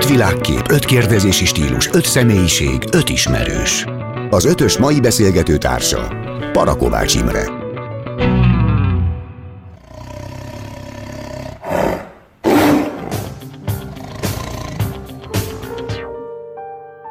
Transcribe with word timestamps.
Öt 0.00 0.08
világkép, 0.08 0.70
öt 0.70 0.84
kérdezési 0.84 1.44
stílus, 1.44 1.88
öt 1.92 2.04
személyiség, 2.04 2.82
öt 2.92 3.08
ismerős. 3.08 3.84
Az 4.30 4.44
ötös 4.44 4.78
mai 4.78 5.00
beszélgető 5.00 5.56
társa 5.56 6.08
Parakovács 6.52 7.14
Imre. 7.14 7.44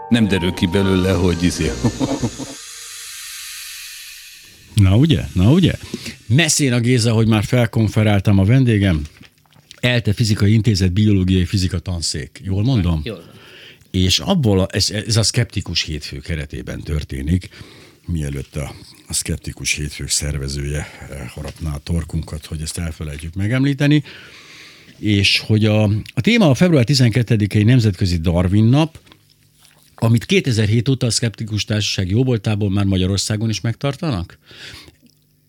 Nem 0.10 0.28
derül 0.28 0.52
ki 0.52 0.66
belőle, 0.66 1.12
hogy 1.12 1.44
izé. 1.44 1.72
Na 4.74 4.96
ugye? 4.96 5.22
Na 5.34 5.52
ugye? 5.52 5.74
Messzén 6.28 6.74
a 6.74 6.80
Géza, 6.80 7.12
hogy 7.12 7.28
már 7.28 7.44
felkonferáltam 7.44 8.40
a 8.40 8.44
vendégem. 8.44 9.02
ELTE 9.80 10.14
Fizikai 10.14 10.54
Intézet 10.54 10.94
Biológiai 10.94 11.46
Fizika 11.46 11.80
Tanszék. 11.80 12.42
Jól 12.44 12.64
mondom? 12.64 13.02
Jól 13.04 13.16
van. 13.16 13.38
És 13.92 14.20
abból, 14.20 14.60
a, 14.60 14.68
ez, 14.72 14.90
ez 14.90 15.18
a 15.18 15.24
szkeptikus 15.24 15.82
hétfő 15.82 16.20
keretében 16.20 16.82
történik, 16.82 17.50
mielőtt 18.06 18.56
a, 18.56 18.76
a 19.08 19.14
szkeptikus 19.14 19.74
hétfők 19.74 20.10
szervezője 20.10 20.88
eh, 21.10 21.28
harapná 21.28 21.74
a 21.74 21.80
torkunkat, 21.84 22.46
hogy 22.46 22.62
ezt 22.62 22.78
elfelejtjük 22.78 23.34
megemlíteni, 23.34 24.04
és 24.98 25.40
hogy 25.40 25.66
a, 25.66 25.84
a 26.14 26.22
téma 26.22 26.50
a 26.50 26.54
február 26.54 26.86
12-i 26.88 27.66
Nemzetközi 27.66 28.18
Darwin 28.18 28.64
nap, 28.64 29.00
amit 29.96 30.26
2007 30.26 30.90
óta 30.90 31.06
a 31.06 31.12
Szkeptikus 31.12 31.66
Társaság 31.66 32.10
jóvoltából 32.10 32.70
már 32.70 32.86
Magyarországon 32.86 33.50
is 33.50 33.62
megtartanak? 33.62 34.38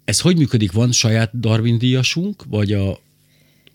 Ez 0.05 0.21
hogy 0.21 0.37
működik? 0.37 0.73
Van 0.73 0.93
saját 0.93 1.41
Darwin 1.41 1.79
díjasunk, 1.79 2.45
vagy 2.49 2.73
a, 2.73 3.01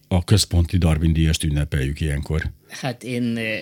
a 0.07 0.23
központi 0.23 0.77
Darwin 0.77 1.13
díjast 1.13 1.43
ünnepeljük 1.43 2.01
ilyenkor? 2.01 2.51
Hát 2.69 3.03
én 3.03 3.37
eh, 3.37 3.59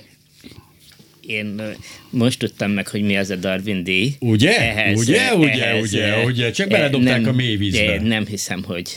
én 1.28 1.60
eh, 1.60 1.76
most 2.10 2.40
tudtam 2.40 2.72
meg, 2.72 2.88
hogy 2.88 3.02
mi 3.02 3.18
az 3.18 3.30
a 3.30 3.36
Darwin 3.36 3.84
díj. 3.84 4.16
Ugye? 4.20 4.58
Ehhez, 4.58 5.00
ugye, 5.00 5.36
ugye, 5.36 5.66
ehhez, 5.66 5.84
ugye, 5.84 6.14
eh, 6.14 6.26
ugye, 6.26 6.52
csak 6.52 6.70
beledobták 6.70 7.22
nem, 7.22 7.30
a 7.30 7.36
mélyvízbe. 7.36 8.02
Nem 8.02 8.26
hiszem, 8.26 8.64
hogy 8.64 8.90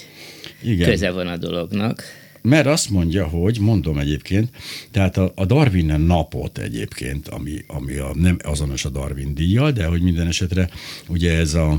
Igen. 0.62 0.88
köze 0.88 1.10
van 1.10 1.26
a 1.26 1.36
dolognak. 1.36 2.02
Mert 2.42 2.66
azt 2.66 2.90
mondja, 2.90 3.26
hogy, 3.26 3.58
mondom 3.60 3.98
egyébként, 3.98 4.50
tehát 4.90 5.16
a, 5.16 5.32
a 5.34 5.44
Darwin 5.44 6.00
napot 6.00 6.58
egyébként, 6.58 7.28
ami, 7.28 7.64
ami 7.66 7.96
a, 7.96 8.10
nem 8.14 8.38
azonos 8.42 8.84
a 8.84 8.88
Darwin 8.88 9.34
díjjal, 9.34 9.70
de 9.72 9.84
hogy 9.84 10.02
minden 10.02 10.26
esetre 10.26 10.68
ugye 11.08 11.36
ez 11.36 11.54
a, 11.54 11.78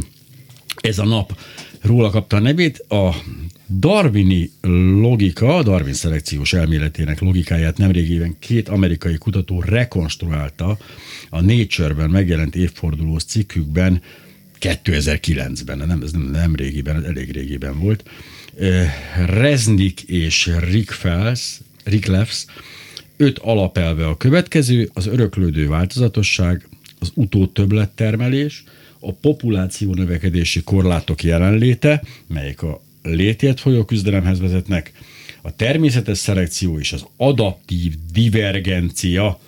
ez 0.81 0.99
a 0.99 1.05
nap 1.05 1.39
róla 1.81 2.09
kapta 2.09 2.35
a 2.35 2.39
nevét, 2.39 2.77
a 2.77 3.15
Darwini 3.69 4.51
logika, 5.01 5.63
Darwin 5.63 5.93
szelekciós 5.93 6.53
elméletének 6.53 7.19
logikáját 7.19 7.77
nemrégében 7.77 8.35
két 8.39 8.69
amerikai 8.69 9.17
kutató 9.17 9.61
rekonstruálta 9.61 10.77
a 11.29 11.41
Nature-ben 11.41 12.09
megjelent 12.09 12.55
évfordulós 12.55 13.23
cikkükben 13.23 14.01
2009-ben, 14.59 15.77
nem, 15.77 16.01
ez 16.01 16.11
nem, 16.11 16.21
nem 16.21 16.55
régiben, 16.55 17.05
elég 17.05 17.31
régiben 17.31 17.79
volt. 17.79 18.09
Reznik 19.25 20.01
és 20.01 20.51
Rick 20.69 20.91
Fels, 20.91 21.59
Rick 21.83 22.05
Lefs, 22.05 22.45
öt 23.17 23.39
alapelve 23.39 24.07
a 24.07 24.17
következő, 24.17 24.89
az 24.93 25.07
öröklődő 25.07 25.67
változatosság, 25.67 26.67
az 26.99 27.11
utótöbblettermelés, 27.13 28.63
a 28.99 29.13
populáció 29.13 29.93
növekedési 29.93 30.63
korlátok 30.63 31.23
jelenléte, 31.23 32.03
melyek 32.27 32.63
a 32.63 32.85
létért 33.09 33.59
folyó 33.59 33.85
küzdelemhez 33.85 34.39
vezetnek, 34.39 34.91
a 35.41 35.55
természetes 35.55 36.17
szelekció 36.17 36.79
és 36.79 36.93
az 36.93 37.05
adaptív 37.17 37.93
divergencia, 38.11 39.39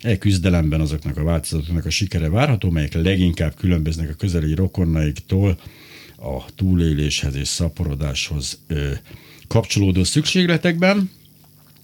E 0.00 0.18
küzdelemben 0.18 0.80
azoknak 0.80 1.16
a 1.16 1.22
változatoknak 1.22 1.84
a 1.84 1.90
sikere 1.90 2.28
várható, 2.28 2.70
melyek 2.70 2.92
leginkább 2.92 3.54
különböznek 3.54 4.10
a 4.10 4.14
közeli 4.14 4.54
rokonnaiktól 4.54 5.58
a 6.16 6.54
túléléshez 6.54 7.34
és 7.34 7.48
szaporodáshoz 7.48 8.58
ö, 8.66 8.90
kapcsolódó 9.46 10.04
szükségletekben 10.04 11.10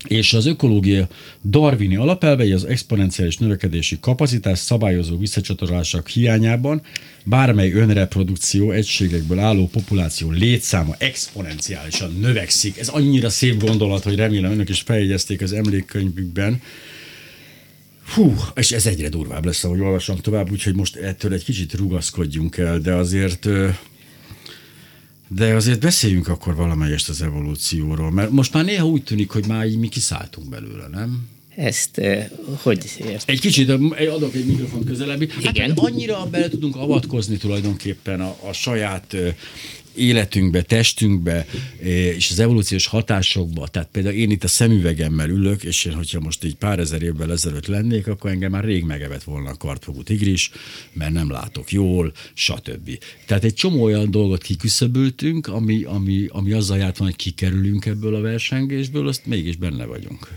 és 0.08 0.32
az 0.32 0.46
ökológia 0.46 1.08
darwini 1.44 1.96
alapelvei 1.96 2.52
az 2.52 2.64
exponenciális 2.64 3.36
növekedési 3.36 3.98
kapacitás 4.00 4.58
szabályozó 4.58 5.18
visszacsatolások 5.18 6.08
hiányában 6.08 6.82
bármely 7.24 7.72
önreprodukció 7.72 8.70
egységekből 8.70 9.38
álló 9.38 9.68
populáció 9.68 10.30
létszáma 10.30 10.94
exponenciálisan 10.98 12.12
növekszik. 12.20 12.78
Ez 12.78 12.88
annyira 12.88 13.30
szép 13.30 13.64
gondolat, 13.64 14.02
hogy 14.02 14.14
remélem 14.14 14.52
önök 14.52 14.68
is 14.68 14.80
feljegyezték 14.80 15.42
az 15.42 15.52
emlékkönyvükben. 15.52 16.62
Hú, 18.14 18.34
és 18.54 18.72
ez 18.72 18.86
egyre 18.86 19.08
durvább 19.08 19.44
lesz, 19.44 19.64
ahogy 19.64 19.80
olvasom 19.80 20.16
tovább, 20.16 20.50
úgyhogy 20.50 20.74
most 20.74 20.96
ettől 20.96 21.32
egy 21.32 21.44
kicsit 21.44 21.74
rugaszkodjunk 21.74 22.56
el, 22.56 22.78
de 22.78 22.92
azért 22.94 23.48
de 25.28 25.54
azért 25.54 25.80
beszéljünk 25.80 26.28
akkor 26.28 26.54
valamelyest 26.54 27.08
az 27.08 27.22
evolúcióról, 27.22 28.10
mert 28.10 28.30
most 28.30 28.52
már 28.52 28.64
néha 28.64 28.86
úgy 28.86 29.02
tűnik, 29.02 29.30
hogy 29.30 29.46
már 29.46 29.66
így 29.66 29.78
mi 29.78 29.88
kiszálltunk 29.88 30.48
belőle, 30.48 30.86
nem? 30.92 31.28
Ezt 31.56 31.98
uh, 31.98 32.24
hogy 32.62 32.90
ért? 32.98 33.28
Egy 33.28 33.40
kicsit, 33.40 33.68
adok 34.14 34.34
egy 34.34 34.46
mikrofon 34.46 34.84
közelebbi. 34.84 35.28
Hát 35.42 35.56
Igen. 35.56 35.70
annyira 35.70 36.26
bele 36.30 36.48
tudunk 36.48 36.76
avatkozni 36.76 37.36
tulajdonképpen 37.36 38.20
a, 38.20 38.36
a 38.48 38.52
saját 38.52 39.16
életünkbe, 39.96 40.62
testünkbe, 40.62 41.46
és 42.16 42.30
az 42.30 42.38
evolúciós 42.38 42.86
hatásokba. 42.86 43.68
Tehát 43.68 43.88
például 43.92 44.14
én 44.14 44.30
itt 44.30 44.44
a 44.44 44.48
szemüvegemmel 44.48 45.28
ülök, 45.28 45.64
és 45.64 45.84
én, 45.84 45.94
hogyha 45.94 46.20
most 46.20 46.44
így 46.44 46.56
pár 46.56 46.78
ezer 46.78 47.02
évvel 47.02 47.32
ezelőtt 47.32 47.66
lennék, 47.66 48.06
akkor 48.06 48.30
engem 48.30 48.50
már 48.50 48.64
rég 48.64 48.84
megevett 48.84 49.22
volna 49.22 49.50
a 49.50 49.56
kartfogú 49.56 50.02
tigris, 50.02 50.50
mert 50.92 51.12
nem 51.12 51.30
látok 51.30 51.72
jól, 51.72 52.12
stb. 52.34 52.98
Tehát 53.26 53.44
egy 53.44 53.54
csomó 53.54 53.82
olyan 53.82 54.10
dolgot 54.10 54.42
kiküszöböltünk, 54.42 55.46
ami, 55.46 55.82
ami, 55.82 56.26
ami 56.28 56.52
azzal 56.52 56.78
járt 56.78 56.96
van, 56.96 57.06
hogy 57.06 57.16
kikerülünk 57.16 57.86
ebből 57.86 58.14
a 58.14 58.20
versengésből, 58.20 59.08
azt 59.08 59.26
mégis 59.26 59.56
benne 59.56 59.84
vagyunk. 59.84 60.28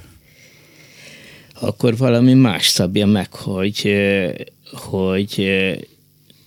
Akkor 1.59 1.97
valami 1.97 2.33
más 2.33 2.67
szabja 2.67 3.05
meg, 3.05 3.33
hogy, 3.33 3.95
hogy 4.71 5.51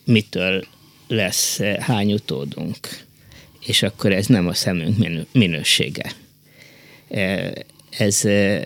mitől 0.05 0.65
lesz 1.11 1.61
eh, 1.61 1.77
hány 1.77 2.13
utódunk, 2.13 2.79
és 3.67 3.83
akkor 3.83 4.13
ez 4.13 4.27
nem 4.27 4.47
a 4.47 4.55
szemünk 4.55 5.27
minősége. 5.33 6.13
Eh, 7.09 7.51
ez, 7.99 8.25
eh, 8.25 8.63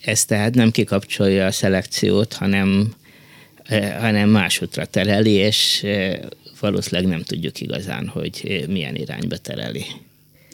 ez 0.00 0.24
tehát 0.24 0.54
nem 0.54 0.70
kikapcsolja 0.70 1.46
a 1.46 1.52
szelekciót, 1.52 2.32
hanem, 2.32 2.94
hanem 4.00 4.28
másútra 4.28 4.86
tereli, 4.86 5.30
és 5.30 5.86
valószínűleg 6.60 7.10
nem 7.10 7.22
tudjuk 7.22 7.60
igazán, 7.60 8.08
hogy 8.08 8.64
milyen 8.68 8.96
irányba 8.96 9.36
tereli. 9.36 9.84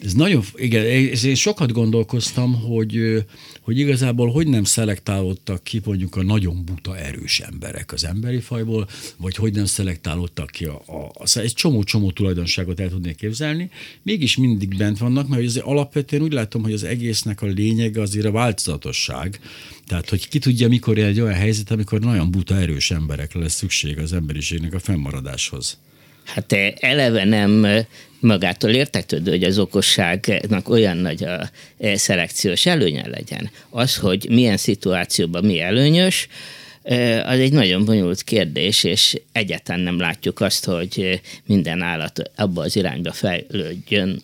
Ez 0.03 0.13
nagyon, 0.13 0.43
igen, 0.55 0.85
én 0.85 1.35
sokat 1.35 1.71
gondolkoztam, 1.71 2.61
hogy, 2.61 3.23
hogy 3.69 3.79
igazából 3.79 4.31
hogy 4.31 4.47
nem 4.47 4.63
szelektálódtak 4.63 5.63
ki 5.63 5.81
mondjuk 5.85 6.15
a 6.15 6.23
nagyon 6.23 6.65
buta 6.65 6.97
erős 6.97 7.39
emberek 7.39 7.93
az 7.93 8.05
emberi 8.05 8.39
fajból, 8.39 8.87
vagy 9.17 9.35
hogy 9.35 9.53
nem 9.53 9.65
szelektálódtak 9.65 10.49
ki 10.49 10.65
a, 10.65 10.81
a, 10.85 11.11
a 11.13 11.39
egy 11.39 11.53
csomó-csomó 11.53 12.11
tulajdonságot 12.11 12.79
el 12.79 12.89
tudnék 12.89 13.15
képzelni, 13.15 13.69
mégis 14.01 14.37
mindig 14.37 14.77
bent 14.77 14.97
vannak, 14.97 15.27
mert 15.27 15.43
azért 15.43 15.65
alapvetően 15.65 16.21
úgy 16.21 16.33
látom, 16.33 16.61
hogy 16.61 16.73
az 16.73 16.83
egésznek 16.83 17.41
a 17.41 17.45
lényege 17.45 18.01
azért 18.01 18.25
a 18.25 18.31
változatosság, 18.31 19.39
tehát, 19.87 20.09
hogy 20.09 20.27
ki 20.27 20.39
tudja, 20.39 20.67
mikor 20.67 20.97
egy 20.97 21.19
olyan 21.19 21.33
helyzet, 21.33 21.71
amikor 21.71 21.99
nagyon 21.99 22.31
buta 22.31 22.55
erős 22.55 22.91
emberekre 22.91 23.39
lesz 23.39 23.55
szükség 23.55 23.97
az 23.97 24.13
emberiségnek 24.13 24.73
a 24.73 24.79
fennmaradáshoz. 24.79 25.77
Hát 26.23 26.51
eleve 26.79 27.25
nem 27.25 27.65
magától 28.19 28.69
értetődő, 28.69 29.31
hogy 29.31 29.43
az 29.43 29.59
okosságnak 29.59 30.69
olyan 30.69 30.97
nagy 30.97 31.23
a 31.23 31.49
e, 31.79 31.97
szelekciós 31.97 32.65
előnye 32.65 33.07
legyen. 33.07 33.49
Az, 33.69 33.95
hogy 33.95 34.27
milyen 34.29 34.57
szituációban 34.57 35.45
mi 35.45 35.59
előnyös, 35.59 36.27
e, 36.83 37.25
az 37.27 37.39
egy 37.39 37.53
nagyon 37.53 37.85
bonyolult 37.85 38.23
kérdés, 38.23 38.83
és 38.83 39.21
egyáltalán 39.31 39.81
nem 39.81 39.99
látjuk 39.99 40.41
azt, 40.41 40.65
hogy 40.65 41.21
minden 41.45 41.81
állat 41.81 42.31
abba 42.35 42.61
az 42.61 42.75
irányba 42.75 43.11
fejlődjön, 43.11 44.23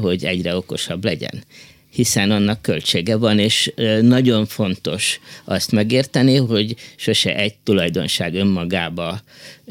hogy 0.00 0.24
egyre 0.24 0.56
okosabb 0.56 1.04
legyen 1.04 1.44
hiszen 1.92 2.30
annak 2.30 2.62
költsége 2.62 3.16
van, 3.16 3.38
és 3.38 3.72
nagyon 4.00 4.46
fontos 4.46 5.20
azt 5.44 5.72
megérteni, 5.72 6.36
hogy 6.36 6.74
sose 6.96 7.36
egy 7.36 7.54
tulajdonság 7.64 8.34
önmagába 8.34 9.20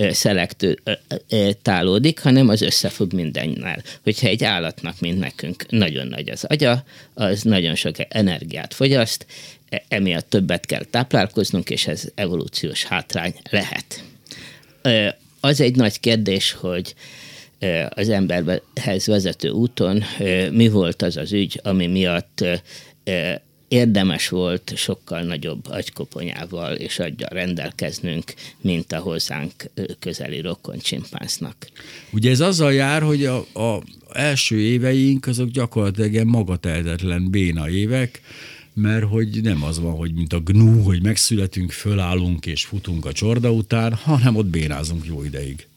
szelektálódik, 0.09 2.19
hanem 2.19 2.49
az 2.49 2.61
összefügg 2.61 3.13
mindennel. 3.13 3.83
Hogyha 4.03 4.27
egy 4.27 4.43
állatnak, 4.43 4.99
mint 4.99 5.19
nekünk, 5.19 5.65
nagyon 5.69 6.07
nagy 6.07 6.29
az 6.29 6.43
agya, 6.43 6.83
az 7.13 7.41
nagyon 7.41 7.75
sok 7.75 7.95
energiát 8.09 8.73
fogyaszt, 8.73 9.25
e, 9.69 9.83
emiatt 9.87 10.29
többet 10.29 10.65
kell 10.65 10.83
táplálkoznunk, 10.83 11.69
és 11.69 11.87
ez 11.87 12.03
evolúciós 12.15 12.83
hátrány 12.83 13.33
lehet. 13.49 14.03
Az 15.39 15.61
egy 15.61 15.75
nagy 15.75 15.99
kérdés, 15.99 16.51
hogy 16.51 16.95
az 17.89 18.09
emberhez 18.09 19.05
vezető 19.05 19.49
úton 19.49 20.03
mi 20.51 20.69
volt 20.69 21.01
az 21.01 21.17
az 21.17 21.33
ügy, 21.33 21.59
ami 21.63 21.87
miatt 21.87 22.43
érdemes 23.71 24.29
volt 24.29 24.73
sokkal 24.75 25.21
nagyobb 25.21 25.67
agykoponyával 25.67 26.75
és 26.75 26.99
aggyal 26.99 27.29
rendelkeznünk, 27.29 28.33
mint 28.61 28.91
a 28.91 28.99
hozzánk 28.99 29.51
közeli 29.99 30.41
rokon 30.41 30.77
csimpánznak. 30.77 31.55
Ugye 32.11 32.29
ez 32.29 32.39
azzal 32.39 32.73
jár, 32.73 33.01
hogy 33.01 33.25
a, 33.25 33.37
a 33.37 33.83
első 34.13 34.59
éveink 34.59 35.27
azok 35.27 35.49
gyakorlatilag 35.49 36.27
magatehetetlen 36.27 37.29
béna 37.29 37.69
évek, 37.69 38.21
mert 38.73 39.05
hogy 39.05 39.41
nem 39.41 39.63
az 39.63 39.79
van, 39.79 39.95
hogy 39.95 40.13
mint 40.13 40.33
a 40.33 40.39
gnu, 40.39 40.81
hogy 40.81 41.03
megszületünk, 41.03 41.71
fölállunk 41.71 42.45
és 42.45 42.65
futunk 42.65 43.05
a 43.05 43.11
csorda 43.11 43.51
után, 43.51 43.93
hanem 43.93 44.35
ott 44.35 44.45
bénázunk 44.45 45.05
jó 45.05 45.23
ideig. 45.23 45.67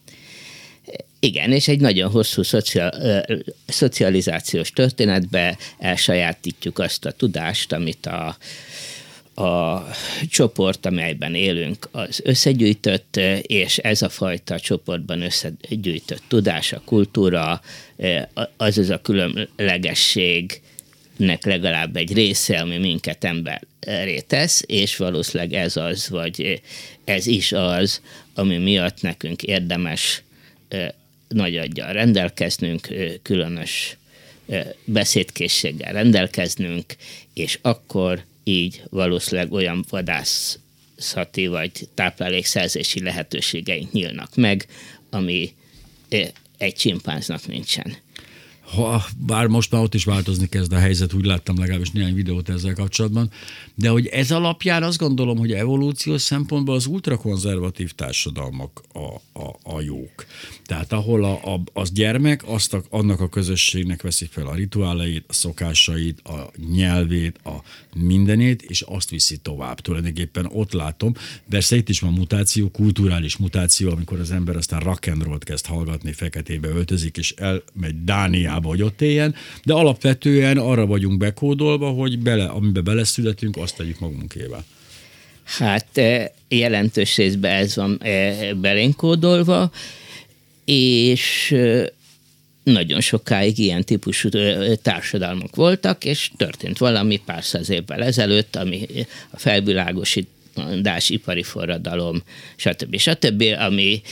Igen, 1.21 1.53
és 1.53 1.69
egy 1.69 1.81
nagyon 1.81 2.11
hosszú 2.11 2.43
szociál, 2.43 3.25
szocializációs 3.67 4.71
történetbe 4.71 5.57
elsajátítjuk 5.79 6.79
azt 6.79 7.05
a 7.05 7.13
tudást, 7.13 7.73
amit 7.73 8.07
a, 8.07 8.37
a 9.43 9.85
csoport, 10.31 10.87
amelyben 10.87 11.35
élünk, 11.35 11.89
az 11.93 12.21
összegyűjtött, 12.25 13.21
és 13.43 13.79
ez 13.79 14.03
a 14.03 14.09
fajta 14.09 14.61
csoportban 14.61 15.23
összegyűjtött 15.23 16.23
tudás, 16.29 16.73
a 16.73 16.83
kultúra, 16.85 17.61
az 18.57 18.79
az 18.79 18.91
a 18.91 19.01
különlegesség, 19.01 20.61
nek 21.17 21.45
legalább 21.45 21.97
egy 21.97 22.13
része, 22.13 22.61
ami 22.61 22.79
minket 22.79 23.25
emberré 23.25 24.21
tesz, 24.21 24.63
és 24.67 24.97
valószínűleg 24.97 25.53
ez 25.53 25.77
az, 25.77 26.09
vagy 26.09 26.63
ez 27.05 27.27
is 27.27 27.53
az, 27.53 28.01
ami 28.35 28.57
miatt 28.57 29.03
nekünk 29.03 29.43
érdemes 29.43 30.24
nagy 31.29 31.57
aggyal 31.57 31.93
rendelkeznünk, 31.93 32.89
különös 33.23 33.97
beszédkészséggel 34.85 35.93
rendelkeznünk, 35.93 36.97
és 37.35 37.59
akkor 37.63 38.25
így 38.45 38.83
valószínűleg 38.91 39.53
olyan 39.53 39.85
vadászati 39.89 41.47
vagy 41.47 41.71
táplálékszerzési 41.95 43.03
lehetőségeink 43.03 43.93
nyílnak 43.93 44.37
meg, 44.37 44.67
ami 45.11 45.55
egy 46.59 46.75
csimpánznak 46.75 47.47
nincsen 47.47 47.97
ha, 48.75 49.05
bár 49.27 49.47
most 49.47 49.71
már 49.71 49.83
ott 49.83 49.95
is 49.95 50.05
változni 50.05 50.49
kezd 50.49 50.73
a 50.73 50.79
helyzet, 50.79 51.13
úgy 51.13 51.25
láttam 51.25 51.59
legalábbis 51.59 51.91
néhány 51.91 52.15
videót 52.15 52.49
ezzel 52.49 52.75
kapcsolatban, 52.75 53.31
de 53.75 53.89
hogy 53.89 54.07
ez 54.07 54.31
alapján 54.31 54.83
azt 54.83 54.99
gondolom, 54.99 55.39
hogy 55.39 55.53
evolúciós 55.53 56.23
szempontból 56.23 56.75
az 56.75 56.87
ultrakonzervatív 56.87 57.93
társadalmak 57.93 58.83
a, 58.93 59.39
a, 59.41 59.57
a 59.63 59.81
jók. 59.81 60.27
Tehát 60.65 60.93
ahol 60.93 61.25
a, 61.25 61.55
a, 61.55 61.63
az 61.73 61.93
gyermek 61.93 62.43
azt 62.49 62.75
a, 62.75 62.83
annak 62.91 63.21
a 63.21 63.29
közösségnek 63.29 64.03
veszi 64.03 64.29
fel 64.31 64.47
a 64.47 64.55
rituáleit, 64.55 65.25
a 65.29 65.33
szokásait, 65.33 66.21
a 66.21 66.51
nyelvét, 66.73 67.39
a 67.45 67.63
mindenét, 67.95 68.63
és 68.63 68.81
azt 68.81 69.11
viszi 69.11 69.37
tovább. 69.37 69.81
Tulajdonképpen 69.81 70.47
ott 70.53 70.73
látom, 70.73 71.15
persze 71.51 71.77
itt 71.77 71.89
is 71.89 72.01
van 72.01 72.13
mutáció, 72.13 72.71
kulturális 72.71 73.37
mutáció, 73.37 73.91
amikor 73.91 74.21
az 74.21 74.31
ember 74.31 74.57
aztán 74.57 74.81
rock 74.81 75.13
kezd 75.39 75.67
hallgatni, 75.67 76.13
feketébe 76.13 76.69
öltözik, 76.69 77.17
és 77.17 77.35
elmegy 77.37 78.05
Dániába, 78.05 78.64
hogy 78.69 78.83
ott 78.83 79.01
éljen, 79.01 79.35
de 79.65 79.73
alapvetően 79.73 80.59
arra 80.59 80.87
vagyunk 80.87 81.19
bekódolva, 81.19 81.89
hogy 81.91 82.19
bele, 82.19 82.45
amiben 82.45 82.85
beleszületünk, 82.85 83.57
azt 83.57 83.77
tegyük 83.77 83.99
magunkével. 83.99 84.65
Hát 85.45 85.99
eh, 85.99 86.29
jelentős 86.49 87.17
részben 87.17 87.53
ez 87.53 87.77
van 87.77 87.99
eh, 88.03 88.53
belénkódolva, 88.55 89.71
és 90.65 91.51
eh, 91.53 91.87
nagyon 92.63 93.01
sokáig 93.01 93.59
ilyen 93.59 93.85
típusú 93.85 94.29
társadalmak 94.83 95.57
voltak, 95.57 96.05
és 96.05 96.31
történt 96.37 96.79
valami 96.79 97.21
pár 97.25 97.45
száz 97.45 97.71
évvel 97.71 98.03
ezelőtt, 98.03 98.57
ami 98.57 98.87
a 99.31 99.39
felvilágosítás, 100.55 101.11
ipari 101.11 101.43
forradalom, 101.43 102.23
stb. 102.57 102.97
stb., 102.99 103.45
ami 103.59 104.03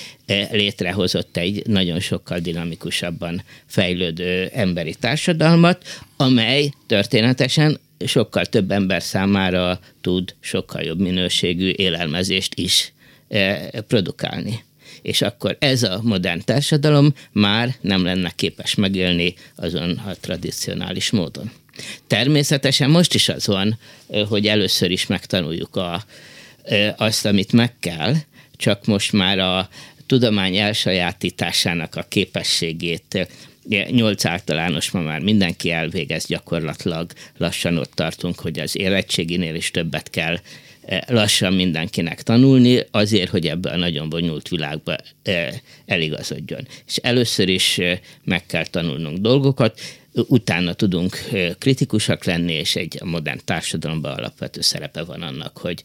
létrehozott 0.51 1.37
egy 1.37 1.67
nagyon 1.67 2.01
sokkal 2.01 2.39
dinamikusabban 2.39 3.43
fejlődő 3.67 4.51
emberi 4.53 4.95
társadalmat, 4.95 5.85
amely 6.17 6.71
történetesen 6.87 7.81
sokkal 8.07 8.47
több 8.47 8.71
ember 8.71 9.03
számára 9.03 9.81
tud 10.01 10.35
sokkal 10.41 10.83
jobb 10.83 11.01
minőségű 11.01 11.71
élelmezést 11.77 12.55
is 12.55 12.93
produkálni 13.89 14.65
és 15.03 15.23
akkor 15.23 15.57
ez 15.59 15.83
a 15.83 16.01
modern 16.03 16.41
társadalom 16.45 17.15
már 17.33 17.75
nem 17.81 18.05
lenne 18.05 18.33
képes 18.37 18.75
megélni 18.75 19.35
azon 19.57 19.91
a 19.91 20.15
tradicionális 20.21 21.11
módon. 21.11 21.51
Természetesen 22.07 22.91
most 22.91 23.15
is 23.15 23.29
az 23.29 23.47
van, 23.47 23.79
hogy 24.29 24.47
először 24.47 24.91
is 24.91 25.07
megtanuljuk 25.07 25.77
a, 25.77 26.05
azt, 26.97 27.27
amit 27.27 27.53
meg 27.53 27.79
kell, 27.81 28.15
csak 28.57 28.87
most 28.87 29.13
már 29.13 29.39
a 29.39 29.69
tudomány 30.07 30.57
elsajátításának 30.57 31.97
a 31.97 32.05
képességét 32.09 33.29
nyolc 33.91 34.25
általános 34.25 34.91
ma 34.91 35.01
már 35.01 35.21
mindenki 35.21 35.71
elvégez 35.71 36.27
gyakorlatilag, 36.27 37.13
lassan 37.37 37.77
ott 37.79 37.93
tartunk, 37.95 38.41
hogy 38.41 38.59
az 38.59 38.79
érettséginél 38.79 39.55
is 39.55 39.71
többet 39.71 40.11
kell 40.11 40.39
lassan 41.07 41.53
mindenkinek 41.53 42.23
tanulni, 42.23 42.79
azért, 42.91 43.31
hogy 43.31 43.47
ebbe 43.47 43.71
a 43.71 43.77
nagyon 43.77 44.09
bonyolult 44.09 44.49
világba 44.49 44.97
eligazodjon. 45.87 46.67
És 46.87 46.97
először 46.97 47.49
is 47.49 47.81
meg 48.25 48.47
kell 48.47 48.67
tanulnunk 48.67 49.19
dolgokat, 49.19 49.81
utána 50.15 50.73
tudunk 50.75 51.19
kritikusak 51.59 52.25
lenni, 52.25 52.53
és 52.53 52.77
egy 52.77 53.01
modern 53.05 53.41
társadalomban 53.45 54.13
alapvető 54.13 54.61
szerepe 54.61 55.03
van 55.05 55.23
annak, 55.23 55.59
hogy 55.59 55.83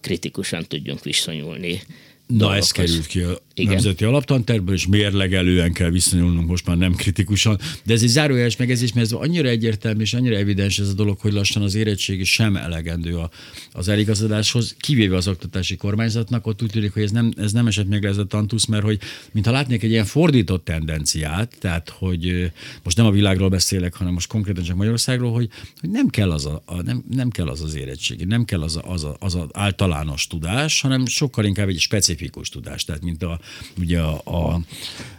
kritikusan 0.00 0.64
tudjunk 0.68 1.04
viszonyulni 1.04 1.82
Na, 2.26 2.56
ez 2.56 2.70
került 2.70 3.06
ki 3.06 3.20
a 3.20 3.38
Igen. 3.60 3.72
nemzeti 3.72 4.04
alaptanterből, 4.04 4.74
és 4.74 4.86
mérlegelően 4.86 5.72
kell 5.72 5.90
viszonyulnunk 5.90 6.48
most 6.48 6.66
már 6.66 6.76
nem 6.76 6.94
kritikusan. 6.94 7.58
De 7.84 7.92
ez 7.92 8.02
egy 8.02 8.08
zárójeles 8.08 8.56
megezés, 8.56 8.92
mert 8.92 9.06
ez 9.06 9.12
annyira 9.12 9.48
egyértelmű 9.48 10.02
és 10.02 10.14
annyira 10.14 10.36
evidens 10.36 10.78
ez 10.78 10.88
a 10.88 10.92
dolog, 10.92 11.18
hogy 11.18 11.32
lassan 11.32 11.62
az 11.62 11.74
érettségi 11.74 12.24
sem 12.24 12.56
elegendő 12.56 13.16
a, 13.16 13.30
az 13.72 13.88
eligazodáshoz, 13.88 14.76
kivéve 14.78 15.16
az 15.16 15.28
oktatási 15.28 15.76
kormányzatnak, 15.76 16.46
ott 16.46 16.62
úgy 16.62 16.70
tűnik, 16.70 16.92
hogy 16.92 17.02
ez 17.02 17.10
nem, 17.10 17.32
ez 17.36 17.52
nem 17.52 17.66
esett 17.66 17.88
meg 17.88 18.04
ez 18.04 18.16
a 18.16 18.24
tantusz, 18.24 18.66
mert 18.66 18.82
hogy 18.82 18.98
mintha 19.32 19.52
látnék 19.52 19.82
egy 19.82 19.90
ilyen 19.90 20.04
fordított 20.04 20.64
tendenciát, 20.64 21.56
tehát 21.58 21.88
hogy 21.88 22.52
most 22.82 22.96
nem 22.96 23.06
a 23.06 23.10
világról 23.10 23.48
beszélek, 23.48 23.94
hanem 23.94 24.12
most 24.12 24.28
konkrétan 24.28 24.64
csak 24.64 24.76
Magyarországról, 24.76 25.32
hogy, 25.32 25.48
hogy 25.80 25.90
nem 25.90 26.08
kell 26.08 26.30
az 26.30 26.46
a, 26.46 26.62
a 26.64 26.82
nem, 26.82 27.04
nem 27.10 27.30
kell 27.30 27.48
az 27.48 27.62
az 27.62 27.74
érettségi, 27.74 28.24
nem 28.24 28.44
kell 28.44 28.62
az 28.62 28.76
a, 28.76 28.92
az, 28.92 29.04
a, 29.04 29.16
az 29.18 29.34
a 29.34 29.48
általános 29.52 30.26
tudás, 30.26 30.80
hanem 30.80 31.06
sokkal 31.06 31.44
inkább 31.44 31.68
egy 31.68 31.78
specifikus 31.78 32.48
tudás, 32.48 32.84
tehát 32.84 33.02
mint 33.02 33.22
a, 33.22 33.40
ugye 33.78 34.00
a, 34.00 34.20
a 34.24 34.60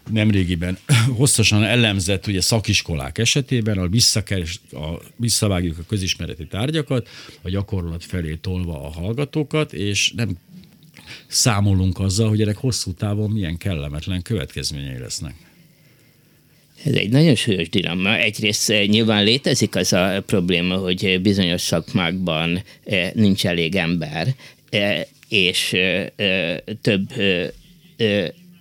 nemrégiben 0.09 0.77
hosszasan 1.17 1.63
elemzett 1.63 2.27
ugye 2.27 2.41
szakiskolák 2.41 3.17
esetében, 3.17 3.77
a, 3.77 3.87
visszakers, 3.87 4.59
a 4.71 5.01
visszavágjuk 5.15 5.77
a 5.77 5.83
közismereti 5.87 6.47
tárgyakat, 6.47 7.09
a 7.41 7.49
gyakorlat 7.49 8.05
felé 8.05 8.35
tolva 8.35 8.85
a 8.85 8.91
hallgatókat, 8.91 9.73
és 9.73 10.11
nem 10.15 10.37
számolunk 11.27 11.99
azzal, 11.99 12.29
hogy 12.29 12.41
ennek 12.41 12.57
hosszú 12.57 12.93
távon 12.93 13.29
milyen 13.29 13.57
kellemetlen 13.57 14.21
következményei 14.21 14.97
lesznek. 14.97 15.35
Ez 16.83 16.93
egy 16.93 17.09
nagyon 17.09 17.35
súlyos 17.35 17.69
dilemma. 17.69 18.17
Egyrészt 18.17 18.69
eh, 18.69 18.87
nyilván 18.87 19.23
létezik 19.23 19.75
az 19.75 19.93
a 19.93 20.23
probléma, 20.25 20.75
hogy 20.75 21.21
bizonyos 21.21 21.61
szakmákban 21.61 22.63
eh, 22.83 23.11
nincs 23.13 23.45
elég 23.45 23.75
ember, 23.75 24.27
eh, 24.69 25.01
és 25.29 25.75
több 26.81 27.13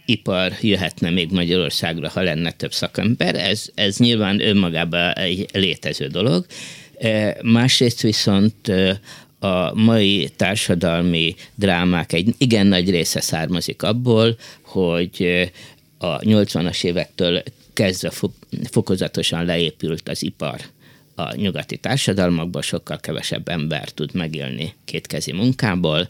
ipar 0.04 0.52
jöhetne 0.60 1.10
még 1.10 1.30
Magyarországra, 1.30 2.08
ha 2.08 2.22
lenne 2.22 2.50
több 2.50 2.72
szakember. 2.72 3.34
Ez, 3.34 3.70
ez 3.74 3.96
nyilván 3.96 4.40
önmagában 4.40 5.12
egy 5.12 5.48
létező 5.52 6.06
dolog. 6.06 6.46
Másrészt 7.42 8.00
viszont 8.00 8.72
a 9.38 9.74
mai 9.74 10.28
társadalmi 10.36 11.34
drámák 11.54 12.12
egy 12.12 12.34
igen 12.38 12.66
nagy 12.66 12.90
része 12.90 13.20
származik 13.20 13.82
abból, 13.82 14.36
hogy 14.62 15.48
a 15.98 16.18
80-as 16.18 16.84
évektől 16.84 17.42
kezdve 17.72 18.10
fokozatosan 18.70 19.44
leépült 19.44 20.08
az 20.08 20.22
ipar 20.22 20.60
a 21.14 21.34
nyugati 21.34 21.76
társadalmakban, 21.76 22.62
sokkal 22.62 22.98
kevesebb 22.98 23.48
ember 23.48 23.88
tud 23.88 24.14
megélni 24.14 24.74
kétkezi 24.84 25.32
munkából, 25.32 26.08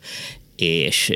és 0.60 1.12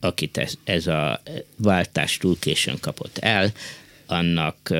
akit 0.00 0.38
ez, 0.38 0.52
ez 0.64 0.86
a 0.86 1.22
váltás 1.56 2.16
túl 2.16 2.36
későn 2.38 2.78
kapott 2.80 3.18
el, 3.18 3.52
annak 4.06 4.74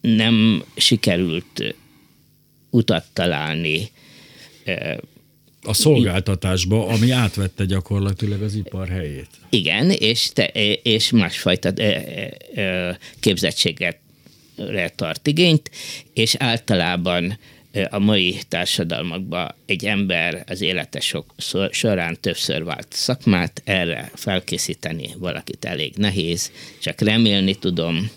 nem 0.00 0.64
sikerült 0.76 1.74
utat 2.70 3.04
találni 3.12 3.90
a 5.62 5.74
szolgáltatásba, 5.74 6.86
ami 6.86 7.10
átvette 7.10 7.64
gyakorlatilag 7.64 8.42
az 8.42 8.54
ipar 8.54 8.88
helyét. 8.88 9.28
Igen, 9.50 9.90
és, 9.90 10.30
te, 10.32 10.46
és 10.82 11.10
másfajta 11.10 11.72
képzettséget 13.20 13.98
tart 14.94 15.26
igényt, 15.26 15.70
és 16.12 16.34
általában 16.38 17.38
a 17.90 17.98
mai 17.98 18.38
társadalmakban 18.48 19.54
egy 19.66 19.84
ember 19.84 20.44
az 20.46 20.60
élete 20.60 21.00
sok, 21.00 21.34
során 21.70 22.16
többször 22.20 22.64
vált 22.64 22.86
szakmát, 22.90 23.62
erre 23.64 24.10
felkészíteni 24.14 25.08
valakit 25.18 25.64
elég 25.64 25.92
nehéz, 25.96 26.52
csak 26.80 27.00
remélni 27.00 27.54
tudom, 27.54 28.10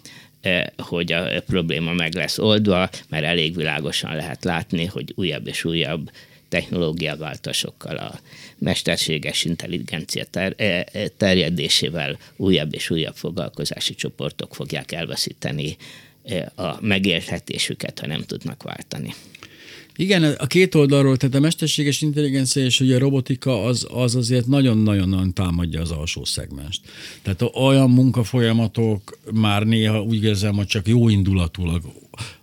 hogy 0.78 1.12
a 1.12 1.42
probléma 1.42 1.94
meg 1.94 2.14
lesz 2.14 2.40
oldva, 2.40 2.90
mert 3.10 3.26
elég 3.26 3.56
világosan 3.56 4.16
lehet 4.16 4.44
látni, 4.44 4.86
hogy 4.86 5.14
újabb 5.16 5.48
és 5.48 5.66
újabb 5.66 6.12
technológiaváltásokkal, 6.50 7.98
a 7.98 8.20
mesterséges 8.58 9.46
intelligencia 9.46 10.26
ter- 10.26 10.62
terjedésével 11.18 12.18
újabb 12.36 12.74
és 12.74 12.90
újabb 12.90 13.16
foglalkozási 13.16 13.96
csoportok 13.96 14.56
fogják 14.56 14.92
elveszíteni 14.92 15.78
a 16.56 16.82
megélhetésüket, 16.82 18.00
ha 18.00 18.08
nem 18.08 18.22
tudnak 18.22 18.64
váltani. 18.64 19.14
Igen, 20.00 20.24
a 20.24 20.48
két 20.48 20.76
oldalról, 20.76 21.18
tehát 21.18 21.36
a 21.36 21.40
mesterséges 21.40 22.02
intelligencia 22.02 22.64
és 22.64 22.80
ugye 22.80 22.96
a 22.96 23.00
robotika 23.00 23.64
az, 23.64 23.88
az 23.90 24.16
azért 24.16 24.48
nagyon-nagyon 24.48 25.34
támadja 25.34 25.82
az 25.82 25.92
alsó 25.92 26.26
szegmest. 26.26 26.82
Tehát 27.22 27.42
olyan 27.56 27.90
munkafolyamatok 27.90 29.18
már 29.32 29.64
néha 29.64 30.02
úgy 30.02 30.24
érzem, 30.24 30.56
hogy 30.56 30.66
csak 30.66 30.88
jó 30.88 31.10
indulatulag 31.10 31.82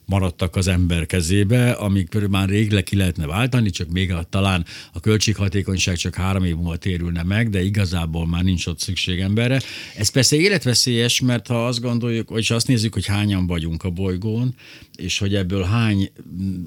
maradtak 0.06 0.56
az 0.56 0.68
ember 0.68 1.06
kezébe, 1.06 1.70
amik 1.70 2.28
már 2.28 2.48
rég 2.48 2.70
le 2.70 2.82
ki 2.82 2.96
lehetne 2.96 3.26
váltani, 3.26 3.70
csak 3.70 3.88
még 3.88 4.12
a, 4.12 4.22
talán 4.22 4.64
a 4.92 5.00
költséghatékonyság 5.00 5.96
csak 5.96 6.14
három 6.14 6.44
év 6.44 6.54
múlva 6.54 6.76
térülne 6.76 7.22
meg, 7.22 7.50
de 7.50 7.62
igazából 7.62 8.26
már 8.26 8.42
nincs 8.42 8.66
ott 8.66 8.80
szükség 8.80 9.20
emberre. 9.20 9.60
Ez 9.96 10.08
persze 10.08 10.36
életveszélyes, 10.36 11.20
mert 11.20 11.46
ha 11.46 11.66
azt 11.66 11.80
gondoljuk, 11.80 12.30
vagy 12.30 12.46
azt 12.48 12.66
nézzük, 12.66 12.92
hogy 12.92 13.06
hányan 13.06 13.46
vagyunk 13.46 13.82
a 13.82 13.90
bolygón, 13.90 14.54
és 14.96 15.18
hogy 15.18 15.34
ebből 15.34 15.62
hány 15.62 16.10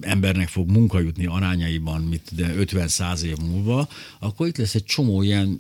embernek 0.01 0.47
fog 0.47 0.69
munka 0.69 0.99
jutni 0.99 1.25
arányaiban, 1.25 2.01
mit 2.01 2.35
de 2.35 2.53
50-100 2.59 3.21
év 3.21 3.37
múlva, 3.37 3.87
akkor 4.19 4.47
itt 4.47 4.57
lesz 4.57 4.75
egy 4.75 4.83
csomó 4.83 5.21
ilyen 5.21 5.59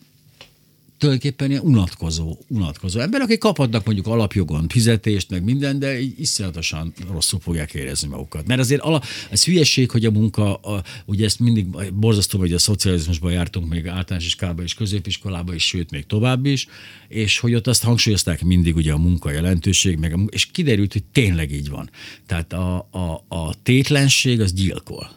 tulajdonképpen 0.97 1.49
ilyen 1.49 1.61
unatkozó, 1.61 2.37
unatkozó 2.47 2.99
ember, 2.99 3.21
akik 3.21 3.39
kaphatnak 3.39 3.85
mondjuk 3.85 4.07
alapjogon 4.07 4.67
fizetést, 4.67 5.29
meg 5.29 5.43
minden, 5.43 5.79
de 5.79 5.99
így 5.99 6.19
iszonyatosan 6.19 6.93
rosszul 7.11 7.39
fogják 7.39 7.73
érezni 7.73 8.07
magukat. 8.07 8.47
Mert 8.47 8.59
azért 8.59 8.81
ala, 8.81 9.01
ez 9.29 9.45
hülyeség, 9.45 9.91
hogy 9.91 10.05
a 10.05 10.11
munka, 10.11 10.55
a, 10.55 10.83
ugye 11.05 11.25
ezt 11.25 11.39
mindig 11.39 11.93
borzasztó, 11.93 12.39
hogy 12.39 12.53
a 12.53 12.59
szocializmusban 12.59 13.31
jártunk 13.31 13.69
még 13.69 13.87
általános 13.87 14.25
iskolában 14.25 14.65
és 14.65 14.73
középiskolában 14.73 15.55
is, 15.55 15.67
sőt 15.67 15.91
még 15.91 16.05
tovább 16.05 16.45
is, 16.45 16.67
és 17.07 17.39
hogy 17.39 17.53
ott 17.53 17.67
azt 17.67 17.83
hangsúlyozták 17.83 18.43
mindig 18.43 18.75
ugye 18.75 18.93
a 18.93 18.97
munka 18.97 19.31
jelentőség, 19.31 19.97
meg 19.97 20.13
a, 20.13 20.19
és 20.29 20.45
kiderült, 20.45 20.93
hogy 20.93 21.03
tényleg 21.03 21.51
így 21.51 21.69
van. 21.69 21.89
Tehát 22.25 22.53
a, 22.53 22.87
a, 22.91 23.23
a 23.27 23.61
tétlenség 23.63 24.41
az 24.41 24.53
gyilkol. 24.53 25.11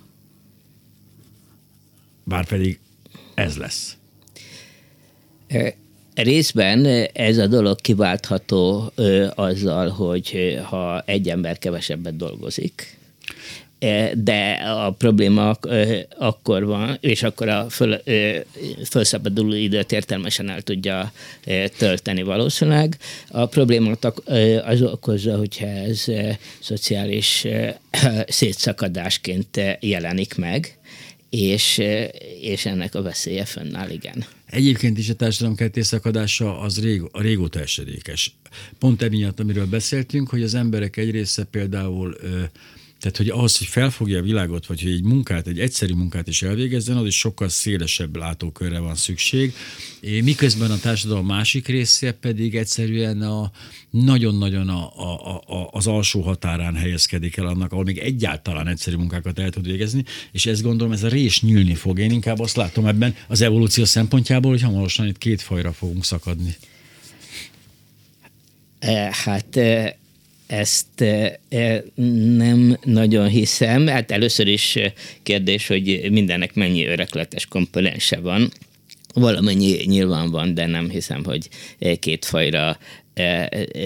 Bár 2.25 2.47
pedig 2.47 2.79
ez 3.35 3.57
lesz. 3.57 4.00
Részben 6.15 6.87
ez 7.13 7.39
a 7.39 7.47
dolog 7.47 7.81
kiváltható 7.81 8.93
azzal, 9.35 9.89
hogy 9.89 10.59
ha 10.63 11.03
egy 11.07 11.29
ember 11.29 11.59
kevesebbet 11.59 12.17
dolgozik, 12.17 12.99
de 14.15 14.53
a 14.53 14.91
probléma 14.91 15.51
akkor 16.19 16.65
van, 16.65 16.97
és 17.01 17.23
akkor 17.23 17.49
a 17.49 17.67
föl, 17.71 18.03
felszabaduló 18.85 19.55
időt 19.55 19.93
értelmesen 19.93 20.49
el 20.49 20.63
tudja 20.63 21.13
tölteni 21.79 22.23
valószínűleg. 22.23 22.97
A 23.31 23.47
problémát 23.47 24.13
az 24.65 24.83
okozza, 24.83 25.37
hogyha 25.37 25.67
ez 25.67 26.05
szociális 26.61 27.47
szétszakadásként 28.27 29.61
jelenik 29.81 30.35
meg, 30.37 30.79
és, 31.31 31.83
és 32.41 32.67
ennek 32.67 32.95
a 32.95 33.03
veszélye 33.03 33.45
fönnáll, 33.45 33.91
igen. 33.91 34.25
Egyébként 34.47 34.99
is 34.99 35.09
a 35.09 35.15
társadalom 35.15 35.57
kettészakadása 35.57 36.61
az 36.61 36.83
rég, 36.83 37.03
a 37.13 37.21
régóta 37.21 37.61
esedékes. 37.61 38.37
Pont 38.79 39.03
emiatt, 39.03 39.41
amiről 39.41 39.67
beszéltünk, 39.67 40.29
hogy 40.29 40.43
az 40.43 40.55
emberek 40.55 40.97
egy 40.97 41.11
része 41.11 41.45
például 41.45 42.17
tehát, 43.01 43.17
hogy 43.17 43.29
ahhoz, 43.29 43.59
hogy 43.59 43.67
felfogja 43.67 44.19
a 44.19 44.23
világot, 44.23 44.67
vagy 44.67 44.83
hogy 44.83 44.93
egy 44.93 45.03
munkát, 45.03 45.47
egy 45.47 45.59
egyszerű 45.59 45.95
munkát 45.95 46.29
is 46.29 46.43
elvégezzen, 46.43 46.97
az 46.97 47.07
is 47.07 47.19
sokkal 47.19 47.49
szélesebb 47.49 48.17
látókörre 48.17 48.79
van 48.79 48.95
szükség. 48.95 49.55
Miközben 50.23 50.71
a 50.71 50.79
társadalom 50.79 51.27
másik 51.27 51.67
része 51.67 52.13
pedig 52.13 52.57
egyszerűen 52.57 53.23
a 53.23 53.51
nagyon-nagyon 53.91 54.69
a, 54.69 54.93
a, 54.97 55.43
a, 55.47 55.69
az 55.71 55.87
alsó 55.87 56.21
határán 56.21 56.75
helyezkedik 56.75 57.37
el 57.37 57.47
annak, 57.47 57.73
ahol 57.73 57.85
még 57.85 57.99
egyáltalán 57.99 58.69
egyszerű 58.69 58.97
munkákat 58.97 59.39
el 59.39 59.51
tud 59.51 59.67
végezni, 59.67 60.05
és 60.33 60.47
ezt 60.47 60.63
gondolom, 60.63 60.93
ez 60.93 61.03
a 61.03 61.09
rés 61.09 61.43
nyílni 61.43 61.75
fog. 61.75 61.99
Én 61.99 62.11
inkább 62.11 62.39
azt 62.39 62.57
látom 62.57 62.87
ebben 62.87 63.15
az 63.29 63.41
evolúció 63.41 63.85
szempontjából, 63.85 64.51
hogy 64.51 64.63
hamarosan 64.63 65.07
itt 65.07 65.19
két 65.19 65.43
fajra 65.43 65.73
fogunk 65.73 66.05
szakadni. 66.05 66.57
Hát 69.11 69.59
ezt 70.51 71.05
nem 72.37 72.79
nagyon 72.85 73.29
hiszem. 73.29 73.87
Hát 73.87 74.11
először 74.11 74.47
is 74.47 74.79
kérdés, 75.23 75.67
hogy 75.67 76.09
mindennek 76.11 76.55
mennyi 76.55 76.87
örökletes 76.87 77.47
komponense 77.47 78.21
van. 78.21 78.53
Valamennyi 79.15 79.83
nyilván 79.85 80.31
van, 80.31 80.55
de 80.55 80.67
nem 80.67 80.91
hiszem, 80.91 81.25
hogy 81.25 81.49
két 81.99 82.25
fajra 82.25 82.79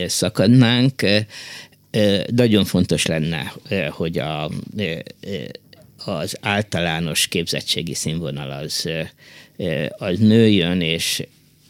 szakadnánk. 0.07 1.03
Nagyon 2.27 2.65
fontos 2.65 3.07
lenne, 3.07 3.53
hogy 3.91 4.19
a, 4.19 4.51
az 6.05 6.37
általános 6.41 7.27
képzettségi 7.27 7.95
színvonal 7.95 8.51
az, 8.51 8.89
az 9.91 10.19
nőjön, 10.19 10.81
és, 10.81 11.23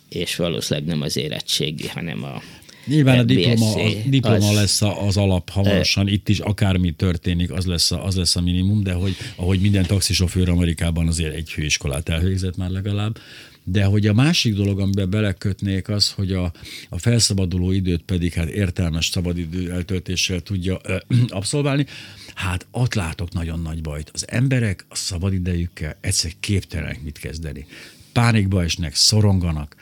és 0.08 0.36
valószínűleg 0.36 0.88
nem 0.88 1.02
az 1.02 1.16
érettségi, 1.16 1.88
hanem 1.88 2.24
a, 2.24 2.42
Nyilván 2.86 3.18
a 3.18 3.22
diploma, 3.22 3.72
a 3.72 3.90
diploma 4.06 4.48
az, 4.48 4.54
lesz 4.54 4.82
az 4.82 5.16
alap 5.16 5.50
hamarosan, 5.50 6.08
itt 6.08 6.28
is 6.28 6.38
akármi 6.38 6.92
történik, 6.92 7.50
az 7.50 7.64
lesz 7.66 7.90
a, 7.90 8.04
az 8.04 8.16
lesz 8.16 8.36
a 8.36 8.40
minimum, 8.40 8.82
de 8.82 8.92
hogy 8.92 9.16
ahogy 9.36 9.60
minden 9.60 9.86
taxisofőr 9.86 10.48
Amerikában 10.48 11.08
azért 11.08 11.34
egy 11.34 11.50
főiskolát 11.50 12.08
elvégzett 12.08 12.56
már 12.56 12.70
legalább, 12.70 13.18
de 13.64 13.84
hogy 13.84 14.06
a 14.06 14.12
másik 14.12 14.54
dolog, 14.54 14.80
amiben 14.80 15.10
belekötnék 15.10 15.88
az, 15.88 16.10
hogy 16.10 16.32
a, 16.32 16.52
a 16.88 16.98
felszabaduló 16.98 17.70
időt 17.70 18.02
pedig 18.02 18.32
hát 18.32 18.48
értelmes 18.48 19.06
szabadidő 19.06 19.72
eltöltéssel 19.72 20.40
tudja 20.40 20.78
ö, 20.82 20.96
abszolválni, 21.28 21.86
hát 22.34 22.66
ott 22.70 22.94
látok 22.94 23.32
nagyon 23.32 23.60
nagy 23.60 23.80
bajt. 23.80 24.10
Az 24.12 24.24
emberek 24.28 24.86
a 24.88 24.96
szabadidejükkel 24.96 25.96
egyszer 26.00 26.32
képtelenek 26.40 27.02
mit 27.02 27.18
kezdeni. 27.18 27.66
Pánikba 28.12 28.62
esnek, 28.62 28.94
szoronganak, 28.94 29.76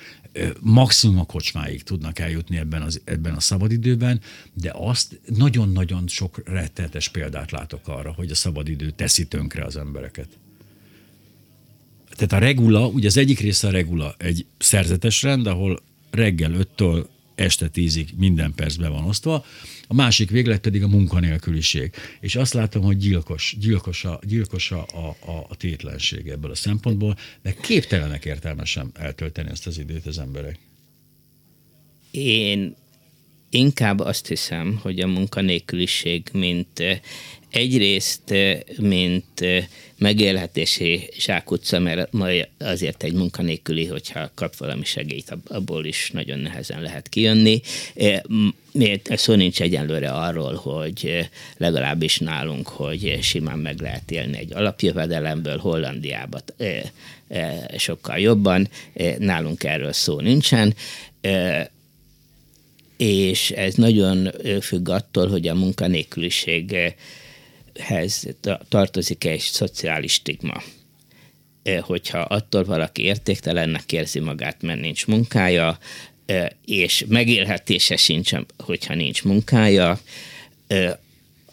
maximum 0.60 1.18
a 1.18 1.24
kocsmáig 1.24 1.82
tudnak 1.82 2.18
eljutni 2.18 2.56
ebben, 2.56 2.82
az, 2.82 3.00
ebben 3.04 3.34
a 3.34 3.40
szabadidőben, 3.40 4.20
de 4.52 4.72
azt 4.74 5.20
nagyon-nagyon 5.36 6.08
sok 6.08 6.42
rettenetes 6.44 7.08
példát 7.08 7.50
látok 7.50 7.88
arra, 7.88 8.12
hogy 8.12 8.30
a 8.30 8.34
szabadidő 8.34 8.90
teszi 8.90 9.26
tönkre 9.26 9.64
az 9.64 9.76
embereket. 9.76 10.28
Tehát 12.10 12.32
a 12.32 12.46
regula, 12.46 12.86
ugye 12.86 13.06
az 13.06 13.16
egyik 13.16 13.40
része 13.40 13.68
a 13.68 13.70
regula 13.70 14.14
egy 14.18 14.46
szerzetes 14.58 15.22
rend, 15.22 15.46
ahol 15.46 15.82
reggel 16.10 16.52
5-től 16.76 17.06
este 17.34 17.68
tízig 17.68 18.08
minden 18.16 18.54
percben 18.54 18.92
van 18.92 19.04
osztva, 19.04 19.44
a 19.86 19.94
másik 19.94 20.30
véglet 20.30 20.60
pedig 20.60 20.82
a 20.82 20.88
munkanélküliség. 20.88 21.90
És 22.20 22.36
azt 22.36 22.52
látom, 22.52 22.82
hogy 22.82 22.96
gyilkos, 22.96 23.56
gyilkos, 23.58 24.04
a, 24.04 24.20
gyilkos 24.26 24.70
a, 24.70 24.86
a, 25.20 25.46
a 25.48 25.56
tétlenség 25.56 26.28
ebből 26.28 26.50
a 26.50 26.54
szempontból, 26.54 27.16
de 27.42 27.54
képtelenek 27.60 28.24
értelmesen 28.24 28.90
eltölteni 28.94 29.50
ezt 29.50 29.66
az 29.66 29.78
időt 29.78 30.06
az 30.06 30.18
emberek. 30.18 30.58
Én 32.10 32.76
inkább 33.50 34.00
azt 34.00 34.26
hiszem, 34.26 34.78
hogy 34.82 35.00
a 35.00 35.06
munkanélküliség, 35.06 36.28
mint 36.32 36.82
egyrészt, 37.52 38.34
mint 38.78 39.44
megélhetési 39.98 41.08
zsákutca, 41.18 41.78
mert 41.78 42.12
majd 42.12 42.48
azért 42.58 43.02
egy 43.02 43.12
munkanélküli, 43.12 43.86
hogyha 43.86 44.30
kap 44.34 44.56
valami 44.56 44.84
segélyt, 44.84 45.36
abból 45.46 45.84
is 45.84 46.10
nagyon 46.12 46.38
nehezen 46.38 46.82
lehet 46.82 47.08
kijönni. 47.08 47.60
Szó 49.04 49.34
nincs 49.34 49.60
egyenlőre 49.60 50.10
arról, 50.10 50.54
hogy 50.54 51.28
legalábbis 51.56 52.18
nálunk, 52.18 52.68
hogy 52.68 53.18
simán 53.22 53.58
meg 53.58 53.80
lehet 53.80 54.10
élni 54.10 54.38
egy 54.38 54.52
alapjövedelemből, 54.52 55.58
Hollandiában 55.58 56.42
sokkal 57.76 58.18
jobban, 58.18 58.68
nálunk 59.18 59.64
erről 59.64 59.92
szó 59.92 60.20
nincsen 60.20 60.74
és 62.96 63.50
ez 63.50 63.74
nagyon 63.74 64.30
függ 64.60 64.88
attól, 64.88 65.28
hogy 65.28 65.48
a 65.48 65.54
munkanélküliséghez 67.74 68.26
tartozik 68.68 69.24
egy 69.24 69.40
szociális 69.40 70.12
stigma. 70.12 70.62
Hogyha 71.80 72.18
attól 72.18 72.64
valaki 72.64 73.02
értéktelennek 73.02 73.92
érzi 73.92 74.18
magát, 74.18 74.62
mert 74.62 74.80
nincs 74.80 75.06
munkája, 75.06 75.78
és 76.64 77.04
megélhetése 77.08 77.96
sincs, 77.96 78.32
hogyha 78.58 78.94
nincs 78.94 79.22
munkája, 79.24 80.00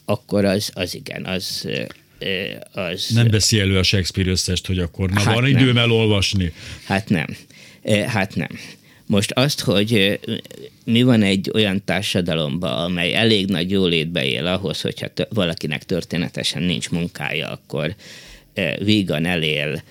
akkor 0.06 0.46
az, 0.46 0.72
az 0.74 0.96
igen, 0.96 1.26
az 1.26 1.68
az... 2.72 3.08
Nem 3.14 3.28
beszél 3.28 3.62
elő 3.62 3.78
a 3.78 3.84
Shakespeare 3.84 4.30
összest, 4.30 4.68
hogy 4.68 4.80
akkor 4.80 5.10
na 5.10 5.20
Hát 5.20 5.34
van 5.34 5.44
nem. 5.44 5.52
időm 5.52 5.78
elolvasni. 5.78 6.54
Hát 6.86 7.10
nem. 7.10 7.38
Hát 8.08 8.36
nem. 8.36 8.50
Most 9.10 9.32
azt, 9.32 9.60
hogy 9.60 10.20
mi 10.84 11.04
van 11.04 11.22
egy 11.22 11.52
olyan 11.54 11.84
társadalomban, 11.86 12.84
amely 12.84 13.14
elég 13.14 13.48
nagy 13.48 13.72
jólétbe 13.72 14.26
él 14.26 14.46
ahhoz, 14.46 14.82
hogyha 14.82 15.08
valakinek 15.30 15.84
történetesen 15.84 16.64
nincs 16.64 16.90
munkája, 16.90 17.50
akkor 17.50 17.96
vígan 18.80 19.26
elél 19.26 19.84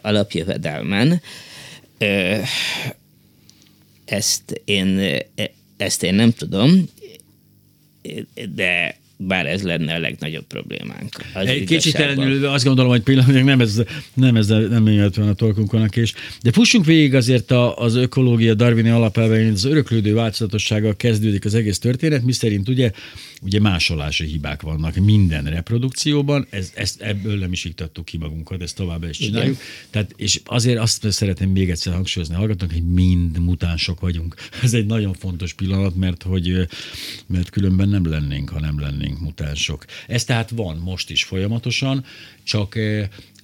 alapjövedelmen, 0.00 1.20
ezt 4.04 4.60
én, 4.64 5.18
ezt 5.76 6.02
én 6.02 6.14
nem 6.14 6.32
tudom, 6.32 6.88
de 8.54 8.96
bár 9.16 9.46
ez 9.46 9.62
lenne 9.62 9.94
a 9.94 9.98
legnagyobb 9.98 10.44
problémánk. 10.46 11.08
Az 11.34 11.46
Egy 11.46 11.64
kicsit 11.64 11.94
ellenülve 11.94 12.50
azt 12.50 12.64
gondolom, 12.64 12.90
hogy 12.90 13.02
pillanatnyilag 13.02 13.44
nem 13.44 13.60
ez, 13.60 13.82
nem 14.14 14.36
ez 14.36 14.46
nem 14.46 14.82
miatt 14.82 15.14
van 15.14 15.28
a 15.28 15.34
tolkunkon 15.34 15.88
és 15.94 16.12
de 16.42 16.52
fussunk 16.52 16.84
végig 16.84 17.14
azért 17.14 17.50
a, 17.50 17.76
az 17.76 17.94
ökológia 17.94 18.54
darwini 18.54 18.88
alapelvein, 18.88 19.52
az 19.52 19.64
öröklődő 19.64 20.14
változatossággal 20.14 20.96
kezdődik 20.96 21.44
az 21.44 21.54
egész 21.54 21.78
történet, 21.78 22.22
miszerint 22.22 22.68
ugye, 22.68 22.90
ugye 23.44 23.60
másolási 23.60 24.24
hibák 24.24 24.62
vannak 24.62 24.94
minden 24.94 25.44
reprodukcióban, 25.44 26.46
ez, 26.50 26.72
ezt 26.74 27.00
ebből 27.00 27.38
nem 27.38 27.52
is 27.52 27.64
iktattuk 27.64 28.04
ki 28.04 28.16
magunkat, 28.16 28.62
ezt 28.62 28.76
továbbá 28.76 29.08
is 29.08 29.18
csináljuk. 29.18 29.54
Igen. 29.54 29.66
Tehát, 29.90 30.12
és 30.16 30.40
azért 30.44 30.78
azt 30.78 31.10
szeretném 31.10 31.50
még 31.50 31.70
egyszer 31.70 31.92
hangsúlyozni 31.92 32.34
hallgatók, 32.34 32.72
hogy 32.72 32.86
mind 32.86 33.38
mutánsok 33.38 34.00
vagyunk. 34.00 34.34
Ez 34.62 34.74
egy 34.74 34.86
nagyon 34.86 35.12
fontos 35.12 35.52
pillanat, 35.52 35.94
mert 35.94 36.22
hogy 36.22 36.66
mert 37.26 37.50
különben 37.50 37.88
nem 37.88 38.08
lennénk, 38.08 38.50
ha 38.50 38.60
nem 38.60 38.80
lennénk 38.80 39.20
mutánsok. 39.20 39.84
Ez 40.06 40.24
tehát 40.24 40.50
van 40.50 40.76
most 40.76 41.10
is 41.10 41.24
folyamatosan, 41.24 42.04
csak 42.42 42.78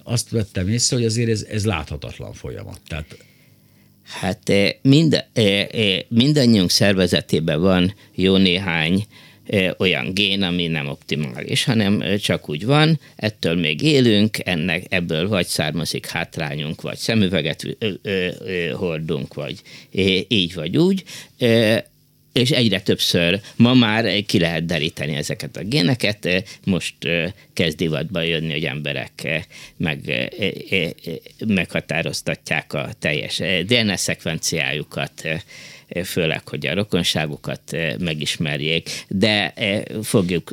azt 0.03 0.29
vettem 0.29 0.67
észre, 0.67 0.95
hogy 0.95 1.05
azért 1.05 1.29
ez, 1.29 1.41
ez 1.41 1.65
láthatatlan 1.65 2.33
folyamat. 2.33 2.79
Tehát 2.87 3.17
Hát 4.03 4.51
mind, 4.81 5.25
mindannyiunk 6.07 6.69
szervezetében 6.69 7.61
van 7.61 7.95
jó 8.15 8.37
néhány 8.37 9.05
olyan 9.77 10.13
gén, 10.13 10.41
ami 10.41 10.67
nem 10.67 10.87
optimális, 10.87 11.63
hanem 11.63 12.03
csak 12.17 12.49
úgy 12.49 12.65
van, 12.65 12.99
ettől 13.15 13.55
még 13.55 13.81
élünk, 13.81 14.37
ennek 14.43 14.83
ebből 14.89 15.27
vagy 15.27 15.47
származik 15.47 16.05
hátrányunk, 16.05 16.81
vagy 16.81 16.97
szemüveget 16.97 17.77
hordunk, 18.73 19.33
vagy 19.33 19.61
így 20.27 20.53
vagy 20.53 20.77
úgy. 20.77 21.03
És 22.33 22.51
egyre 22.51 22.81
többször 22.81 23.39
ma 23.55 23.73
már 23.73 24.25
ki 24.25 24.39
lehet 24.39 24.65
deríteni 24.65 25.15
ezeket 25.15 25.57
a 25.57 25.63
géneket, 25.63 26.43
most 26.65 26.95
kezd 27.53 27.77
divatba 27.77 28.21
jönni, 28.21 28.51
hogy 28.51 28.65
emberek 28.65 29.45
meg, 29.77 30.29
meghatároztatják 31.47 32.73
a 32.73 32.89
teljes 32.99 33.41
DNS 33.65 33.99
szekvenciájukat, 33.99 35.27
főleg, 36.03 36.47
hogy 36.47 36.65
a 36.65 36.73
rokonságukat 36.73 37.77
megismerjék, 37.99 39.05
de 39.07 39.53
fogjuk 40.03 40.51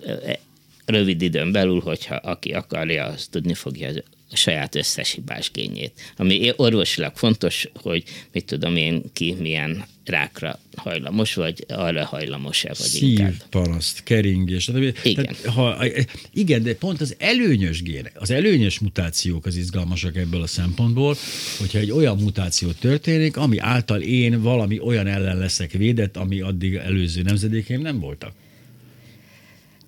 rövid 0.84 1.22
időn 1.22 1.52
belül, 1.52 1.80
hogyha 1.80 2.14
aki 2.14 2.52
akarja, 2.52 3.04
az 3.04 3.26
tudni 3.30 3.54
fogja 3.54 3.90
saját 4.32 4.74
összes 4.74 5.12
hibás 5.12 5.50
gényét. 5.50 5.92
Ami 6.16 6.52
orvosilag 6.56 7.16
fontos, 7.16 7.68
hogy 7.74 8.02
mit 8.32 8.44
tudom 8.44 8.76
én 8.76 9.02
ki 9.12 9.36
milyen 9.38 9.84
rákra 10.04 10.58
hajlamos, 10.76 11.34
vagy 11.34 11.64
arra 11.68 12.04
hajlamos-e, 12.04 12.68
vagy 12.68 12.76
Szív, 12.86 13.08
inkább. 13.08 13.32
paraszt, 13.50 14.02
keringés. 14.02 14.68
Igen. 14.68 14.94
Tehát, 15.02 15.44
ha, 15.44 15.84
igen, 16.32 16.62
de 16.62 16.74
pont 16.74 17.00
az 17.00 17.14
előnyös 17.18 17.82
gének, 17.82 18.12
az 18.14 18.30
előnyös 18.30 18.78
mutációk 18.78 19.46
az 19.46 19.56
izgalmasak 19.56 20.16
ebből 20.16 20.42
a 20.42 20.46
szempontból, 20.46 21.16
hogyha 21.58 21.78
egy 21.78 21.90
olyan 21.90 22.16
mutáció 22.16 22.70
történik, 22.70 23.36
ami 23.36 23.58
által 23.58 24.00
én 24.00 24.42
valami 24.42 24.80
olyan 24.80 25.06
ellen 25.06 25.38
leszek 25.38 25.72
védett, 25.72 26.16
ami 26.16 26.40
addig 26.40 26.74
előző 26.74 27.22
nemzedékeim 27.22 27.80
nem 27.80 28.00
voltak. 28.00 28.32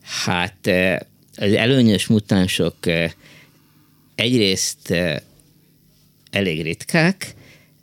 Hát 0.02 0.70
az 1.36 1.52
előnyös 1.52 2.06
mutánsok 2.06 2.76
egyrészt 4.20 4.94
elég 6.30 6.62
ritkák, 6.62 7.34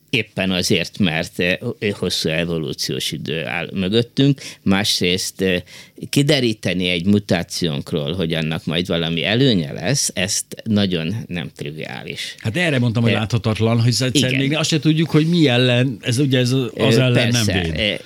éppen 0.10 0.52
azért, 0.52 0.98
mert 0.98 1.44
hosszú 1.92 2.30
evolúciós 2.30 3.12
idő 3.12 3.46
áll 3.46 3.70
mögöttünk, 3.74 4.42
másrészt 4.62 5.44
kideríteni 6.10 6.88
egy 6.88 7.06
mutációnkról, 7.06 8.14
hogy 8.14 8.34
annak 8.34 8.66
majd 8.66 8.88
valami 8.88 9.24
előnye 9.24 9.74
lesz, 9.74 10.12
ezt 10.14 10.46
nagyon 10.64 11.16
nem 11.28 11.50
triviális. 11.56 12.36
Hát 12.38 12.58
erre 12.58 12.80
mondtam, 12.80 13.04
hogy 13.04 13.12
láthatatlan, 13.12 13.82
hogy 13.82 13.96
egyszer 14.00 14.38
még 14.38 14.56
azt 14.56 14.70
se 14.70 14.80
tudjuk, 14.80 15.10
hogy 15.10 15.28
mi 15.28 15.48
ellen, 15.48 15.98
ez 16.02 16.18
ugye 16.18 16.40
ez 16.40 16.52
az 16.52 16.98
ellen 16.98 17.14
Persze, 17.14 17.54
nem 17.54 17.64
véd. 17.64 18.02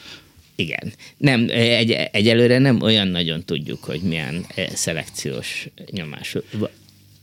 Igen. 0.56 0.94
Nem, 1.18 1.48
egy, 1.50 1.92
egyelőre 1.92 2.58
nem 2.58 2.82
olyan 2.82 3.08
nagyon 3.08 3.46
tudjuk, 3.46 3.84
hogy 3.84 4.02
milyen 4.02 4.46
szelekciós 4.74 5.68
nyomás 5.92 6.36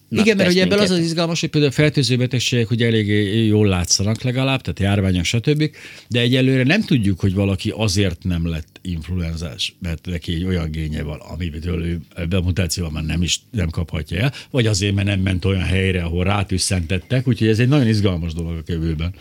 Na, 0.08 0.20
Igen, 0.20 0.36
mert 0.36 0.50
ugye 0.50 0.62
ebből 0.62 0.78
az 0.78 0.90
az 0.90 0.98
izgalmas, 0.98 1.40
hogy 1.40 1.48
például 1.48 1.72
fertőző 1.72 2.16
betegségek 2.16 2.68
hogy 2.68 2.82
eléggé 2.82 3.46
jól 3.46 3.66
látszanak 3.66 4.22
legalább, 4.22 4.60
tehát 4.60 4.80
járványok, 4.80 5.24
stb. 5.24 5.70
De 6.08 6.20
egyelőre 6.20 6.62
nem 6.62 6.82
tudjuk, 6.82 7.20
hogy 7.20 7.34
valaki 7.34 7.72
azért 7.76 8.24
nem 8.24 8.48
lett 8.48 8.78
influenzás, 8.82 9.74
mert 9.80 10.06
neki 10.06 10.34
egy 10.34 10.44
olyan 10.44 10.70
génye 10.70 11.02
van, 11.02 11.20
amitől 11.20 11.84
ő 11.84 12.00
ebben 12.14 12.40
a 12.40 12.42
mutációban 12.42 12.92
már 12.92 13.04
nem 13.04 13.22
is 13.22 13.40
nem 13.50 13.68
kaphatja 13.68 14.18
el, 14.18 14.32
vagy 14.50 14.66
azért, 14.66 14.94
mert 14.94 15.06
nem 15.06 15.20
ment 15.20 15.44
olyan 15.44 15.62
helyre, 15.62 16.02
ahol 16.02 16.24
rátüsszentettek, 16.24 17.28
úgyhogy 17.28 17.48
ez 17.48 17.58
egy 17.58 17.68
nagyon 17.68 17.88
izgalmas 17.88 18.32
dolog 18.32 18.56
a 18.56 18.62
kövőben. 18.62 19.14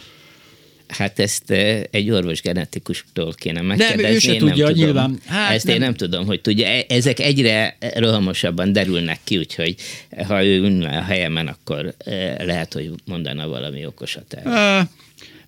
Hát 0.88 1.20
ezt 1.20 1.52
egy 1.92 2.10
orvos 2.10 2.42
genetikustól 2.42 3.34
kéne 3.34 3.62
megkérdezni. 3.62 4.02
Nem, 4.02 4.12
ő 4.12 4.20
se 4.20 4.34
én 4.34 4.40
tudja, 4.40 4.66
nem 4.66 4.74
nyilván. 4.74 5.20
Hát 5.26 5.54
ezt 5.54 5.66
nem. 5.66 5.76
én 5.76 5.82
nem 5.82 5.94
tudom, 5.94 6.26
hogy 6.26 6.42
tudja. 6.42 6.68
E, 6.68 6.86
ezek 6.88 7.20
egyre 7.20 7.78
rohamosabban 7.96 8.72
derülnek 8.72 9.20
ki, 9.24 9.38
úgyhogy 9.38 9.76
ha 10.28 10.44
ő 10.44 10.58
ülne 10.58 10.98
a 10.98 11.02
helyemen, 11.02 11.48
akkor 11.48 11.94
lehet, 12.38 12.74
hogy 12.74 12.92
mondana 13.06 13.48
valami 13.48 13.86
okosat 13.86 14.34
el. 14.34 14.90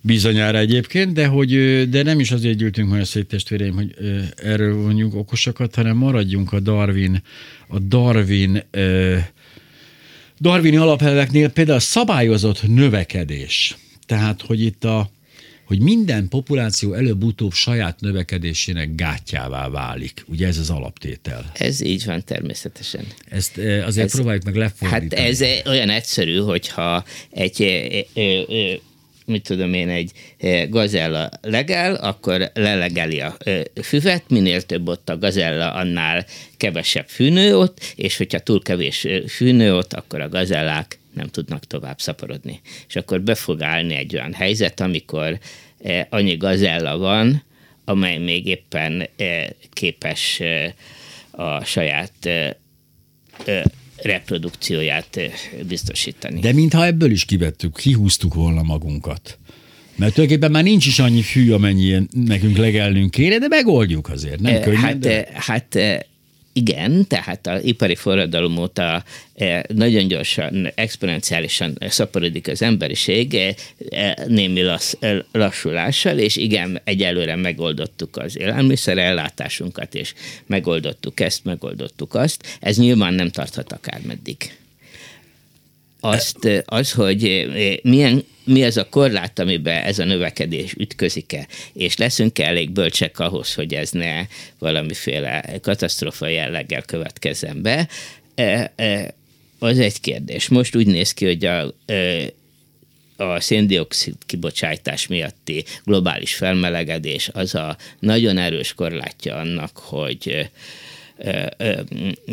Bizonyára 0.02 0.58
egyébként, 0.58 1.12
de, 1.12 1.26
hogy, 1.26 1.50
de 1.88 2.02
nem 2.02 2.20
is 2.20 2.30
azért 2.30 2.56
gyűltünk 2.56 2.88
majd 2.88 3.00
a 3.00 3.04
szép 3.04 3.28
testvéreim, 3.28 3.74
hogy 3.74 3.94
erről 4.36 4.74
vonjuk 4.74 5.14
okosakat, 5.14 5.74
hanem 5.74 5.96
maradjunk 5.96 6.52
a 6.52 6.60
Darwin, 6.60 7.22
a 7.68 7.78
Darwin 7.78 8.62
Darwini 10.40 10.76
alapelveknél 10.76 11.48
például 11.48 11.76
a 11.76 11.80
szabályozott 11.80 12.68
növekedés. 12.68 13.76
Tehát, 14.06 14.42
hogy 14.42 14.60
itt 14.60 14.84
a, 14.84 15.10
hogy 15.70 15.80
minden 15.80 16.28
populáció 16.28 16.92
előbb-utóbb 16.92 17.52
saját 17.52 18.00
növekedésének 18.00 18.94
gátjává 18.94 19.68
válik. 19.68 20.24
Ugye 20.28 20.46
ez 20.46 20.58
az 20.58 20.70
alaptétel. 20.70 21.50
Ez 21.54 21.80
így 21.80 22.04
van 22.04 22.24
természetesen. 22.24 23.04
Ezt 23.28 23.58
azért 23.58 24.06
ez, 24.06 24.12
próbáljuk 24.12 24.44
meg 24.44 24.56
lefordítani. 24.56 25.22
Hát 25.22 25.30
ez 25.30 25.66
olyan 25.66 25.88
egyszerű, 25.88 26.36
hogyha 26.36 27.04
egy 27.30 27.56
mit 29.26 29.42
tudom 29.42 29.74
én, 29.74 29.88
egy 29.88 30.12
gazella 30.68 31.30
legel, 31.40 31.94
akkor 31.94 32.50
lelegeli 32.54 33.20
a 33.20 33.36
füvet, 33.82 34.24
minél 34.28 34.62
több 34.62 34.88
ott 34.88 35.08
a 35.08 35.18
gazella, 35.18 35.72
annál 35.72 36.26
kevesebb 36.56 37.08
fűnő 37.08 37.56
ott, 37.56 37.92
és 37.96 38.16
hogyha 38.16 38.38
túl 38.38 38.62
kevés 38.62 39.06
fűnő 39.28 39.74
ott, 39.76 39.92
akkor 39.92 40.20
a 40.20 40.28
gazellák 40.28 40.99
nem 41.14 41.26
tudnak 41.26 41.64
tovább 41.64 42.00
szaporodni. 42.00 42.60
És 42.88 42.96
akkor 42.96 43.22
be 43.22 43.34
fog 43.34 43.62
állni 43.62 43.94
egy 43.94 44.14
olyan 44.14 44.32
helyzet, 44.32 44.80
amikor 44.80 45.38
eh, 45.78 46.06
annyi 46.10 46.36
gazella 46.36 46.98
van, 46.98 47.42
amely 47.84 48.18
még 48.18 48.46
éppen 48.46 49.08
eh, 49.16 49.46
képes 49.72 50.40
eh, 50.40 50.72
a 51.30 51.64
saját 51.64 52.28
reprodukcióját 53.96 55.20
biztosítani. 55.68 56.40
De 56.40 56.52
mintha 56.52 56.86
ebből 56.86 57.10
is 57.10 57.24
kivettük, 57.24 57.76
kihúztuk 57.76 58.34
volna 58.34 58.62
magunkat. 58.62 59.38
Mert 59.96 60.14
tulajdonképpen 60.14 60.50
már 60.50 60.62
nincs 60.62 60.86
is 60.86 60.98
annyi 60.98 61.22
fű, 61.22 61.52
amennyi 61.52 62.06
nekünk 62.10 62.56
legelnünk 62.56 63.10
kéne, 63.10 63.38
de 63.38 63.48
megoldjuk 63.48 64.08
azért, 64.08 64.40
nem 64.40 64.60
könnyen, 64.60 64.80
Hát, 64.80 64.98
de... 64.98 65.28
hát 65.34 65.78
igen, 66.52 67.06
tehát 67.06 67.46
az 67.46 67.64
ipari 67.64 67.94
forradalom 67.94 68.58
óta 68.58 69.04
eh, 69.34 69.62
nagyon 69.68 70.08
gyorsan, 70.08 70.72
exponenciálisan 70.74 71.78
szaporodik 71.88 72.48
az 72.48 72.62
emberiség 72.62 73.34
eh, 73.34 73.54
eh, 73.90 74.14
némi 74.26 74.62
lassz, 74.62 74.94
lassulással, 75.32 76.18
és 76.18 76.36
igen, 76.36 76.80
egyelőre 76.84 77.36
megoldottuk 77.36 78.16
az 78.16 78.38
élelmiszer 78.38 78.98
ellátásunkat, 78.98 79.94
és 79.94 80.14
megoldottuk 80.46 81.20
ezt, 81.20 81.44
megoldottuk 81.44 82.14
azt. 82.14 82.58
Ez 82.60 82.78
nyilván 82.78 83.14
nem 83.14 83.30
tarthat 83.30 83.72
akármeddig 83.72 84.59
azt, 86.00 86.48
az, 86.64 86.92
hogy 86.92 87.48
milyen, 87.82 88.24
mi 88.44 88.62
ez 88.62 88.76
a 88.76 88.88
korlát, 88.88 89.38
amiben 89.38 89.82
ez 89.82 89.98
a 89.98 90.04
növekedés 90.04 90.74
ütközik-e, 90.78 91.46
és 91.72 91.96
leszünk-e 91.96 92.46
elég 92.46 92.70
bölcsek 92.70 93.18
ahhoz, 93.18 93.54
hogy 93.54 93.74
ez 93.74 93.90
ne 93.90 94.26
valamiféle 94.58 95.44
katasztrofa 95.62 96.26
jelleggel 96.26 96.82
következzen 96.82 97.62
be. 97.62 97.88
az 99.58 99.78
egy 99.78 100.00
kérdés. 100.00 100.48
Most 100.48 100.76
úgy 100.76 100.86
néz 100.86 101.12
ki, 101.12 101.24
hogy 101.24 101.44
a, 101.44 101.74
a 103.16 103.40
széndiokszid 103.40 104.14
kibocsátás 104.26 105.06
miatti 105.06 105.64
globális 105.84 106.34
felmelegedés 106.34 107.30
az 107.32 107.54
a 107.54 107.76
nagyon 107.98 108.38
erős 108.38 108.74
korlátja 108.74 109.36
annak, 109.36 109.78
hogy, 109.78 110.50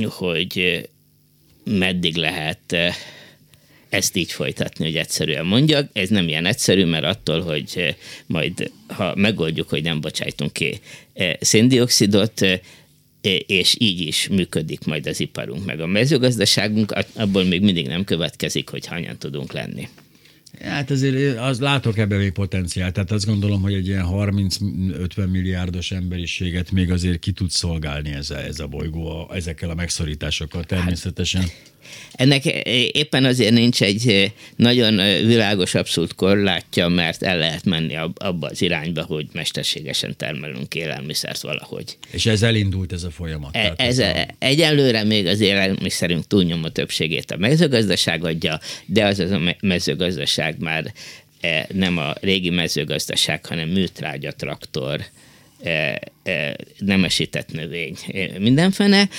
hogy 0.09 0.87
meddig 1.63 2.15
lehet 2.15 2.75
ezt 3.89 4.15
így 4.15 4.31
folytatni, 4.31 4.85
hogy 4.85 4.95
egyszerűen 4.95 5.45
mondjak. 5.45 5.89
Ez 5.93 6.09
nem 6.09 6.27
ilyen 6.27 6.45
egyszerű, 6.45 6.85
mert 6.85 7.05
attól, 7.05 7.41
hogy 7.41 7.95
majd 8.25 8.71
ha 8.87 9.15
megoldjuk, 9.15 9.69
hogy 9.69 9.83
nem 9.83 10.01
bocsájtunk 10.01 10.53
ki 10.53 10.79
széndiokszidot, 11.39 12.45
és 13.45 13.75
így 13.79 13.99
is 13.99 14.27
működik 14.27 14.85
majd 14.85 15.07
az 15.07 15.19
iparunk, 15.19 15.65
meg 15.65 15.79
a 15.79 15.87
mezőgazdaságunk, 15.87 16.93
abból 17.15 17.43
még 17.43 17.61
mindig 17.61 17.87
nem 17.87 18.03
következik, 18.03 18.69
hogy 18.69 18.85
hányan 18.85 19.17
tudunk 19.17 19.53
lenni. 19.53 19.87
Hát 20.61 20.91
azért 20.91 21.39
az 21.39 21.59
látok 21.59 21.97
ebben 21.97 22.17
még 22.17 22.31
potenciált. 22.31 22.93
Tehát 22.93 23.11
azt 23.11 23.25
gondolom, 23.25 23.61
hogy 23.61 23.73
egy 23.73 23.87
ilyen 23.87 24.05
30-50 24.09 25.29
milliárdos 25.31 25.91
emberiséget 25.91 26.71
még 26.71 26.91
azért 26.91 27.19
ki 27.19 27.31
tud 27.31 27.49
szolgálni 27.49 28.09
ez 28.11 28.29
a, 28.29 28.37
ez 28.37 28.59
a 28.59 28.67
bolygó 28.67 29.09
a, 29.09 29.35
ezekkel 29.35 29.69
a 29.69 29.75
megszorításokkal 29.75 30.63
természetesen. 30.63 31.41
Hát, 31.41 31.53
ennek 32.11 32.45
éppen 32.91 33.25
azért 33.25 33.53
nincs 33.53 33.81
egy 33.81 34.33
nagyon 34.55 34.95
világos 35.25 35.75
abszolút 35.75 36.15
korlátja, 36.15 36.87
mert 36.87 37.23
el 37.23 37.37
lehet 37.37 37.65
menni 37.65 37.95
abba 38.15 38.47
az 38.47 38.61
irányba, 38.61 39.03
hogy 39.03 39.27
mesterségesen 39.31 40.15
termelünk 40.17 40.75
élelmiszert 40.75 41.41
valahogy. 41.41 41.97
És 42.11 42.25
ez 42.25 42.43
elindult 42.43 42.93
ez 42.93 43.03
a 43.03 43.09
folyamat. 43.09 43.55
E, 43.55 43.73
ez, 43.77 43.99
ez 43.99 44.17
a... 44.17 44.27
Egyelőre 44.39 45.03
még 45.03 45.25
az 45.25 45.39
élelmiszerünk 45.39 46.27
túlnyomó 46.27 46.67
többségét 46.67 47.31
a 47.31 47.37
mezőgazdaság 47.37 48.25
adja, 48.25 48.59
de 48.85 49.05
az 49.05 49.19
az 49.19 49.31
a 49.31 49.55
mezőgazdaság 49.59 50.59
már 50.59 50.93
e, 51.41 51.67
nem 51.73 51.97
a 51.97 52.13
régi 52.21 52.49
mezőgazdaság, 52.49 53.45
hanem 53.45 53.69
műtrágya, 53.69 54.31
traktor, 54.31 55.01
e, 55.63 55.99
nemesített 56.77 57.51
növény, 57.51 57.97
mindenfene 58.39 59.09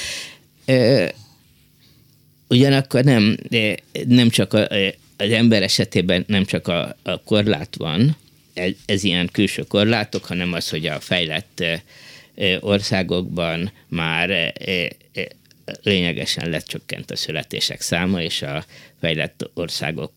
Ugyanakkor 2.49 3.05
nem, 3.05 3.37
nem 4.07 4.29
csak 4.29 4.53
a, 4.53 4.69
az 5.17 5.31
ember 5.31 5.63
esetében 5.63 6.25
nem 6.27 6.45
csak 6.45 6.69
a, 6.69 6.97
a 7.03 7.23
korlát 7.23 7.77
van, 7.77 8.17
ez, 8.55 8.73
ez 8.87 9.05
ilyen 9.05 9.29
külső 9.33 9.63
korlátok, 9.63 10.25
hanem 10.25 10.53
az, 10.53 10.69
hogy 10.69 10.87
a 10.87 11.01
fejlett 11.01 11.63
országokban 12.61 13.73
már 13.89 14.53
lényegesen 15.83 16.51
lecsökkent 16.51 17.11
a 17.11 17.17
születések 17.17 17.81
száma, 17.81 18.23
és 18.23 18.43
a 18.43 18.65
fejlett 19.01 19.51
országok 19.55 20.13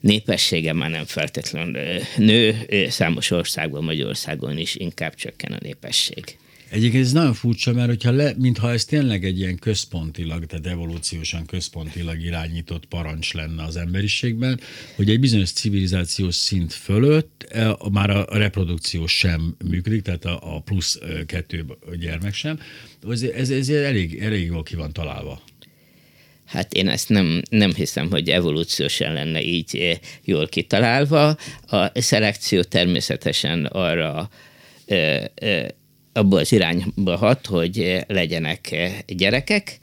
népessége 0.00 0.72
már 0.72 0.90
nem 0.90 1.04
feltétlenül 1.04 2.00
nő, 2.16 2.66
számos 2.88 3.30
országban, 3.30 3.84
Magyarországon 3.84 4.58
is 4.58 4.74
inkább 4.74 5.14
csökken 5.14 5.52
a 5.52 5.58
népesség. 5.60 6.38
Egyébként 6.70 7.04
ez 7.04 7.12
nagyon 7.12 7.34
furcsa, 7.34 7.72
mert 7.72 7.88
hogyha 7.88 8.10
le, 8.10 8.34
mintha 8.38 8.72
ez 8.72 8.84
tényleg 8.84 9.24
egy 9.24 9.38
ilyen 9.38 9.56
központilag, 9.56 10.46
tehát 10.46 10.66
evolúciósan 10.66 11.46
központilag 11.46 12.20
irányított 12.20 12.86
parancs 12.86 13.32
lenne 13.32 13.62
az 13.62 13.76
emberiségben, 13.76 14.60
hogy 14.96 15.10
egy 15.10 15.20
bizonyos 15.20 15.52
civilizációs 15.52 16.34
szint 16.34 16.72
fölött 16.72 17.46
e, 17.48 17.76
már 17.92 18.10
a 18.10 18.26
reprodukció 18.30 19.06
sem 19.06 19.56
működik, 19.68 20.02
tehát 20.02 20.24
a, 20.24 20.56
a 20.56 20.60
plusz 20.60 20.98
kettő 21.26 21.64
gyermek 22.00 22.34
sem. 22.34 22.58
Ez, 23.10 23.22
ez, 23.22 23.50
ez 23.50 23.68
elég, 23.68 24.18
elég 24.22 24.46
jól 24.46 24.62
ki 24.62 24.76
van 24.76 24.92
találva. 24.92 25.42
Hát 26.44 26.74
én 26.74 26.88
ezt 26.88 27.08
nem, 27.08 27.42
nem 27.50 27.74
hiszem, 27.74 28.10
hogy 28.10 28.28
evolúciósan 28.28 29.12
lenne 29.12 29.42
így 29.42 30.00
jól 30.24 30.48
kitalálva. 30.48 31.36
A 31.66 32.00
szelekció 32.00 32.62
természetesen 32.62 33.64
arra 33.64 34.30
abba 36.12 36.38
az 36.38 36.52
irányba 36.52 37.16
hat, 37.16 37.46
hogy 37.46 38.04
legyenek 38.06 38.76
gyerekek. 39.06 39.78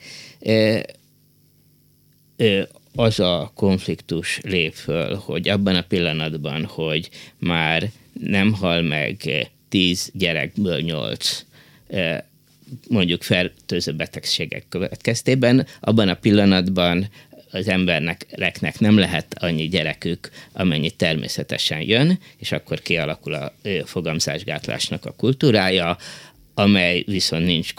Az 2.96 3.20
a 3.20 3.52
konfliktus 3.56 4.40
lép 4.44 4.74
föl, 4.74 5.16
hogy 5.16 5.50
abban 5.50 5.76
a 5.76 5.82
pillanatban, 5.82 6.66
hogy 6.66 7.10
már 7.38 7.92
nem 8.14 8.54
hal 8.54 8.82
meg 8.82 9.48
tíz 9.70 10.12
gyerekből 10.14 10.80
nyolc 10.80 11.46
mondjuk 12.88 13.24
fertőző 13.24 13.94
betegségek 13.94 14.66
következtében, 14.70 15.68
abban 15.80 16.10
a 16.10 16.14
pillanatban 16.14 17.08
az 17.52 17.68
embernek 17.68 18.26
nem 18.80 18.98
lehet 18.98 19.36
annyi 19.40 19.68
gyerekük, 19.68 20.30
amennyi 20.54 20.90
természetesen 20.90 21.82
jön, 21.82 22.20
és 22.38 22.52
akkor 22.52 22.82
kialakul 22.82 23.34
a 23.34 23.54
fogamzásgátlásnak 23.86 25.06
a 25.06 25.12
kultúrája, 25.12 25.98
amely 26.54 27.04
viszont 27.06 27.46
nincs 27.46 27.74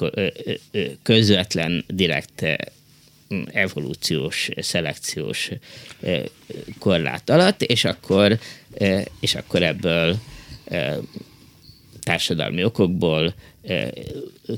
közvetlen, 1.03 1.85
direkt 1.89 2.45
evolúciós, 3.53 4.49
szelekciós 4.57 5.51
korlát 6.79 7.31
alatt, 7.31 7.63
és 7.63 7.85
akkor, 7.85 8.39
és 9.21 9.35
akkor 9.35 9.63
ebből 9.63 10.17
társadalmi 12.01 12.65
okokból 12.65 13.35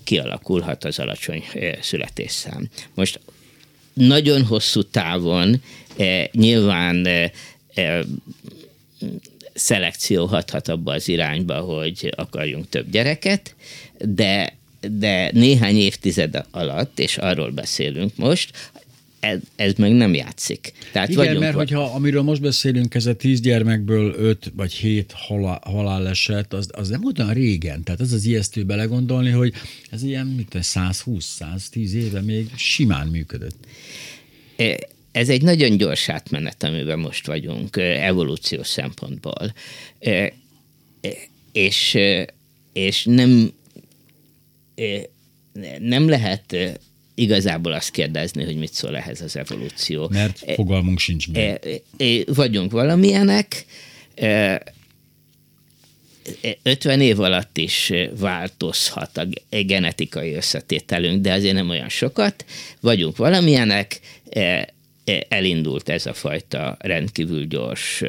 kialakulhat 0.04 0.84
az 0.84 0.98
alacsony 0.98 1.44
születésszám. 1.80 2.68
Most 2.94 3.20
nagyon 3.92 4.44
hosszú 4.44 4.82
távon 4.82 5.62
eh, 5.96 6.26
nyilván 6.32 7.06
eh, 7.06 7.30
eh, 7.74 8.00
szelekció 9.54 10.26
hathat 10.26 10.68
abba 10.68 10.92
az 10.92 11.08
irányba, 11.08 11.60
hogy 11.60 12.12
akarjunk 12.16 12.68
több 12.68 12.90
gyereket, 12.90 13.54
de 13.98 14.58
de 14.80 15.30
néhány 15.32 15.76
évtized 15.76 16.44
alatt, 16.50 16.98
és 16.98 17.16
arról 17.16 17.50
beszélünk 17.50 18.16
most, 18.16 18.72
ez, 19.20 19.38
ez 19.56 19.72
meg 19.76 19.92
nem 19.92 20.14
játszik. 20.14 20.72
Tehát 20.92 21.08
Igen, 21.08 21.24
vagyunk, 21.24 21.40
mert 21.40 21.54
hogyha 21.54 21.82
amiről 21.82 22.22
most 22.22 22.40
beszélünk, 22.40 22.94
ez 22.94 23.06
a 23.06 23.14
tíz 23.14 23.40
gyermekből 23.40 24.14
öt 24.18 24.52
vagy 24.56 24.72
hét 24.72 25.12
halál, 25.16 25.60
haláleset, 25.64 26.52
az, 26.52 26.68
az 26.72 26.88
nem 26.88 27.02
olyan 27.18 27.32
régen. 27.32 27.82
Tehát 27.82 28.00
az 28.00 28.12
az 28.12 28.24
ijesztő 28.24 28.64
belegondolni, 28.64 29.30
hogy 29.30 29.52
ez 29.90 30.02
ilyen 30.02 30.26
mit 30.26 30.48
120-110 30.52 31.90
éve 31.92 32.20
még 32.20 32.50
simán 32.56 33.06
működött. 33.06 33.66
E, 34.56 34.78
ez 35.12 35.28
egy 35.28 35.42
nagyon 35.42 35.76
gyors 35.76 36.08
átmenet, 36.08 36.62
amiben 36.62 36.98
most 36.98 37.26
vagyunk 37.26 37.76
e, 37.76 37.82
evolúciós 37.82 38.68
szempontból. 38.68 39.54
E, 39.98 40.32
és, 41.52 41.98
és 42.72 43.04
nem 43.04 43.52
nem 45.78 46.08
lehet 46.08 46.56
igazából 47.20 47.72
azt 47.72 47.90
kérdezni, 47.90 48.44
hogy 48.44 48.56
mit 48.56 48.72
szól 48.72 48.96
ehhez 48.96 49.20
az 49.20 49.36
evolúció. 49.36 50.08
Mert 50.12 50.52
fogalmunk 50.54 50.98
sincs 50.98 51.28
meg. 51.28 51.82
Vagyunk 52.26 52.72
valamilyenek, 52.72 53.64
50 56.62 57.00
év 57.00 57.20
alatt 57.20 57.58
is 57.58 57.92
változhat 58.18 59.16
a 59.16 59.26
genetikai 59.62 60.34
összetételünk, 60.34 61.20
de 61.22 61.32
azért 61.32 61.54
nem 61.54 61.68
olyan 61.68 61.88
sokat. 61.88 62.44
Vagyunk 62.80 63.16
valamilyenek, 63.16 64.00
elindult 65.28 65.88
ez 65.88 66.06
a 66.06 66.12
fajta 66.12 66.76
rendkívül 66.78 67.46
gyors 67.46 68.02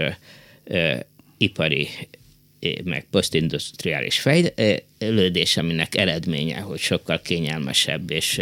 ipari 1.38 1.89
meg 2.84 3.06
posztindustriális 3.12 4.19
fejlődés, 4.19 5.58
aminek 5.58 5.97
eredménye, 5.97 6.60
hogy 6.60 6.80
sokkal 6.80 7.21
kényelmesebb 7.21 8.12
és 8.12 8.41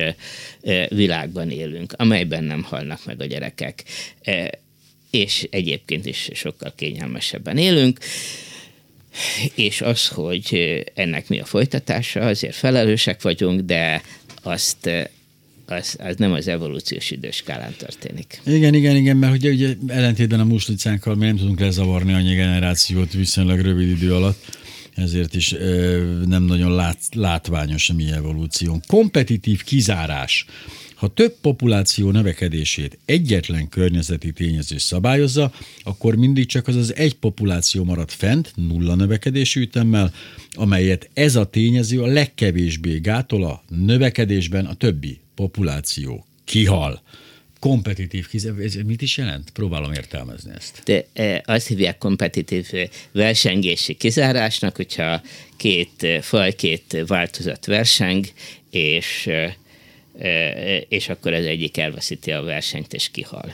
világban 0.88 1.51
élünk, 1.51 1.93
amelyben 1.97 2.43
nem 2.43 2.63
halnak 2.63 3.05
meg 3.05 3.21
a 3.21 3.25
gyerekek, 3.25 3.84
és 5.12 5.47
egyébként 5.51 6.05
is 6.05 6.29
sokkal 6.34 6.73
kényelmesebben 6.75 7.58
élünk. 7.58 7.99
És 9.55 9.82
az, 9.82 10.08
hogy 10.08 10.84
ennek 10.93 11.27
mi 11.27 11.39
a 11.39 11.45
folytatása, 11.45 12.19
azért 12.19 12.55
felelősek 12.55 13.21
vagyunk, 13.21 13.62
de 13.62 14.01
azt 14.41 14.89
az, 15.71 15.95
az 15.99 16.15
nem 16.15 16.32
az 16.32 16.47
evolúciós 16.47 17.12
időskálán 17.12 17.73
történik. 17.77 18.41
Igen, 18.45 18.73
igen, 18.73 18.95
igen, 18.95 19.17
mert 19.17 19.34
ugye, 19.34 19.49
ugye 19.49 19.75
ellentétben 19.88 20.39
a 20.39 20.43
muslicánkkal 20.43 21.15
mi 21.15 21.25
nem 21.25 21.38
tudunk 21.38 21.60
lezavarni 21.60 22.13
annyi 22.13 22.36
generációt 22.36 23.13
viszonylag 23.13 23.60
rövid 23.60 23.89
idő 23.89 24.13
alatt, 24.15 24.58
ezért 24.95 25.36
is 25.36 25.53
ö, 25.53 26.03
nem 26.25 26.43
nagyon 26.43 26.71
lát, 26.71 26.99
látványos 27.15 27.89
a 27.89 27.93
mi 27.93 28.12
evolúció. 28.12 28.79
Kompetitív 28.88 29.63
kizárás. 29.63 30.45
Ha 30.99 31.08
több 31.08 31.36
populáció 31.41 32.12
növekedését 32.12 32.99
egyetlen 33.05 33.69
környezeti 33.69 34.32
tényező 34.32 34.77
szabályozza, 34.77 35.51
akkor 35.84 36.15
mindig 36.15 36.45
csak 36.45 36.67
az 36.67 36.75
az 36.75 36.95
egy 36.95 37.15
populáció 37.15 37.84
marad 37.84 38.10
fent, 38.10 38.53
nulla 38.55 38.95
növekedésű 38.95 39.62
ütemmel, 39.62 40.13
amelyet 40.51 41.10
ez 41.13 41.36
a 41.36 41.45
tényező 41.45 42.01
a 42.01 42.08
legkevésbé 42.08 42.97
gátol 42.97 43.43
a 43.45 43.63
növekedésben 43.69 44.65
a 44.65 44.73
többi 44.73 45.19
populáció 45.39 46.25
kihal. 46.45 47.02
kompetitív 47.60 48.28
kizállás, 48.28 48.63
ez 48.63 48.75
mit 48.86 49.02
is 49.02 49.17
jelent? 49.17 49.49
Próbálom 49.49 49.91
értelmezni 49.91 50.52
ezt. 50.56 50.82
De 50.86 51.06
e, 51.13 51.43
azt 51.45 51.67
hívják 51.67 51.97
kompetitív 51.97 52.67
versengési 53.12 53.93
kizárásnak, 53.93 54.75
hogyha 54.75 55.21
két 55.58 56.08
faj, 56.21 56.56
két 56.56 57.04
változat 57.08 57.65
verseng, 57.65 58.25
és, 58.69 59.28
e, 59.28 59.58
e, 60.19 60.78
és 60.78 61.10
akkor 61.10 61.34
az 61.34 61.45
egyik 61.45 61.78
elveszíti 61.78 62.32
a 62.32 62.41
versenyt 62.41 62.93
és 62.93 63.12
kihal. 63.12 63.54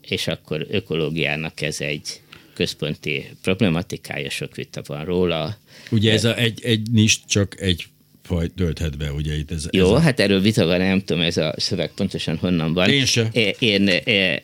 És 0.00 0.26
akkor 0.26 0.66
ökológiának 0.70 1.60
ez 1.60 1.80
egy 1.80 2.20
központi 2.54 3.24
problematikája, 3.42 4.30
sok 4.30 4.54
vita 4.54 4.82
van 4.86 5.04
róla. 5.04 5.58
Ugye 5.90 6.12
ez 6.12 6.24
a 6.24 6.36
egy, 6.36 6.60
egy 6.64 6.90
nis 6.90 7.20
csak 7.26 7.60
egy 7.60 7.86
faj 8.26 8.48
tölthet 8.56 8.98
be, 8.98 9.12
ugye 9.12 9.36
itt 9.36 9.50
ez. 9.50 9.66
Jó, 9.70 9.84
ez 9.84 9.90
a... 9.90 10.00
hát 10.00 10.20
erről 10.20 10.40
vita 10.40 10.66
van, 10.66 10.78
nem 10.78 11.02
tudom, 11.04 11.22
ez 11.22 11.36
a 11.36 11.54
szöveg 11.56 11.90
pontosan 11.94 12.36
honnan 12.36 12.72
van. 12.72 12.90
Én 12.90 13.04
se. 13.04 13.28
Én 13.58 13.90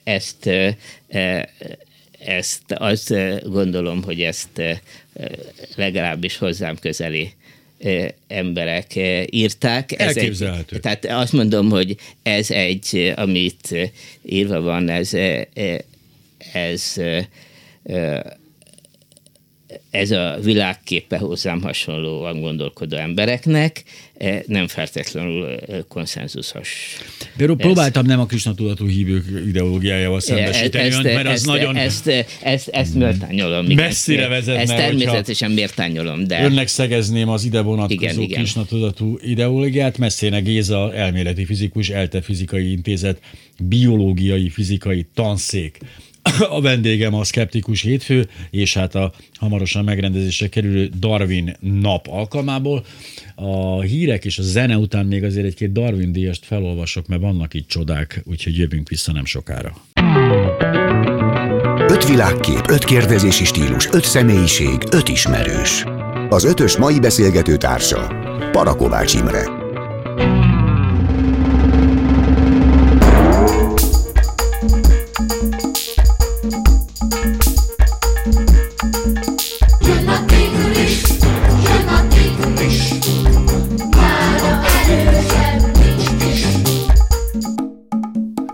ezt, 0.05 0.51
ezt 2.19 2.63
azt 2.69 3.15
gondolom, 3.45 4.03
hogy 4.03 4.21
ezt 4.21 4.63
legalábbis 5.77 6.37
hozzám 6.37 6.77
közeli 6.79 7.33
emberek 8.29 8.93
írták. 9.31 10.01
Ez 10.01 10.17
Elképzelhető. 10.17 10.77
Egy, 10.77 10.81
tehát 10.81 11.05
azt 11.05 11.33
mondom, 11.33 11.71
hogy 11.71 11.97
ez 12.23 12.51
egy, 12.51 13.13
amit 13.17 13.91
írva 14.23 14.61
van, 14.61 14.89
ez, 14.89 15.15
ez 15.15 15.81
ez 16.53 16.95
a 20.11 20.41
világképe 20.43 21.19
hozzám 21.19 21.63
hasonlóan 21.63 22.41
gondolkodó 22.41 22.97
embereknek 22.97 23.83
e, 24.17 24.43
nem 24.47 24.67
feltétlenül 24.67 25.47
e, 25.47 25.85
konszenzusos. 25.89 26.97
De 27.37 27.47
próbáltam 27.47 28.07
nem 28.07 28.21
a 28.21 28.27
Krisna 28.27 28.55
tudatú 28.55 28.89
hívők 28.89 29.25
ideológiájával 29.47 30.21
szembesíteni, 30.21 30.85
ezt, 30.85 31.03
mert 31.03 31.27
az 31.27 31.33
ezt, 31.33 31.47
nagyon... 31.47 31.77
Ezt, 31.77 32.27
ezt, 32.43 32.69
ezt 32.69 32.95
méltányolom. 32.95 33.67
Messzire 33.67 34.29
vezetne, 34.29 34.61
Ezt 34.61 34.77
természetesen 34.77 35.51
méltányolom, 35.51 36.27
de... 36.27 36.45
Önnek 36.45 36.69
szegezném 36.69 37.29
az 37.29 37.45
ide 37.45 37.61
vonatkozó 37.61 38.27
Krisna 38.27 38.65
tudatú 38.65 39.19
ideológiát, 39.23 39.99
Messzéne 39.99 40.41
Géza 40.41 40.95
elméleti 40.95 41.45
fizikus, 41.45 41.89
ELTE 41.89 42.21
fizikai 42.21 42.71
intézet, 42.71 43.21
biológiai 43.59 44.49
fizikai 44.49 45.07
tanszék 45.15 45.79
a 46.51 46.61
vendégem 46.61 47.15
a 47.15 47.25
Skeptikus 47.25 47.83
Hétfő, 47.83 48.29
és 48.51 48.75
hát 48.75 48.95
a 48.95 49.13
hamarosan 49.39 49.85
megrendezésre 49.85 50.49
kerülő 50.49 50.91
Darwin 50.99 51.57
nap 51.61 52.07
alkalmából. 52.09 52.85
A 53.35 53.81
hírek 53.81 54.25
és 54.25 54.39
a 54.39 54.43
zene 54.43 54.77
után 54.77 55.07
még 55.07 55.25
azért 55.25 55.47
egy-két 55.47 55.73
Darwin 55.73 56.13
díjast 56.13 56.45
felolvasok, 56.45 57.07
mert 57.07 57.21
vannak 57.21 57.55
itt 57.55 57.69
csodák, 57.69 58.23
úgyhogy 58.25 58.59
jövünk 58.59 58.89
vissza 58.89 59.13
nem 59.13 59.25
sokára. 59.25 59.77
Öt 61.89 62.09
világkép, 62.09 62.69
öt 62.69 62.85
kérdezési 62.85 63.45
stílus, 63.45 63.89
öt 63.93 64.05
személyiség, 64.05 64.79
öt 64.91 65.09
ismerős. 65.09 65.85
Az 66.29 66.45
ötös 66.45 66.77
mai 66.77 67.01
beszélgető 67.01 67.57
társa 67.57 68.07
Parakovács 68.53 69.15
Imre. 69.15 69.45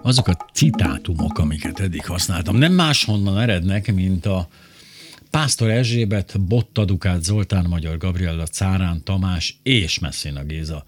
Azok 0.08 0.28
a 0.28 0.46
citátumok, 0.52 1.38
amiket 1.38 1.80
eddig 1.80 2.06
használtam, 2.06 2.56
nem 2.56 2.72
máshonnan 2.72 3.40
erednek, 3.40 3.94
mint 3.94 4.26
a 4.26 4.48
Pásztor 5.30 5.70
Erzsébet, 5.70 6.40
Botta 6.40 6.84
Dukát, 6.84 7.22
Zoltán 7.22 7.64
Magyar, 7.68 7.98
Gabriella 7.98 8.46
Cárán, 8.46 9.02
Tamás 9.04 9.58
és 9.62 9.98
Messina 9.98 10.42
Géza 10.42 10.84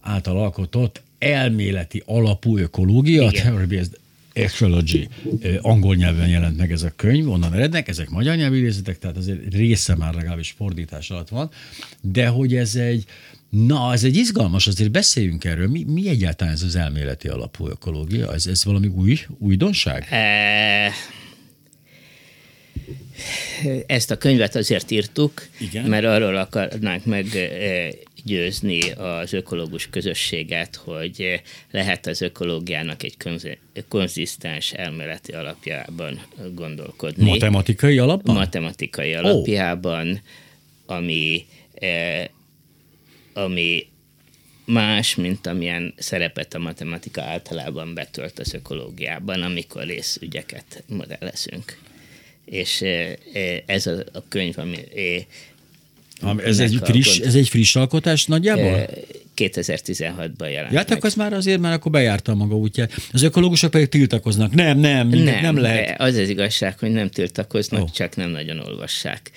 által 0.00 0.38
alkotott 0.38 1.02
elméleti 1.18 2.02
alapú 2.06 2.58
ökológia, 2.58 3.30
Ecology 4.32 5.08
angol 5.60 5.94
nyelven 5.94 6.28
jelent 6.28 6.56
meg 6.56 6.72
ez 6.72 6.82
a 6.82 6.92
könyv, 6.96 7.28
onnan 7.28 7.54
erednek, 7.54 7.88
ezek 7.88 8.08
magyar 8.08 8.36
nyelvű 8.36 8.58
idézetek, 8.58 8.98
tehát 8.98 9.16
azért 9.16 9.54
része 9.54 9.96
már 9.96 10.14
legalábbis 10.14 10.54
fordítás 10.56 11.10
alatt 11.10 11.28
van, 11.28 11.50
de 12.00 12.26
hogy 12.26 12.56
ez 12.56 12.74
egy 12.74 13.04
Na, 13.50 13.92
ez 13.92 14.04
egy 14.04 14.16
izgalmas, 14.16 14.66
azért 14.66 14.90
beszéljünk 14.90 15.44
erről. 15.44 15.68
Mi, 15.68 15.84
mi 15.84 16.08
egyáltalán 16.08 16.52
ez 16.52 16.62
az 16.62 16.76
elméleti 16.76 17.28
alapú 17.28 17.68
ökológia? 17.68 18.32
Ez, 18.34 18.46
ez 18.46 18.64
valami 18.64 18.86
új 18.86 19.18
újdonság? 19.38 20.06
E... 20.10 20.92
Ezt 23.86 24.10
a 24.10 24.16
könyvet 24.16 24.54
azért 24.54 24.90
írtuk, 24.90 25.48
Igen? 25.58 25.84
mert 25.84 26.04
arról 26.04 26.36
akarnánk 26.36 27.04
meggyőzni 28.24 28.90
az 28.90 29.32
ökológus 29.32 29.90
közösséget, 29.90 30.76
hogy 30.76 31.42
lehet 31.70 32.06
az 32.06 32.20
ökológiának 32.20 33.02
egy 33.02 33.16
konzisztens 33.88 34.72
elméleti 34.72 35.32
alapjában 35.32 36.20
gondolkodni. 36.54 37.28
Matematikai 37.28 37.98
alapban? 37.98 38.34
Matematikai 38.34 39.14
alapjában, 39.14 40.08
oh. 40.08 40.96
ami 40.96 41.46
ami 43.32 43.86
más, 44.64 45.14
mint 45.14 45.46
amilyen 45.46 45.94
szerepet 45.96 46.54
a 46.54 46.58
matematika 46.58 47.22
általában 47.22 47.94
betölt 47.94 48.38
az 48.38 48.54
ökológiában, 48.54 49.42
amikor 49.42 49.84
részügyeket 49.84 50.84
modellezünk. 50.86 51.78
És 52.44 52.84
ez 53.66 53.86
a, 53.86 54.04
a 54.12 54.22
könyv, 54.28 54.58
ami 54.58 54.78
ez 56.44 56.58
egy, 56.58 56.78
friss, 56.82 57.18
ez 57.18 57.34
egy 57.34 57.48
friss 57.48 57.76
alkotás 57.76 58.26
nagyjából? 58.26 58.86
2016-ban 59.36 60.50
jelent 60.50 60.72
Ja, 60.72 60.78
hát 60.78 60.90
akkor 60.90 61.04
az 61.04 61.14
már 61.14 61.32
azért, 61.32 61.60
mert 61.60 61.74
akkor 61.74 61.92
bejárta 61.92 62.34
maga 62.34 62.56
útját. 62.56 62.92
Az 63.12 63.22
ökológusok 63.22 63.70
pedig 63.70 63.88
tiltakoznak. 63.88 64.54
Nem, 64.54 64.78
nem, 64.78 65.08
nem, 65.08 65.40
nem 65.40 65.56
lehet. 65.56 66.00
Az 66.00 66.14
az 66.14 66.28
igazság, 66.28 66.78
hogy 66.78 66.90
nem 66.90 67.08
tiltakoznak, 67.08 67.82
oh. 67.82 67.90
csak 67.90 68.16
nem 68.16 68.30
nagyon 68.30 68.58
olvassák. 68.58 69.30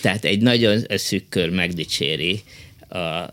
Tehát 0.00 0.24
egy 0.24 0.40
nagyon 0.40 0.84
szűk 0.88 1.28
kör 1.28 1.50
megdicséri 1.50 2.42
a, 2.88 3.30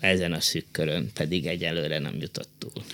ezen 0.00 0.32
a 0.32 0.40
szűk 0.40 0.66
körön 0.70 1.10
pedig 1.14 1.46
egyelőre 1.46 1.98
nem 1.98 2.14
jutott 2.20 2.48
túl. 2.58 2.84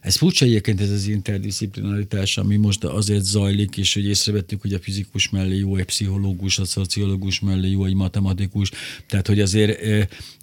Ez 0.00 0.16
furcsa 0.16 0.44
egyébként 0.44 0.80
ez 0.80 0.90
az 0.90 1.06
interdisziplinaritás, 1.06 2.38
ami 2.38 2.56
most 2.56 2.84
azért 2.84 3.24
zajlik, 3.24 3.76
és 3.76 3.94
hogy 3.94 4.06
észrevettük, 4.06 4.60
hogy 4.60 4.72
a 4.72 4.78
fizikus 4.78 5.28
mellé 5.28 5.56
jó 5.56 5.76
egy 5.76 5.84
pszichológus, 5.84 6.58
a 6.58 6.64
szociológus 6.64 7.40
mellé 7.40 7.70
jó 7.70 7.84
egy 7.84 7.94
matematikus, 7.94 8.70
tehát 9.06 9.26
hogy 9.26 9.40
azért, 9.40 9.80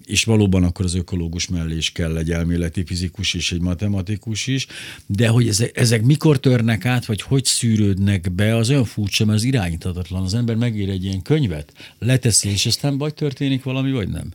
és 0.06 0.24
valóban 0.24 0.64
akkor 0.64 0.84
az 0.84 0.94
ökológus 0.94 1.48
mellé 1.48 1.76
is 1.76 1.92
kell 1.92 2.16
egy 2.16 2.30
elméleti 2.30 2.84
fizikus 2.84 3.34
és 3.34 3.52
egy 3.52 3.60
matematikus 3.60 4.46
is, 4.46 4.66
de 5.06 5.28
hogy 5.28 5.48
ezek, 5.48 5.78
ezek 5.78 6.02
mikor 6.02 6.40
törnek 6.40 6.84
át, 6.84 7.06
vagy 7.06 7.22
hogy 7.22 7.44
szűrődnek 7.44 8.32
be, 8.32 8.56
az 8.56 8.70
olyan 8.70 8.84
furcsa, 8.84 9.24
mert 9.24 9.38
az 9.38 9.44
irányíthatatlan. 9.44 10.22
Az 10.22 10.34
ember 10.34 10.56
megír 10.56 10.88
egy 10.88 11.04
ilyen 11.04 11.22
könyvet, 11.22 11.72
leteszi, 11.98 12.48
és 12.48 12.66
aztán 12.66 12.98
vagy 12.98 13.14
történik 13.14 13.62
valami, 13.62 13.92
vagy 13.92 14.08
nem. 14.08 14.32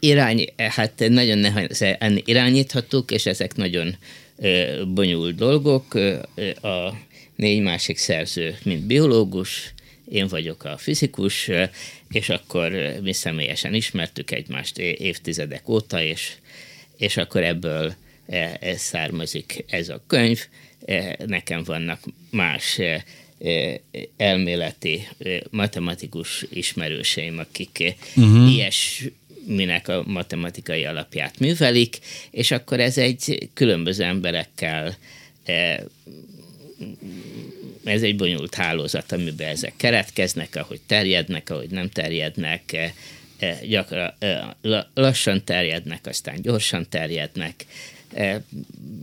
Irány, 0.00 0.44
hát 0.56 1.04
nagyon 1.08 1.38
nehezen 1.38 2.22
irányíthatók, 2.24 3.10
és 3.10 3.26
ezek 3.26 3.56
nagyon 3.56 3.96
bonyolult 4.94 5.34
dolgok. 5.34 5.94
A 6.62 6.94
négy 7.36 7.62
másik 7.62 7.96
szerző, 7.96 8.58
mint 8.62 8.86
biológus, 8.86 9.74
én 10.10 10.26
vagyok 10.26 10.64
a 10.64 10.76
fizikus, 10.76 11.50
és 12.10 12.28
akkor 12.28 12.72
mi 13.02 13.12
személyesen 13.12 13.74
ismertük 13.74 14.30
egymást 14.30 14.78
évtizedek 14.78 15.68
óta, 15.68 16.02
és, 16.02 16.32
és 16.96 17.16
akkor 17.16 17.42
ebből 17.42 17.94
származik 18.76 19.64
ez 19.68 19.88
a 19.88 20.02
könyv. 20.06 20.46
Nekem 21.26 21.62
vannak 21.64 22.00
más 22.30 22.80
elméleti 24.16 25.08
matematikus 25.50 26.46
ismerőseim, 26.50 27.38
akik 27.38 27.94
uh-huh. 28.16 28.52
ilyes 28.52 29.04
minek 29.46 29.88
a 29.88 30.02
matematikai 30.06 30.84
alapját 30.84 31.38
művelik, 31.38 31.98
és 32.30 32.50
akkor 32.50 32.80
ez 32.80 32.98
egy 32.98 33.48
különböző 33.54 34.04
emberekkel 34.04 34.96
e, 35.44 35.84
ez 37.84 38.02
egy 38.02 38.16
bonyolult 38.16 38.54
hálózat, 38.54 39.12
amiben 39.12 39.48
ezek 39.48 39.72
keretkeznek, 39.76 40.56
ahogy 40.56 40.80
terjednek, 40.86 41.50
ahogy 41.50 41.70
nem 41.70 41.88
terjednek, 41.88 42.72
e, 42.72 42.94
e, 43.38 43.58
gyakran 43.66 44.14
lassan 44.94 45.44
terjednek, 45.44 46.06
aztán 46.06 46.42
gyorsan 46.42 46.86
terjednek. 46.88 47.66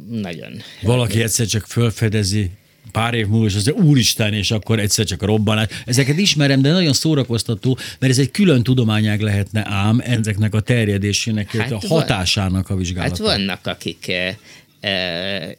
Nagyon. 0.10 0.62
Valaki 0.82 1.22
egyszer 1.22 1.46
csak 1.46 1.66
felfedezi, 1.68 2.52
pár 2.92 3.14
év 3.14 3.28
múlva, 3.28 3.46
és 3.46 3.56
az 3.56 3.72
úristen, 3.72 4.34
és 4.34 4.52
akkor 4.52 4.80
egyszer 4.80 5.06
csak 5.06 5.22
a 5.22 5.26
robbanás. 5.26 5.68
Ezeket 5.86 6.18
ismerem, 6.18 6.62
de 6.62 6.72
nagyon 6.72 6.94
szórakoztató, 6.94 7.78
mert 8.00 8.12
ez 8.12 8.20
egy 8.20 8.32
külön 8.32 8.64
tudományág 8.64 9.22
lehetne 9.22 9.66
ám 9.68 10.00
ezeknek 10.04 10.54
a 10.54 10.60
terjedésének, 10.60 11.56
hát 11.56 11.72
a 11.72 11.80
hatásának 11.88 12.70
a 12.70 12.76
vizsgálata. 12.76 13.24
Hát 13.24 13.38
vannak, 13.38 13.68
akik 13.68 14.08
e, 14.08 14.38
e, 14.80 15.56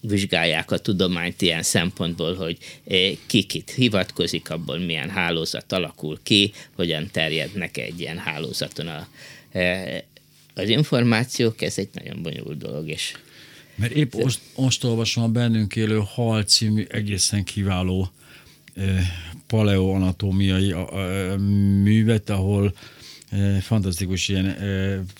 vizsgálják 0.00 0.70
a 0.70 0.78
tudományt 0.78 1.42
ilyen 1.42 1.62
szempontból, 1.62 2.34
hogy 2.34 2.58
kikit 3.26 3.70
hivatkozik, 3.70 4.50
abból 4.50 4.78
milyen 4.78 5.10
hálózat 5.10 5.72
alakul 5.72 6.18
ki, 6.22 6.52
hogyan 6.76 7.08
terjednek 7.12 7.76
egy 7.76 8.00
ilyen 8.00 8.18
hálózaton 8.18 8.86
a, 8.86 9.06
az 10.54 10.68
információk, 10.68 11.62
ez 11.62 11.78
egy 11.78 11.88
nagyon 11.92 12.22
bonyolult 12.22 12.58
dolog, 12.58 12.88
és 12.88 13.14
mert 13.74 13.92
épp 13.92 14.14
most, 14.14 14.40
most 14.56 14.84
olvasom 14.84 15.24
a 15.24 15.28
bennünk 15.28 15.76
élő 15.76 16.02
Hal 16.14 16.42
című 16.42 16.84
egészen 16.88 17.44
kiváló 17.44 18.10
paleoanatómiai 19.46 20.74
művet, 21.82 22.30
ahol 22.30 22.74
fantasztikus 23.60 24.28
ilyen 24.28 24.56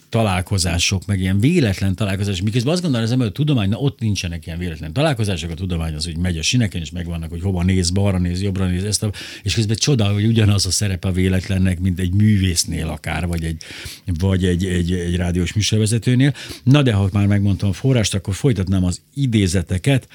találkozások, 0.09 1.07
meg 1.07 1.21
ilyen 1.21 1.39
véletlen 1.39 1.95
találkozások. 1.95 2.45
Miközben 2.45 2.73
azt 2.73 2.83
gondolom, 2.83 3.07
az 3.07 3.13
ember 3.13 3.27
a 3.27 3.33
tudomány, 3.33 3.69
na 3.69 3.77
ott 3.77 4.01
nincsenek 4.01 4.47
ilyen 4.47 4.59
véletlen 4.59 4.93
találkozások, 4.93 5.51
a 5.51 5.55
tudomány 5.55 5.95
az, 5.95 6.05
hogy 6.05 6.17
megy 6.19 6.39
a 6.39 6.43
sineken, 6.43 6.81
és 6.81 6.91
megvannak, 6.91 7.31
hogy 7.31 7.43
hova 7.43 7.63
néz, 7.63 7.91
balra 7.91 8.19
néz, 8.19 8.43
jobbra 8.43 8.67
néz, 8.67 8.85
ezt 8.85 9.03
a, 9.03 9.13
és 9.43 9.55
közben 9.55 9.77
csoda, 9.77 10.13
hogy 10.13 10.27
ugyanaz 10.27 10.67
a 10.67 10.71
szerep 10.71 11.05
a 11.05 11.13
véletlennek, 11.13 11.81
mint 11.81 12.01
egy 12.01 12.15
művésznél 12.15 12.89
akár, 12.89 13.27
vagy 13.27 13.45
egy, 13.45 13.63
vagy 14.19 14.45
egy, 14.45 14.65
egy, 14.65 14.93
egy 14.93 15.17
rádiós 15.17 15.53
műsorvezetőnél. 15.53 16.35
Na 16.65 16.83
de 16.83 16.93
ha 16.93 17.09
már 17.13 17.27
megmondtam 17.27 17.69
a 17.69 17.73
forrást, 17.73 18.15
akkor 18.15 18.35
folytatnám 18.35 18.85
az 18.85 19.01
idézeteket. 19.15 20.09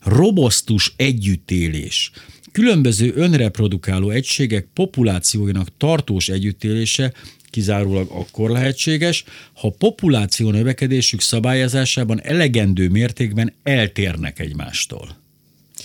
Robosztus 0.00 0.92
együttélés 0.96 2.10
Különböző 2.52 3.12
önreprodukáló 3.14 4.10
egységek 4.10 4.66
populációinak 4.74 5.68
tartós 5.76 6.28
együttélése 6.28 7.12
kizárólag 7.52 8.10
akkor 8.10 8.50
lehetséges, 8.50 9.24
ha 9.52 9.74
populáció 9.78 10.50
növekedésük 10.50 11.20
szabályozásában 11.20 12.22
elegendő 12.22 12.88
mértékben 12.88 13.52
eltérnek 13.62 14.38
egymástól. 14.38 15.16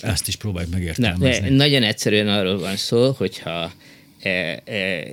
Ezt 0.00 0.28
is 0.28 0.36
próbáljuk 0.36 0.72
megértelmezni. 0.72 1.48
Nem, 1.48 1.54
nagyon 1.54 1.82
egyszerűen 1.82 2.28
arról 2.28 2.58
van 2.58 2.76
szó, 2.76 3.10
hogyha 3.10 3.72
e, 4.20 4.30
e, 4.64 5.06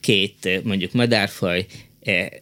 két 0.00 0.60
mondjuk 0.62 0.92
madárfaj 0.92 1.66
e, 2.02 2.32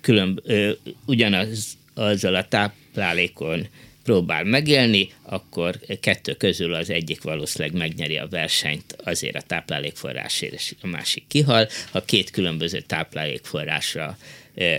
különb, 0.00 0.40
e, 0.46 0.70
ugyanaz 1.06 1.76
azzal 1.94 2.34
a 2.34 2.48
táplálékon 2.48 3.66
próbál 4.04 4.44
megélni, 4.44 5.08
akkor 5.22 5.78
kettő 6.00 6.34
közül 6.34 6.74
az 6.74 6.90
egyik 6.90 7.22
valószínűleg 7.22 7.76
megnyeri 7.76 8.16
a 8.16 8.26
versenyt 8.30 8.96
azért 9.04 9.36
a 9.36 9.40
táplálékforrásért, 9.40 10.52
és 10.52 10.74
a 10.82 10.86
másik 10.86 11.24
kihal. 11.28 11.68
Ha 11.90 12.04
két 12.04 12.30
különböző 12.30 12.80
táplálékforrásra 12.80 14.16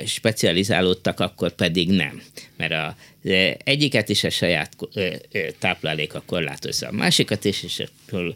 specializálódtak, 0.06 1.20
akkor 1.20 1.52
pedig 1.52 1.90
nem. 1.90 2.22
Mert 2.68 2.72
a 2.72 2.96
egyiket 3.64 4.10
is 4.10 4.24
a 4.24 4.30
saját 4.30 4.76
tápláléka 5.60 6.24
korlátozza, 6.26 6.88
a 6.88 6.92
másikat 6.92 7.46
is, 7.46 7.64
és 7.64 7.84
akkor 8.08 8.34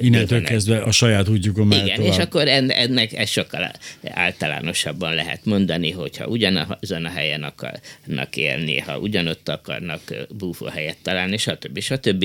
Innentől 0.00 0.42
kezdve 0.42 0.78
a 0.82 0.90
saját 0.90 1.28
útjukon 1.28 1.66
már 1.66 1.84
Igen, 1.84 1.96
tovább. 1.96 2.12
és 2.12 2.18
akkor 2.18 2.48
ennek 2.48 3.12
ez 3.12 3.28
sokkal 3.28 3.70
általánosabban 4.04 5.14
lehet 5.14 5.44
mondani, 5.44 5.90
hogyha 5.90 6.26
ugyanazon 6.26 7.04
a 7.04 7.08
helyen 7.08 7.42
akarnak 7.42 8.36
élni, 8.36 8.78
ha 8.78 8.98
ugyanott 8.98 9.48
akarnak 9.48 10.26
búvóhelyet 10.38 10.96
találni, 11.02 11.36
stb. 11.36 11.80
stb. 11.80 12.24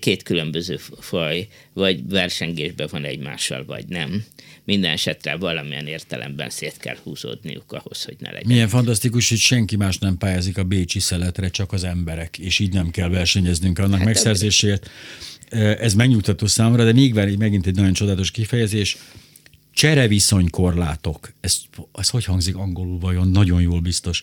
Két 0.00 0.22
különböző 0.22 0.78
faj, 1.00 1.46
vagy 1.72 2.08
versengésben 2.08 2.88
van 2.90 3.04
egymással, 3.04 3.64
vagy 3.64 3.84
nem 3.88 4.24
minden 4.64 4.90
esetre 4.90 5.36
valamilyen 5.36 5.86
értelemben 5.86 6.50
szét 6.50 6.76
kell 6.76 6.96
húzódniuk 7.02 7.72
ahhoz, 7.72 8.04
hogy 8.04 8.16
ne 8.18 8.30
legyen. 8.30 8.46
Milyen 8.46 8.68
fantasztikus, 8.68 9.28
hogy 9.28 9.38
senki 9.38 9.76
más 9.76 9.98
nem 9.98 10.18
pályázik 10.18 10.55
a 10.56 10.64
Bécsi 10.64 11.00
szeletre, 11.00 11.48
csak 11.48 11.72
az 11.72 11.84
emberek, 11.84 12.38
és 12.38 12.58
így 12.58 12.72
nem 12.72 12.90
kell 12.90 13.08
versenyeznünk 13.08 13.78
annak 13.78 13.98
hát 13.98 14.06
megszerzésért. 14.06 14.90
Ez 15.80 15.94
megnyugtató 15.94 16.46
számomra, 16.46 16.84
de 16.84 16.92
még 16.92 17.14
van 17.14 17.34
megint 17.38 17.66
egy 17.66 17.74
nagyon 17.74 17.92
csodálatos 17.92 18.30
kifejezés, 18.30 18.96
csereviszonykorlátok. 19.72 21.32
Ez, 21.40 21.58
ez 21.94 22.08
hogy 22.08 22.24
hangzik 22.24 22.56
angolul 22.56 22.98
vajon? 22.98 23.28
Nagyon 23.28 23.60
jól 23.60 23.80
biztos. 23.80 24.22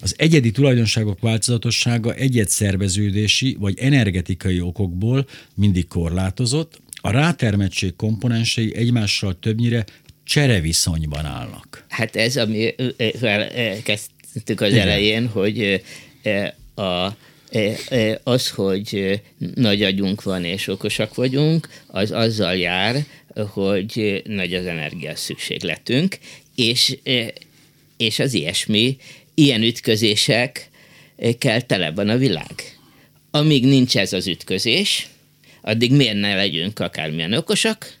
Az 0.00 0.14
egyedi 0.16 0.50
tulajdonságok 0.50 1.20
változatossága 1.20 2.14
egyet 2.14 2.48
szerveződési 2.48 3.56
vagy 3.60 3.78
energetikai 3.78 4.60
okokból 4.60 5.26
mindig 5.54 5.88
korlátozott, 5.88 6.80
a 7.00 7.10
rátermettség 7.10 7.96
komponensei 7.96 8.76
egymással 8.76 9.38
többnyire 9.38 9.84
csereviszonyban 10.24 11.24
állnak. 11.24 11.84
Hát 11.88 12.16
ez, 12.16 12.36
ami 12.36 12.74
kezdtük 14.36 14.60
az 14.60 14.72
Igen. 14.72 14.88
elején, 14.88 15.28
hogy 15.28 15.82
a 16.74 17.08
az, 18.22 18.50
hogy 18.50 19.20
nagy 19.54 19.82
agyunk 19.82 20.22
van 20.22 20.44
és 20.44 20.68
okosak 20.68 21.14
vagyunk, 21.14 21.68
az 21.86 22.10
azzal 22.10 22.56
jár, 22.56 23.04
hogy 23.34 24.22
nagy 24.26 24.54
az 24.54 24.66
energia 24.66 25.16
szükségletünk, 25.16 26.18
és, 26.54 26.96
és 27.96 28.18
az 28.18 28.34
ilyesmi, 28.34 28.96
ilyen 29.34 29.62
ütközések 29.62 30.70
kell 31.38 31.60
tele 31.60 31.90
van 31.90 32.08
a 32.08 32.16
világ. 32.16 32.78
Amíg 33.30 33.64
nincs 33.64 33.96
ez 33.96 34.12
az 34.12 34.26
ütközés, 34.26 35.08
addig 35.60 35.92
miért 35.92 36.20
ne 36.20 36.34
legyünk 36.34 36.78
akármilyen 36.78 37.32
okosak, 37.32 37.96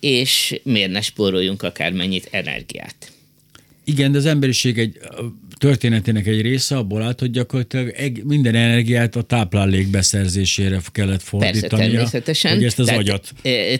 és 0.00 0.60
miért 0.62 0.90
ne 0.90 1.00
spóroljunk 1.00 1.62
akármennyit 1.62 2.28
energiát. 2.30 3.12
Igen, 3.88 4.12
de 4.12 4.18
az 4.18 4.26
emberiség 4.26 4.78
egy 4.78 4.98
történetének 5.58 6.26
egy 6.26 6.40
része 6.40 6.76
abból 6.76 7.02
állt, 7.02 7.20
hogy 7.20 7.30
gyakorlatilag 7.30 7.92
minden 8.24 8.54
energiát 8.54 9.16
a 9.16 9.22
táplálék 9.22 9.88
beszerzésére 9.90 10.80
kellett 10.92 11.22
fordítani. 11.22 11.60
Persze, 11.60 11.76
természetesen. 11.76 12.54
Hogy 12.54 12.64
ezt 12.64 12.78
az 12.78 12.86
tehát, 12.86 13.00
agyat. 13.00 13.32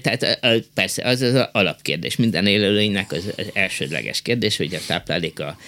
Tehát 0.02 0.40
persze, 0.74 1.04
az 1.04 1.20
az 1.20 1.48
alapkérdés. 1.52 2.16
Minden 2.16 2.46
élőlénynek 2.46 3.12
az, 3.12 3.32
az 3.36 3.46
elsődleges 3.52 4.22
kérdés, 4.22 4.56
hogy 4.56 4.74
a 4.74 4.80
tápláléka 4.86 5.58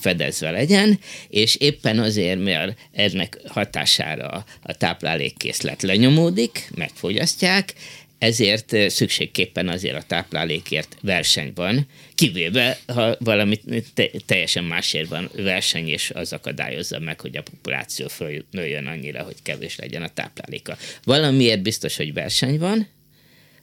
fedezve 0.00 0.50
legyen, 0.50 0.98
és 1.28 1.54
éppen 1.54 1.98
azért, 1.98 2.42
mert 2.42 2.78
ennek 2.92 3.40
hatására 3.46 4.44
a 4.62 4.74
táplálékkészlet 4.74 5.82
lenyomódik, 5.82 6.70
megfogyasztják, 6.74 7.74
ezért 8.18 8.90
szükségképpen 8.90 9.68
azért 9.68 9.96
a 9.96 10.02
táplálékért 10.06 10.96
verseny 11.00 11.52
van, 11.54 11.86
kivéve, 12.14 12.78
ha 12.86 13.16
valami 13.18 13.60
te- 13.94 14.10
teljesen 14.26 14.64
másért 14.64 15.08
van 15.08 15.30
verseny, 15.34 15.88
és 15.88 16.10
az 16.10 16.32
akadályozza 16.32 16.98
meg, 16.98 17.20
hogy 17.20 17.36
a 17.36 17.42
populáció 17.42 18.08
fölnőjön 18.08 18.86
annyira, 18.86 19.22
hogy 19.22 19.36
kevés 19.42 19.76
legyen 19.76 20.02
a 20.02 20.08
tápláléka. 20.08 20.76
Valamiért 21.04 21.62
biztos, 21.62 21.96
hogy 21.96 22.12
verseny 22.12 22.58
van, 22.58 22.88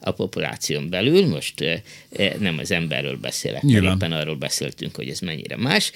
a 0.05 0.11
populáción 0.11 0.89
belül, 0.89 1.27
most 1.27 1.83
nem 2.39 2.57
az 2.57 2.71
emberről 2.71 3.17
beszélek, 3.17 3.61
mert 3.61 3.83
éppen 3.83 4.11
arról 4.11 4.35
beszéltünk, 4.35 4.95
hogy 4.95 5.09
ez 5.09 5.19
mennyire 5.19 5.57
más. 5.57 5.91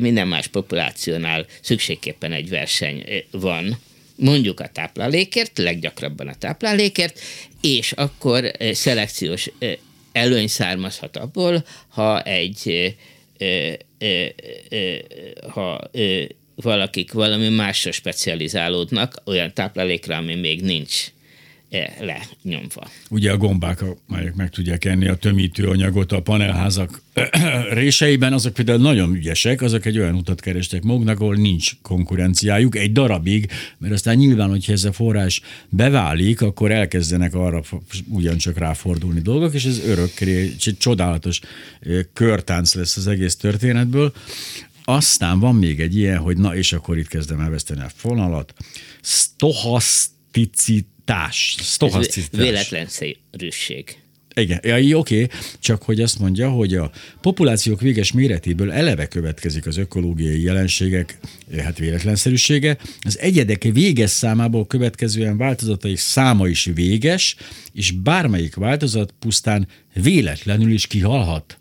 Minden 0.00 0.28
más 0.28 0.46
populációnál 0.46 1.46
szükségképpen 1.60 2.32
egy 2.32 2.48
verseny 2.48 3.04
van, 3.30 3.78
mondjuk 4.16 4.60
a 4.60 4.68
táplálékért, 4.68 5.58
leggyakrabban 5.58 6.28
a 6.28 6.34
táplálékért, 6.34 7.20
és 7.60 7.92
akkor 7.92 8.50
szelekciós 8.72 9.50
előny 10.12 10.48
származhat 10.48 11.16
abból, 11.16 11.64
ha 11.88 12.22
egy 12.22 12.94
ha 15.48 15.80
valakik 16.54 17.12
valami 17.12 17.48
másra 17.48 17.92
specializálódnak, 17.92 19.22
olyan 19.24 19.54
táplálékra, 19.54 20.16
ami 20.16 20.34
még 20.34 20.62
nincs 20.62 21.06
E, 21.70 21.94
lenyomva. 22.00 22.88
Ugye 23.10 23.32
a 23.32 23.36
gombák, 23.36 23.84
amelyek 24.08 24.34
meg 24.34 24.50
tudják 24.50 24.84
enni 24.84 25.08
a 25.08 25.14
tömítő 25.14 25.68
anyagot 25.68 26.12
a 26.12 26.22
panelházak 26.22 27.02
réseiben, 27.70 28.32
azok 28.32 28.52
például 28.52 28.78
nagyon 28.78 29.14
ügyesek, 29.14 29.62
azok 29.62 29.84
egy 29.84 29.98
olyan 29.98 30.14
utat 30.14 30.40
kerestek 30.40 30.82
maguknak, 30.82 31.20
ahol 31.20 31.34
nincs 31.34 31.72
konkurenciájuk 31.82 32.76
egy 32.76 32.92
darabig, 32.92 33.50
mert 33.78 33.92
aztán 33.92 34.16
nyilván, 34.16 34.48
hogyha 34.48 34.72
ez 34.72 34.84
a 34.84 34.92
forrás 34.92 35.40
beválik, 35.68 36.40
akkor 36.40 36.70
elkezdenek 36.70 37.34
arra 37.34 37.62
ugyancsak 38.08 38.58
ráfordulni 38.58 39.20
dolgok, 39.20 39.54
és 39.54 39.64
ez 39.64 39.84
örökké 39.84 40.40
egy 40.40 40.76
csodálatos 40.78 41.40
körtánc 42.12 42.74
lesz 42.74 42.96
az 42.96 43.06
egész 43.06 43.36
történetből. 43.36 44.12
Aztán 44.84 45.38
van 45.40 45.54
még 45.54 45.80
egy 45.80 45.96
ilyen, 45.96 46.18
hogy 46.18 46.36
na, 46.36 46.56
és 46.56 46.72
akkor 46.72 46.98
itt 46.98 47.08
kezdem 47.08 47.40
elveszteni 47.40 47.80
a 47.80 47.90
fonalat, 47.94 48.54
stohaszticit 49.02 50.86
társ, 51.08 51.56
stohaszticitás. 51.60 52.40
Véletlenszerűség. 52.40 53.96
Igen, 54.34 54.60
ja, 54.62 54.98
oké, 54.98 55.22
okay. 55.22 55.38
csak 55.58 55.82
hogy 55.82 56.00
azt 56.00 56.18
mondja, 56.18 56.50
hogy 56.50 56.74
a 56.74 56.90
populációk 57.20 57.80
véges 57.80 58.12
méretéből 58.12 58.72
eleve 58.72 59.06
következik 59.06 59.66
az 59.66 59.76
ökológiai 59.76 60.42
jelenségek, 60.42 61.18
hát 61.58 61.78
véletlenszerűsége, 61.78 62.78
az 63.00 63.18
egyedek 63.18 63.62
véges 63.62 64.10
számából 64.10 64.66
következően 64.66 65.36
változataik 65.36 65.98
száma 65.98 66.48
is 66.48 66.64
véges, 66.74 67.36
és 67.72 67.90
bármelyik 67.90 68.54
változat 68.54 69.14
pusztán 69.18 69.68
véletlenül 69.94 70.72
is 70.72 70.86
kihalhat. 70.86 71.58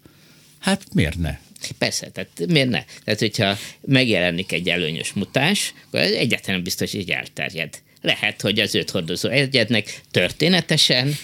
Hát 0.60 0.94
miért 0.94 1.18
ne? 1.18 1.38
Persze, 1.78 2.10
tehát 2.10 2.32
miért 2.48 2.70
ne? 2.70 2.84
Tehát, 3.04 3.20
hogyha 3.20 3.58
megjelenik 3.82 4.52
egy 4.52 4.70
előnyös 4.70 5.14
mutás, 5.14 5.74
akkor 5.88 6.00
egyáltalán 6.00 6.64
biztos, 6.64 6.92
hogy 6.92 7.10
elterjed. 7.10 7.86
Lehet, 8.02 8.42
hogy 8.42 8.60
az 8.60 8.76
őt 8.76 8.90
hordozó 8.90 9.30
egyednek 9.30 10.02
történetesen 10.12 11.16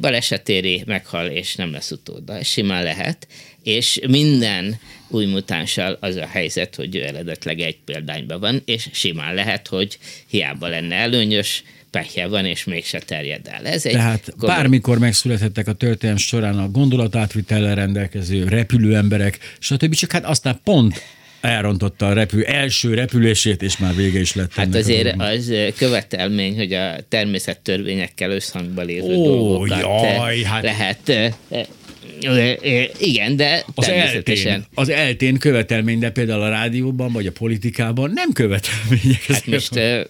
balesetéri 0.00 0.82
meghal, 0.86 1.26
és 1.26 1.54
nem 1.54 1.72
lesz 1.72 1.90
utóda. 1.90 2.44
Simán 2.44 2.82
lehet, 2.82 3.26
és 3.62 4.00
minden 4.08 4.78
új 5.08 5.26
mutánssal 5.26 5.96
az 6.00 6.16
a 6.16 6.26
helyzet, 6.26 6.74
hogy 6.74 6.96
ő 6.96 7.04
eredetleg 7.04 7.60
egy 7.60 7.78
példányban 7.84 8.40
van, 8.40 8.62
és 8.64 8.88
simán 8.92 9.34
lehet, 9.34 9.68
hogy 9.68 9.98
hiába 10.26 10.68
lenne 10.68 10.94
előnyös, 10.94 11.62
pehje 11.90 12.26
van, 12.26 12.44
és 12.44 12.64
mégse 12.64 12.98
terjed 12.98 13.46
el. 13.46 13.66
Ez 13.66 13.86
egy 13.86 13.92
Tehát 13.92 14.32
komoly... 14.38 14.56
bármikor 14.56 14.98
megszülethettek 14.98 15.68
a 15.68 15.72
történelem 15.72 16.18
során 16.18 16.58
a 16.58 16.70
gondolatátvitellel 16.70 17.74
rendelkező 17.74 18.44
repülőemberek, 18.44 19.38
stb. 19.58 19.94
Csak 19.94 20.12
hát 20.12 20.24
aztán 20.24 20.60
pont 20.64 21.02
elrontotta 21.40 22.06
a 22.06 22.12
repül, 22.12 22.44
első 22.44 22.94
repülését, 22.94 23.62
és 23.62 23.78
már 23.78 23.94
vége 23.94 24.20
is 24.20 24.34
lett. 24.34 24.54
Hát 24.54 24.74
azért 24.74 25.14
az 25.20 25.52
követelmény, 25.76 26.56
hogy 26.56 26.72
a 26.72 26.96
természettörvényekkel 27.08 28.30
összhangba 28.30 28.82
lévő 28.82 29.14
Ó, 29.14 29.24
dolgokat 29.24 29.80
jaj, 29.80 30.42
hát... 30.42 30.62
lehet 30.62 31.32
igen, 32.98 33.36
de 33.36 33.64
az 33.74 33.88
eltén, 33.88 34.64
az 34.74 34.88
eltén 34.88 35.38
követelmény, 35.38 35.98
de 35.98 36.10
például 36.10 36.42
a 36.42 36.48
rádióban 36.48 37.12
vagy 37.12 37.26
a 37.26 37.32
politikában 37.32 38.10
nem 38.14 38.32
követelmények. 38.32 39.22
Hát 39.26 39.46
most, 39.46 39.76
uh, 39.76 40.00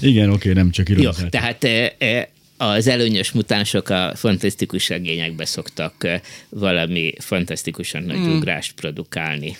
igen, 0.00 0.30
oké, 0.30 0.52
nem 0.52 0.70
csak 0.70 0.88
Jó, 0.88 1.10
tehát 1.10 1.64
uh, 1.64 2.22
az 2.56 2.86
előnyös 2.86 3.32
mutánsok 3.32 3.88
a 3.88 4.12
fantasztikus 4.14 4.88
regényekbe 4.88 5.44
szoktak 5.44 6.20
valami 6.48 7.12
fantasztikusan 7.18 8.02
nagy 8.02 8.18
mm. 8.18 8.36
ugrást 8.36 8.72
produkálni. 8.72 9.56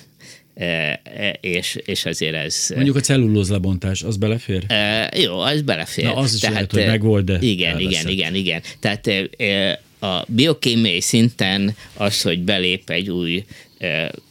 E, 0.58 1.00
és, 1.40 1.78
és 1.84 2.04
azért 2.04 2.34
ez... 2.34 2.68
Mondjuk 2.74 2.96
a 2.96 3.00
cellulóz 3.00 3.50
lebontás, 3.50 4.02
az 4.02 4.16
belefér? 4.16 4.64
E, 4.68 5.10
jó, 5.16 5.38
az 5.38 5.62
belefér. 5.62 6.04
Na, 6.04 6.16
az 6.16 6.34
is 6.34 6.40
Tehát, 6.40 6.54
lehet, 6.54 6.72
hogy 6.72 6.86
megvolt, 6.86 7.24
de 7.24 7.38
Igen, 7.40 7.80
igen, 7.80 8.08
igen, 8.08 8.34
igen. 8.34 8.62
Tehát 8.80 9.06
e, 9.06 9.80
a 10.00 10.24
biokémiai 10.28 11.00
szinten 11.00 11.76
az, 11.94 12.22
hogy 12.22 12.42
belép 12.42 12.90
egy 12.90 13.10
új 13.10 13.44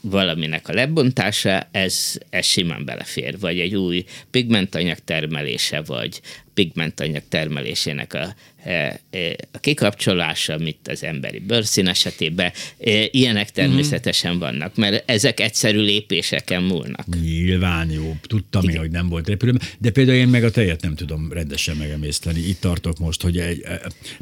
valaminek 0.01 0.67
a 0.67 0.73
lebontása, 0.73 1.67
ez, 1.71 2.17
ez 2.29 2.45
simán 2.45 2.85
belefér, 2.85 3.39
vagy 3.39 3.59
egy 3.59 3.75
új 3.75 4.05
pigmentanyag 4.31 4.97
termelése, 5.05 5.81
vagy 5.81 6.21
pigmentanyag 6.57 7.23
termelésének 7.29 8.13
a 8.13 8.35
E, 8.67 8.99
e, 9.09 9.35
a 9.51 9.59
kikapcsolása, 9.59 10.57
mint 10.57 10.87
az 10.87 11.03
emberi 11.03 11.39
bőrszín 11.39 11.87
esetében, 11.87 12.51
e, 12.79 13.07
ilyenek 13.11 13.51
természetesen 13.51 14.35
mm. 14.35 14.39
vannak, 14.39 14.75
mert 14.75 15.09
ezek 15.09 15.39
egyszerű 15.39 15.79
lépéseken 15.79 16.63
múlnak. 16.63 17.05
Nyilván 17.21 17.91
jó, 17.91 18.15
tudtam 18.21 18.63
Igen. 18.63 18.75
én, 18.75 18.81
hogy 18.81 18.91
nem 18.91 19.09
volt 19.09 19.27
repülő, 19.27 19.59
de 19.79 19.91
például 19.91 20.17
én 20.17 20.27
meg 20.27 20.43
a 20.43 20.49
tejet 20.49 20.81
nem 20.81 20.95
tudom 20.95 21.31
rendesen 21.31 21.75
megemészteni. 21.75 22.39
Itt 22.39 22.59
tartok 22.59 22.97
most, 22.97 23.21
hogy 23.21 23.37
egy, 23.37 23.63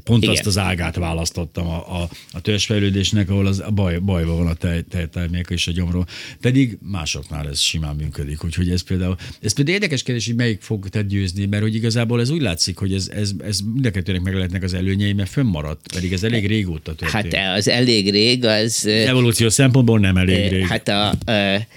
pont 0.03 0.23
Igen. 0.23 0.35
azt 0.35 0.45
az 0.45 0.57
ágát 0.57 0.95
választottam 0.95 1.67
a, 1.67 2.01
a, 2.01 2.09
a 2.31 2.41
törzsfejlődésnek, 2.41 3.29
ahol 3.29 3.45
az 3.45 3.59
a 3.59 3.71
baj, 3.71 3.99
bajva 3.99 4.35
van 4.35 4.47
a 4.47 4.53
tej, 4.53 4.81
tejtermék 4.89 5.47
és 5.49 5.67
a 5.67 5.71
gyomról. 5.71 6.07
Pedig 6.41 6.77
másoknál 6.81 7.47
ez 7.47 7.59
simán 7.59 7.95
működik. 7.95 8.43
Úgyhogy 8.43 8.69
ez 8.69 8.81
például, 8.81 9.15
ez 9.41 9.53
például 9.53 9.75
érdekes 9.75 10.03
kérdés, 10.03 10.25
hogy 10.25 10.35
melyik 10.35 10.61
fog 10.61 10.89
te 10.89 11.01
győzni, 11.01 11.45
mert 11.45 11.63
hogy 11.63 11.75
igazából 11.75 12.19
ez 12.25 12.31
úgy 12.31 12.41
látszik, 12.41 12.77
hogy 12.77 12.93
ez, 12.93 13.09
ez, 13.13 13.31
ez 13.45 13.59
mind 13.73 13.85
a 13.85 13.91
kettőnek 13.91 14.21
meg 14.21 14.33
lehetnek 14.33 14.63
az 14.63 14.73
előnyei, 14.73 15.13
mert 15.13 15.29
fönnmaradt, 15.29 15.91
pedig 15.93 16.13
ez 16.13 16.23
elég 16.23 16.47
régóta 16.47 16.95
történt. 16.95 17.33
Hát 17.33 17.57
az 17.57 17.67
elég 17.67 18.11
rég, 18.11 18.45
az... 18.45 18.85
Evolúció 18.85 19.49
szempontból 19.49 19.99
nem 19.99 20.17
elég 20.17 20.51
rég. 20.51 20.67
Hát 20.67 20.87
a, 20.87 21.09
a 21.09 21.67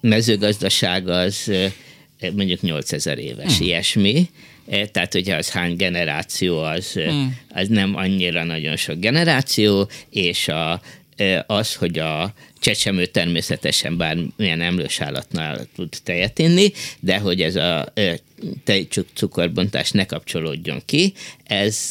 mezőgazdaság 0.00 1.08
az 1.08 1.50
mondjuk 2.34 2.60
8000 2.60 3.18
éves, 3.18 3.56
hmm. 3.56 3.66
ilyesmi. 3.66 4.28
Tehát, 4.92 5.12
hogyha 5.12 5.36
az 5.36 5.50
hány 5.50 5.76
generáció, 5.76 6.58
az, 6.58 6.92
hmm. 6.92 7.38
az 7.48 7.68
nem 7.68 7.96
annyira 7.96 8.44
nagyon 8.44 8.76
sok 8.76 8.98
generáció, 8.98 9.88
és 10.10 10.48
a, 10.48 10.80
az, 11.46 11.74
hogy 11.74 11.98
a 11.98 12.32
csecsemő 12.60 13.06
természetesen 13.06 13.96
bármilyen 13.96 14.60
emlős 14.60 15.00
állatnál 15.00 15.66
tud 15.74 15.88
tejet 16.02 16.38
inni, 16.38 16.72
de 17.00 17.18
hogy 17.18 17.42
ez 17.42 17.56
a 17.56 17.92
tejcukorbontás 18.64 19.90
ne 19.90 20.06
kapcsolódjon 20.06 20.82
ki, 20.84 21.12
ez 21.44 21.90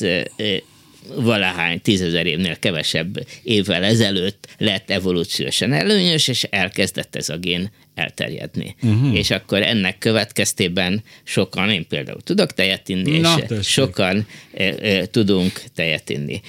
valahány 1.16 1.82
tízezer 1.82 2.26
évnél 2.26 2.60
kevesebb 2.60 3.28
évvel 3.44 3.84
ezelőtt 3.84 4.48
lett 4.58 4.90
evolúciósan 4.90 5.74
előnyös, 5.74 6.28
és 6.28 6.44
elkezdett 6.44 7.16
ez 7.16 7.30
a 7.30 7.38
gén 7.38 7.72
elterjedni. 7.96 8.76
Uh-huh. 8.82 9.16
És 9.16 9.30
akkor 9.30 9.62
ennek 9.62 9.98
következtében 9.98 11.04
sokan, 11.24 11.70
én 11.70 11.88
például 11.88 12.22
tudok 12.22 12.54
tejet 12.54 12.90
inni, 12.90 13.18
Na, 13.18 13.36
és 13.38 13.44
tessék. 13.48 13.64
sokan 13.64 14.28
e, 14.54 14.64
e, 14.64 15.06
tudunk 15.06 15.62
tejet 15.76 16.10
inni. 16.10 16.42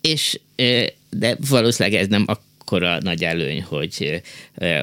És, 0.00 0.40
e, 0.56 0.92
de 1.16 1.36
valószínűleg 1.48 2.00
ez 2.00 2.08
nem 2.08 2.24
akkora 2.26 2.98
nagy 3.00 3.24
előny, 3.24 3.62
hogy, 3.62 4.22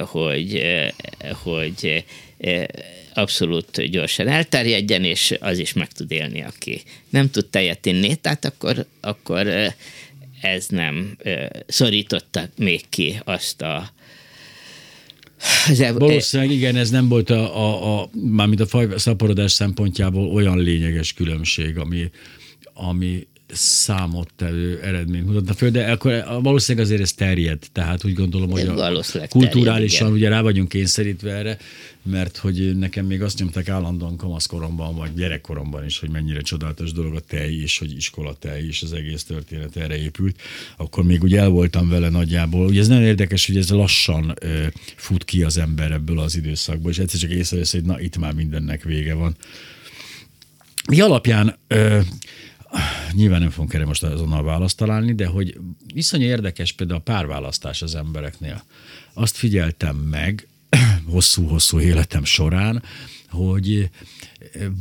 hogy, 0.06 0.62
hogy 1.42 2.04
abszolút 3.14 3.82
gyorsan 3.82 4.28
elterjedjen, 4.28 5.04
és 5.04 5.36
az 5.40 5.58
is 5.58 5.72
meg 5.72 5.92
tud 5.92 6.10
élni, 6.10 6.42
aki 6.42 6.82
nem 7.08 7.30
tud 7.30 7.46
tejet 7.46 7.86
inni, 7.86 8.14
tehát 8.14 8.44
akkor, 8.44 8.86
akkor 9.00 9.46
ez 10.40 10.66
nem 10.68 11.16
szorította 11.66 12.48
még 12.56 12.88
ki 12.88 13.20
azt 13.24 13.62
a 13.62 13.90
Valószínűleg 15.92 16.52
igen, 16.52 16.76
ez 16.76 16.90
nem 16.90 17.08
volt 17.08 17.30
a, 17.30 17.56
a, 17.56 18.00
a 18.00 18.10
mármint 18.12 18.60
a 18.60 18.66
faj 18.66 18.88
szaporodás 18.96 19.52
szempontjából 19.52 20.28
olyan 20.28 20.58
lényeges 20.58 21.12
különbség, 21.12 21.78
ami, 21.78 22.10
ami 22.74 23.26
számottevő 23.52 24.80
eredményt 24.82 25.26
mutatna 25.26 25.54
föl, 25.54 25.70
de 25.70 25.90
akkor 25.90 26.24
valószínűleg 26.42 26.86
azért 26.86 27.00
ez 27.00 27.12
terjed, 27.12 27.58
tehát 27.72 28.04
úgy 28.04 28.14
gondolom, 28.14 28.50
hogy 28.50 28.60
a 28.60 29.02
kulturálisan 29.28 29.98
terjed, 29.98 30.16
ugye 30.16 30.28
rá 30.28 30.40
vagyunk 30.40 30.68
kényszerítve 30.68 31.32
erre, 31.32 31.58
mert 32.02 32.36
hogy 32.36 32.78
nekem 32.78 33.06
még 33.06 33.22
azt 33.22 33.38
nyomták 33.38 33.68
állandóan 33.68 34.16
kamaszkoromban, 34.16 34.96
vagy 34.96 35.14
gyerekkoromban 35.14 35.84
is, 35.84 35.98
hogy 35.98 36.10
mennyire 36.10 36.40
csodálatos 36.40 36.92
dolog 36.92 37.14
a 37.14 37.20
tej, 37.20 37.54
és 37.54 37.78
hogy 37.78 37.96
iskola 37.96 38.34
tej, 38.38 38.66
és 38.66 38.82
az 38.82 38.92
egész 38.92 39.24
történet 39.24 39.76
erre 39.76 39.98
épült. 40.02 40.40
Akkor 40.76 41.04
még 41.04 41.22
úgy 41.22 41.34
el 41.34 41.48
voltam 41.48 41.88
vele 41.88 42.08
nagyjából. 42.08 42.66
Ugye 42.66 42.80
ez 42.80 42.88
nagyon 42.88 43.04
érdekes, 43.04 43.46
hogy 43.46 43.56
ez 43.56 43.70
lassan 43.70 44.34
ö, 44.40 44.66
fut 44.96 45.24
ki 45.24 45.42
az 45.42 45.58
ember 45.58 45.92
ebből 45.92 46.18
az 46.18 46.36
időszakból, 46.36 46.90
és 46.90 46.98
egyszer 46.98 47.20
csak 47.20 47.30
észrevesz, 47.30 47.72
hogy 47.72 47.84
na 47.84 48.00
itt 48.00 48.16
már 48.16 48.32
mindennek 48.32 48.82
vége 48.82 49.14
van. 49.14 49.36
Mi 50.88 51.00
alapján 51.00 51.58
ö, 51.66 52.00
nyilván 53.12 53.40
nem 53.40 53.50
fogunk 53.50 53.74
erre 53.74 53.86
most 53.86 54.02
azonnal 54.02 54.42
választ 54.42 54.76
találni, 54.76 55.14
de 55.14 55.26
hogy 55.26 55.58
viszonylag 55.94 56.28
érdekes 56.30 56.72
például 56.72 56.98
a 56.98 57.02
párválasztás 57.02 57.82
az 57.82 57.94
embereknél. 57.94 58.64
Azt 59.12 59.36
figyeltem 59.36 59.96
meg 59.96 60.48
hosszú-hosszú 61.06 61.80
életem 61.80 62.24
során, 62.24 62.82
hogy 63.28 63.90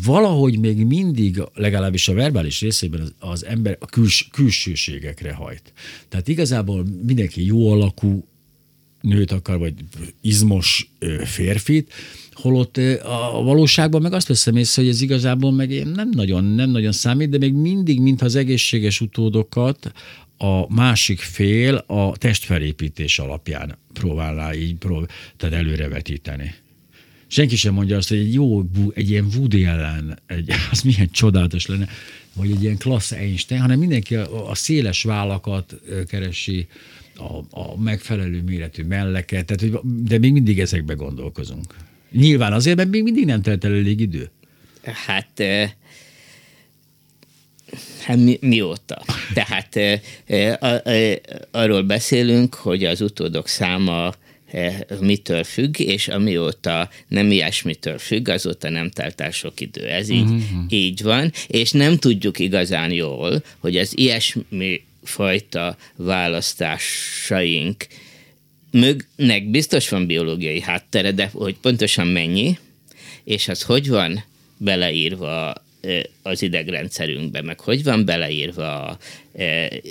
valahogy 0.04 0.60
még 0.60 0.86
mindig, 0.86 1.42
legalábbis 1.54 2.08
a 2.08 2.14
verbális 2.14 2.62
részében 2.62 3.02
az, 3.02 3.14
az 3.20 3.46
ember 3.46 3.78
a 3.80 3.86
küls, 3.86 4.28
külsőségekre 4.32 5.34
hajt. 5.34 5.74
Tehát 6.10 6.28
igazából 6.28 6.86
mindenki 7.06 7.46
jó 7.46 7.72
alakú 7.72 8.28
nőt 9.02 9.32
akar, 9.32 9.58
vagy 9.58 9.74
izmos 10.22 10.92
férfit, 11.24 11.94
Holott 12.42 12.78
a 13.04 13.42
valóságban 13.44 14.02
meg 14.02 14.14
azt 14.14 14.28
veszem 14.28 14.56
észre, 14.56 14.82
hogy 14.82 14.92
ez 14.92 15.02
igazából 15.02 15.52
meg 15.52 15.86
nem 15.94 16.10
nagyon, 16.10 16.44
nem 16.44 16.70
nagyon 16.70 16.92
számít, 16.92 17.30
de 17.30 17.38
még 17.38 17.54
mindig, 17.54 18.02
mintha 18.02 18.26
az 18.26 18.36
egészséges 18.36 19.02
utódokat 19.02 19.92
a 20.38 20.74
másik 20.74 21.20
fél 21.20 21.76
a 21.76 22.18
testfelépítés 22.18 23.20
alapján 23.20 23.78
próbálná 23.94 24.54
így 24.54 24.76
prób- 24.76 25.12
tehát 25.38 25.56
előrevetíteni. 25.56 26.54
Senki 27.28 27.56
sem 27.56 27.74
mondja 27.74 27.98
azt, 27.98 28.10
hogy 28.10 28.18
egy 28.18 28.34
jó, 28.34 28.64
egy 28.94 29.10
ilyen 29.10 29.28
Woody 29.36 29.66
ellen, 29.66 30.20
egy, 30.26 30.52
az 30.72 30.82
milyen 30.82 31.10
csodálatos 31.12 31.66
lenne, 31.66 31.88
vagy 32.34 32.52
egy 32.52 32.64
ilyen 32.64 32.78
klassz 32.78 33.12
Einstein, 33.12 33.62
hanem 33.62 33.80
mindenki 33.80 34.16
a, 34.16 34.50
a 34.50 34.56
széles 34.56 35.04
vállakat 35.04 35.82
keresi, 36.08 36.68
a, 37.16 37.60
a 37.60 37.82
megfelelő 37.82 38.42
méretű 38.42 38.84
melleket, 38.84 39.46
tehát, 39.46 39.82
de 40.04 40.18
még 40.18 40.32
mindig 40.34 40.60
ezekbe 40.60 40.94
gondolkozunk. 40.94 41.76
Nyilván 42.12 42.54
azért, 42.54 42.78
mert 42.78 42.90
még 42.90 43.04
mindig 43.04 43.26
nem 43.26 43.42
telt 43.42 43.64
el 43.64 43.72
elég 43.72 44.00
idő. 44.00 44.32
Hát 44.84 45.44
Hát 48.02 48.18
mi, 48.18 48.38
mióta? 48.42 49.02
Tehát 49.34 49.80
arról 51.52 51.82
beszélünk, 51.82 52.54
hogy 52.54 52.84
az 52.84 53.02
utódok 53.02 53.48
száma 53.48 54.14
mitől 55.00 55.44
függ, 55.44 55.80
és 55.80 56.08
amióta 56.08 56.90
nem 57.08 57.32
ilyesmitől 57.32 57.98
függ, 57.98 58.28
azóta 58.28 58.70
nem 58.70 58.90
telt 58.90 59.22
el 59.22 59.32
sok 59.32 59.60
idő. 59.60 59.88
Ez 59.88 60.10
így, 60.10 60.22
uh-huh. 60.22 60.64
így 60.70 61.02
van, 61.02 61.32
és 61.48 61.72
nem 61.72 61.98
tudjuk 61.98 62.40
igazán 62.40 62.92
jól, 62.92 63.44
hogy 63.58 63.78
az 63.78 63.98
ilyesmi 63.98 64.82
fajta 65.04 65.78
választásaink 65.96 67.88
mögnek 68.72 69.50
biztos 69.50 69.90
van 69.90 70.06
biológiai 70.06 70.62
háttere, 70.62 71.12
de 71.12 71.30
hogy 71.34 71.56
pontosan 71.62 72.08
mennyi, 72.08 72.58
és 73.24 73.48
az 73.48 73.62
hogy 73.62 73.90
van 73.90 74.24
beleírva 74.58 75.54
az 76.22 76.42
idegrendszerünkbe, 76.42 77.42
meg 77.42 77.60
hogy 77.60 77.84
van 77.84 78.06
beleírva 78.06 78.86
a 78.86 78.98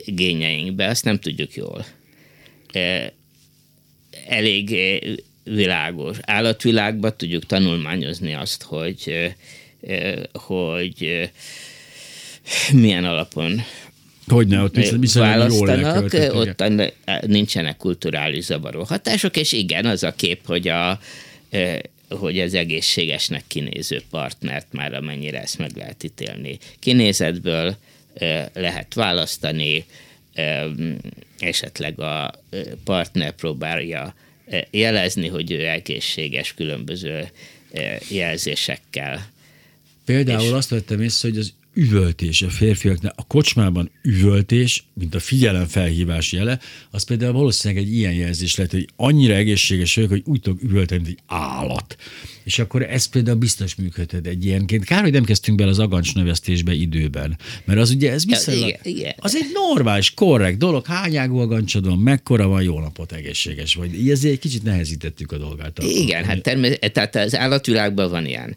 gényeinkbe, 0.06 0.86
azt 0.86 1.04
nem 1.04 1.18
tudjuk 1.18 1.54
jól. 1.54 1.86
Elég 4.26 4.76
világos. 5.44 6.16
Állatvilágban 6.20 7.16
tudjuk 7.16 7.46
tanulmányozni 7.46 8.34
azt, 8.34 8.62
hogy, 8.62 9.32
hogy 10.32 11.30
milyen 12.72 13.04
alapon 13.04 13.62
Hogyne, 14.28 14.62
ott 14.62 14.76
választanak, 15.12 16.12
jól 16.12 16.36
ott 16.36 16.62
nincsenek 17.26 17.76
kulturális 17.76 18.44
zavaró 18.44 18.82
hatások, 18.82 19.36
és 19.36 19.52
igen, 19.52 19.86
az 19.86 20.02
a 20.02 20.12
kép, 20.12 20.46
hogy 20.46 20.68
a 20.68 21.00
hogy 22.08 22.40
az 22.40 22.54
egészségesnek 22.54 23.44
kinéző 23.46 24.02
partnert 24.10 24.66
már 24.72 24.94
amennyire 24.94 25.40
ezt 25.40 25.58
meg 25.58 25.70
lehet 25.76 26.04
ítélni. 26.04 26.58
Kinézetből 26.78 27.76
lehet 28.52 28.94
választani, 28.94 29.84
esetleg 31.38 32.00
a 32.00 32.34
partner 32.84 33.32
próbálja 33.32 34.14
jelezni, 34.70 35.28
hogy 35.28 35.50
ő 35.50 35.66
egészséges 35.66 36.54
különböző 36.54 37.28
jelzésekkel. 38.08 39.30
Például 40.04 40.42
és 40.42 40.50
azt 40.50 40.70
vettem 40.70 41.02
észre, 41.02 41.28
hogy 41.28 41.38
az 41.38 41.52
üvöltés 41.78 42.42
a 42.42 42.48
férfiaknál, 42.48 43.12
a 43.16 43.26
kocsmában 43.26 43.90
üvöltés, 44.02 44.84
mint 44.94 45.14
a 45.14 45.20
figyelemfelhívás 45.20 46.32
jele, 46.32 46.58
az 46.90 47.02
például 47.02 47.32
valószínűleg 47.32 47.84
egy 47.84 47.94
ilyen 47.94 48.12
jelzés 48.12 48.56
lehet, 48.56 48.72
hogy 48.72 48.88
annyira 48.96 49.34
egészséges 49.34 49.94
vagyok, 49.94 50.10
hogy 50.10 50.22
úgy 50.24 50.40
tudok 50.40 50.62
üvölteni, 50.62 51.02
mint 51.02 51.18
egy 51.18 51.22
állat. 51.26 51.96
És 52.44 52.58
akkor 52.58 52.82
ez 52.82 53.04
például 53.06 53.36
biztos 53.36 53.74
működhet 53.74 54.26
egy 54.26 54.44
ilyenként. 54.44 54.84
Kár, 54.84 55.02
hogy 55.02 55.12
nem 55.12 55.24
kezdtünk 55.24 55.58
bele 55.58 55.70
az 55.70 55.78
agancs 55.78 56.14
növesztésbe 56.14 56.72
időben, 56.72 57.38
mert 57.64 57.78
az 57.78 57.90
ugye 57.90 58.12
ez 58.12 58.26
viszonylag, 58.26 58.78
az 59.16 59.36
egy 59.36 59.50
normális, 59.52 60.14
korrekt 60.14 60.58
dolog, 60.58 60.86
hányágú 60.86 61.38
agancsod 61.38 61.86
van, 61.86 61.98
mekkora 61.98 62.46
van, 62.46 62.62
jó 62.62 62.80
napot, 62.80 63.12
egészséges 63.12 63.74
vagy. 63.74 63.94
Így 63.94 64.10
ezért 64.10 64.32
egy 64.34 64.40
kicsit 64.40 64.62
nehezítettük 64.62 65.32
a 65.32 65.38
dolgát. 65.38 65.82
Igen, 65.82 66.24
hát 66.24 66.42
természetesen, 66.42 66.92
tehát 66.92 67.16
az 67.16 67.36
állatvilágban 67.36 68.10
van 68.10 68.26
ilyen. 68.26 68.56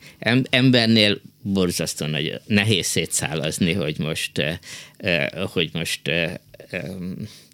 Embernél 0.49 1.21
borzasztó 1.41 2.05
nagy, 2.05 2.39
nehéz 2.45 2.85
szétszálazni, 2.85 3.73
hogy 3.73 3.99
most, 3.99 4.37
eh, 4.37 4.57
eh, 4.97 5.27
hogy 5.51 5.69
most 5.73 6.07
eh, 6.07 6.33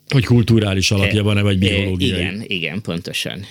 hogy 0.07 0.25
kulturális 0.25 0.91
alapja 0.91 1.23
van-e, 1.23 1.41
vagy 1.41 1.57
biológiai. 1.57 2.19
Igen, 2.19 2.43
igen, 2.47 2.81
pontosan. 2.81 3.45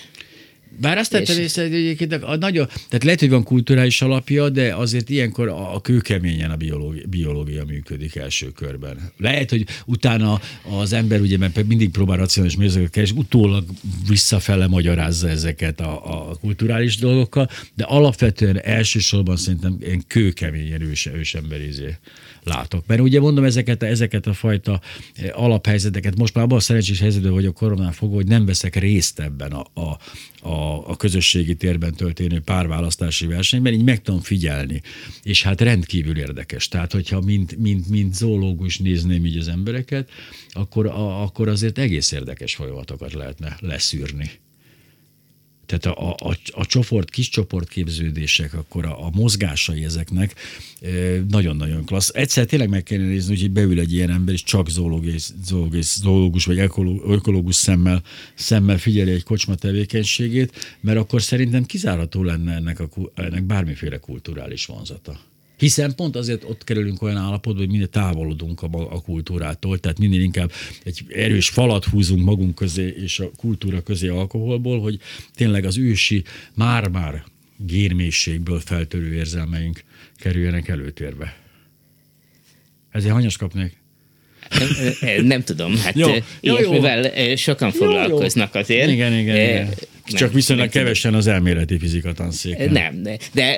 Bár 0.81 0.97
azt 0.97 1.11
tettem 1.11 1.39
észre, 1.39 1.61
hogy 1.61 1.73
egyébként 1.73 2.13
a, 2.13 2.29
a 2.29 2.35
nagyon, 2.35 2.65
tehát 2.65 3.03
lehet, 3.03 3.19
hogy 3.19 3.29
van 3.29 3.43
kulturális 3.43 4.01
alapja, 4.01 4.49
de 4.49 4.75
azért 4.75 5.09
ilyenkor 5.09 5.47
a, 5.47 5.75
a 5.75 5.81
kőkeményen 5.81 6.51
a 6.51 6.55
biológia, 6.55 7.03
biológia 7.09 7.65
működik 7.65 8.15
első 8.15 8.51
körben. 8.51 9.11
Lehet, 9.17 9.49
hogy 9.49 9.65
utána 9.85 10.41
az 10.79 10.93
ember 10.93 11.21
ugye 11.21 11.37
mert 11.37 11.67
mindig 11.67 11.89
próbál 11.89 12.17
racionális 12.17 12.57
mérzőket 12.57 12.91
keresni, 12.91 13.17
utólag 13.17 13.65
visszafele 14.07 14.67
magyarázza 14.67 15.29
ezeket 15.29 15.79
a, 15.79 16.29
a 16.29 16.35
kulturális 16.35 16.97
dolgokkal, 16.97 17.49
de 17.75 17.83
alapvetően 17.83 18.61
elsősorban 18.61 19.37
szerintem 19.37 19.77
ilyen 19.81 20.03
kőkemény 20.07 20.71
erős, 20.71 21.05
ősemberizé 21.05 21.97
látok. 22.47 22.83
Mert 22.87 23.01
ugye 23.01 23.19
mondom, 23.19 23.43
ezeket, 23.43 23.83
ezeket 23.83 24.27
a 24.27 24.33
fajta 24.33 24.81
eh, 25.15 25.41
alaphelyzeteket, 25.43 26.17
most 26.17 26.33
már 26.33 26.43
abban 26.43 26.57
a 26.57 26.61
szerencsés 26.61 26.99
helyzetben 26.99 27.31
vagyok 27.31 27.53
koronán 27.53 27.91
fogva, 27.91 28.15
hogy 28.15 28.27
nem 28.27 28.45
veszek 28.45 28.75
részt 28.75 29.19
ebben 29.19 29.51
a, 29.51 29.65
a, 29.81 29.97
a, 30.49 30.89
a 30.89 30.95
közösségi 30.95 31.55
térben 31.55 31.93
történő 31.93 32.39
párválasztási 32.39 33.25
versenyben, 33.25 33.73
így 33.73 33.83
meg 33.83 34.01
tudom 34.01 34.21
figyelni. 34.21 34.81
És 35.23 35.43
hát 35.43 35.61
rendkívül 35.61 36.17
érdekes. 36.17 36.67
Tehát, 36.67 36.91
hogyha 36.91 37.21
mint, 37.21 37.57
mint, 37.57 37.89
mint 37.89 38.13
zoológus 38.13 38.77
nézném 38.77 39.25
így 39.25 39.37
az 39.37 39.47
embereket, 39.47 40.09
akkor, 40.51 40.85
a, 40.85 41.21
akkor 41.21 41.47
azért 41.47 41.77
egész 41.77 42.11
érdekes 42.11 42.55
folyamatokat 42.55 43.13
lehetne 43.13 43.57
leszűrni. 43.59 44.31
Tehát 45.67 45.85
a, 45.85 46.15
a, 46.19 46.37
a 46.51 46.65
csoport, 46.65 47.09
kis 47.09 47.29
képződések, 47.69 48.53
akkor 48.53 48.85
a, 48.85 49.05
a 49.05 49.09
mozgásai 49.13 49.83
ezeknek 49.83 50.35
nagyon-nagyon 51.29 51.85
klassz. 51.85 52.11
Egyszer 52.13 52.45
tényleg 52.45 52.69
meg 52.69 52.83
kellene 52.83 53.07
nézni, 53.07 53.39
hogy 53.39 53.51
beül 53.51 53.79
egy 53.79 53.93
ilyen 53.93 54.09
ember, 54.09 54.33
és 54.33 54.43
csak 54.43 54.69
zoológus, 54.69 55.29
zoológus, 55.43 55.85
zoológus 55.85 56.45
vagy 56.45 56.59
ökológus 57.07 57.55
szemmel, 57.55 58.03
szemmel 58.35 58.77
figyeli 58.77 59.11
egy 59.11 59.23
kocsma 59.23 59.55
tevékenységét, 59.55 60.77
mert 60.81 60.97
akkor 60.97 61.21
szerintem 61.21 61.65
kizárható 61.65 62.23
lenne 62.23 62.53
ennek, 62.55 62.79
a, 62.79 62.89
ennek 63.15 63.43
bármiféle 63.43 63.97
kulturális 63.97 64.65
vonzata. 64.65 65.19
Hiszen 65.57 65.95
pont 65.95 66.15
azért 66.15 66.43
ott 66.43 66.63
kerülünk 66.63 67.01
olyan 67.01 67.17
állapotba, 67.17 67.59
hogy 67.59 67.69
minél 67.69 67.87
távolodunk 67.87 68.61
a, 68.61 68.67
a 68.93 69.01
kultúrától, 69.01 69.79
tehát 69.79 69.99
minél 69.99 70.21
inkább 70.21 70.51
egy 70.83 71.05
erős 71.09 71.49
falat 71.49 71.85
húzunk 71.85 72.23
magunk 72.23 72.55
közé 72.55 72.87
és 72.87 73.19
a 73.19 73.31
kultúra 73.37 73.81
közé 73.81 74.07
alkoholból, 74.07 74.79
hogy 74.79 74.99
tényleg 75.35 75.65
az 75.65 75.77
ősi 75.77 76.23
már-már 76.55 77.23
gérmészségből 77.57 78.59
feltörő 78.59 79.13
érzelmeink 79.13 79.83
kerüljenek 80.15 80.67
előtérbe. 80.67 81.37
Ezért 82.89 83.13
hanyas 83.13 83.37
kapnék? 83.37 83.77
Nem, 84.99 85.25
nem 85.25 85.43
tudom, 85.43 85.77
hát 85.77 85.95
jó, 85.95 86.07
jó, 86.41 86.71
mivel 86.71 87.35
sokan 87.35 87.71
foglalkoznak 87.71 88.49
jó, 88.53 88.59
jó. 88.59 88.61
azért. 88.61 88.89
Igen, 88.91 89.13
igen, 89.13 89.35
igen. 89.35 89.63
Nem, 89.63 89.73
Csak 90.05 90.33
viszonylag 90.33 90.69
nem 90.73 90.83
kevesen 90.83 91.13
az 91.13 91.27
elméleti 91.27 91.77
fizika 91.77 92.13
tanszéken. 92.13 92.71
Nem, 92.71 93.03
de, 93.03 93.17
de 93.33 93.57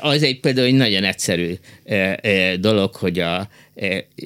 az 0.00 0.22
egy 0.22 0.40
például 0.40 0.66
egy 0.66 0.74
nagyon 0.74 1.04
egyszerű 1.04 1.54
dolog, 2.60 2.94
hogy 2.94 3.18
a 3.18 3.48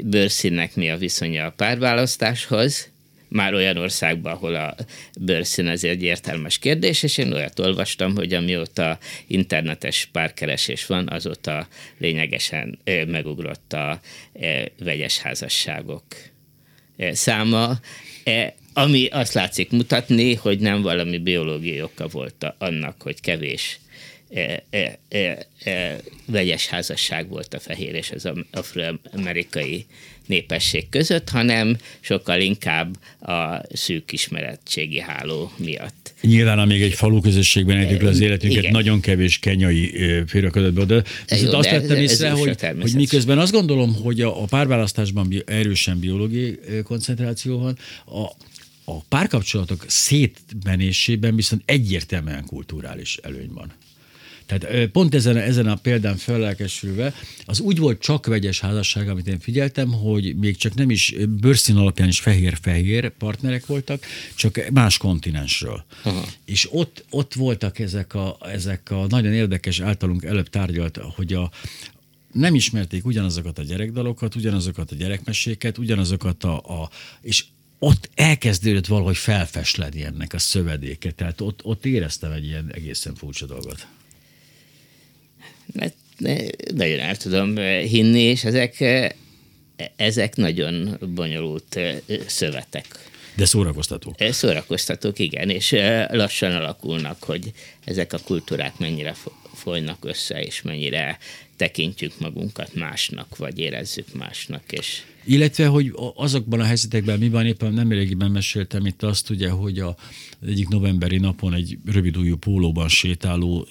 bőrszínnek 0.05 0.75
mi 0.75 0.91
a 0.91 0.97
viszonya 0.97 1.45
a 1.45 1.51
párválasztáshoz, 1.57 2.93
már 3.35 3.55
olyan 3.55 3.77
országban, 3.77 4.33
ahol 4.33 4.55
a 4.55 4.75
bőrszín 5.21 5.67
ez 5.67 5.85
egy 5.85 6.03
értelmes 6.03 6.59
kérdés, 6.59 7.03
és 7.03 7.19
én 7.19 7.33
olyat 7.33 7.59
olvastam, 7.59 8.15
hogy 8.15 8.35
amióta 8.35 8.99
internetes 9.27 10.09
párkeresés 10.13 10.87
van, 10.87 11.09
azóta 11.09 11.69
lényegesen 11.99 12.79
megugrott 13.07 13.73
a 13.73 14.01
vegyes 14.79 15.19
házasságok 15.19 16.05
száma, 17.11 17.79
ami 18.73 19.07
azt 19.07 19.33
látszik 19.33 19.71
mutatni, 19.71 20.35
hogy 20.35 20.59
nem 20.59 20.83
valami 20.83 21.19
biológiai 21.19 21.83
oka 21.83 22.07
volt 22.07 22.55
annak, 22.59 23.03
hogy 23.03 23.21
kevés 23.21 23.79
e, 24.31 24.63
e, 24.71 24.99
e, 25.09 25.47
e, 25.65 25.97
vegyes 26.27 26.67
házasság 26.67 27.29
volt 27.29 27.55
a 27.55 27.61
fehér 27.61 27.95
és 27.95 28.11
az 28.11 28.31
afroamerikai 28.53 29.87
népesség 30.27 30.89
között, 30.89 31.29
hanem 31.29 31.77
sokkal 32.01 32.41
inkább 32.41 32.97
a 33.21 33.61
szűk 33.73 34.13
ismerettségi 34.13 35.01
háló 35.01 35.53
miatt. 35.57 36.15
Nyilván, 36.21 36.59
amíg 36.59 36.83
egy 36.83 36.95
falu 36.95 37.21
közösségben 37.21 37.77
együk 37.77 38.03
le 38.03 38.09
az 38.09 38.21
életünket, 38.21 38.59
Igen. 38.59 38.73
nagyon 38.73 39.01
kevés 39.01 39.39
kenyai 39.39 39.95
félreködött 40.27 40.73
be, 40.73 40.85
de, 40.85 41.03
Jó, 41.43 41.53
azt 41.53 41.71
vettem 41.71 41.97
észre, 41.97 42.31
hogy, 42.31 42.57
hogy 42.81 42.95
miközben 42.95 43.39
azt 43.39 43.53
gondolom, 43.53 43.95
hogy 43.95 44.21
a, 44.21 44.43
a 44.43 44.45
párválasztásban 44.45 45.43
erősen 45.47 45.99
biológiai 45.99 46.59
koncentráció 46.85 47.59
van, 47.59 47.79
a, 48.05 48.31
a 48.85 49.03
párkapcsolatok 49.09 49.85
szétmenésében 49.89 51.37
viszont 51.37 51.63
egyértelműen 51.65 52.45
kulturális 52.47 53.17
előny 53.23 53.51
van. 53.55 53.73
Tehát 54.47 54.87
pont 54.87 55.15
ezen, 55.15 55.37
ezen 55.37 55.67
a 55.67 55.75
példán 55.75 56.17
fellelkesülve, 56.17 57.15
az 57.45 57.61
úgy 57.61 57.79
volt 57.79 58.01
csak 58.01 58.27
vegyes 58.27 58.61
házasság, 58.61 59.09
amit 59.09 59.27
én 59.27 59.39
figyeltem, 59.39 59.93
hogy 59.93 60.37
még 60.37 60.57
csak 60.57 60.75
nem 60.75 60.91
is 60.91 61.15
bőrszín 61.41 61.77
alapján 61.77 62.09
is 62.09 62.21
fehér-fehér 62.21 63.09
partnerek 63.09 63.67
voltak, 63.67 64.05
csak 64.35 64.71
más 64.73 64.97
kontinensről. 64.97 65.85
Aha. 66.03 66.27
És 66.45 66.69
ott, 66.73 67.05
ott 67.11 67.35
voltak 67.35 67.79
ezek 67.79 68.15
a, 68.15 68.37
ezek 68.53 68.91
a 68.91 69.07
nagyon 69.07 69.33
érdekes 69.33 69.81
általunk 69.81 70.25
előbb 70.25 70.49
tárgyalt, 70.49 70.97
hogy 70.97 71.33
a, 71.33 71.51
nem 72.33 72.55
ismerték 72.55 73.07
ugyanazokat 73.07 73.59
a 73.59 73.63
gyerekdalokat, 73.63 74.35
ugyanazokat 74.35 74.91
a 74.91 74.95
gyerekmeséket, 74.95 75.79
ugyanazokat 75.79 76.45
a, 76.45 76.57
a 76.57 76.91
és 77.21 77.45
ott 77.79 78.11
elkezdődött 78.15 78.87
valahogy 78.87 79.17
felfesledni 79.17 80.05
ennek 80.05 80.33
a 80.33 80.39
szövedéke. 80.39 81.11
Tehát 81.11 81.41
ott, 81.41 81.65
ott 81.65 81.87
éreztem 81.87 82.33
egy 82.33 82.45
ilyen 82.45 82.71
egészen 82.73 83.15
furcsa 83.15 83.47
dolgot. 83.47 83.87
Mert 85.73 85.95
nagyon 86.75 86.99
el 86.99 87.17
tudom 87.17 87.57
hinni, 87.81 88.21
és 88.21 88.45
ezek, 88.45 88.85
ezek 89.97 90.37
nagyon 90.37 90.99
bonyolult 91.15 91.81
szövetek. 92.27 93.13
De 93.37 93.45
szórakoztatók. 93.45 94.15
Szórakoztatók, 94.31 95.19
igen, 95.19 95.51
és 95.51 95.71
lassan 96.09 96.53
alakulnak, 96.53 97.23
hogy 97.23 97.53
ezek 97.85 98.13
a 98.13 98.19
kultúrák 98.19 98.79
mennyire 98.79 99.15
folynak 99.55 100.05
össze, 100.05 100.43
és 100.43 100.63
mennyire 100.63 101.19
tekintjük 101.57 102.19
magunkat 102.19 102.75
másnak, 102.75 103.37
vagy 103.37 103.59
érezzük 103.59 104.15
másnak. 104.15 104.63
És... 104.73 105.03
Illetve, 105.25 105.67
hogy 105.67 105.93
azokban 106.15 106.61
a 106.61 106.65
helyzetekben 106.65 107.19
mi 107.19 107.29
van, 107.29 107.47
éppen 107.47 107.73
nem 107.73 107.89
régiben 107.89 108.31
meséltem 108.31 108.87
itt 108.87 109.03
azt, 109.03 109.31
ugye, 109.31 109.49
hogy 109.49 109.79
a, 109.79 109.97
egyik 110.47 110.69
novemberi 110.69 111.19
napon 111.19 111.55
egy 111.55 111.79
rövidújú 111.87 112.37
pólóban 112.37 112.89
sétáló 112.89 113.67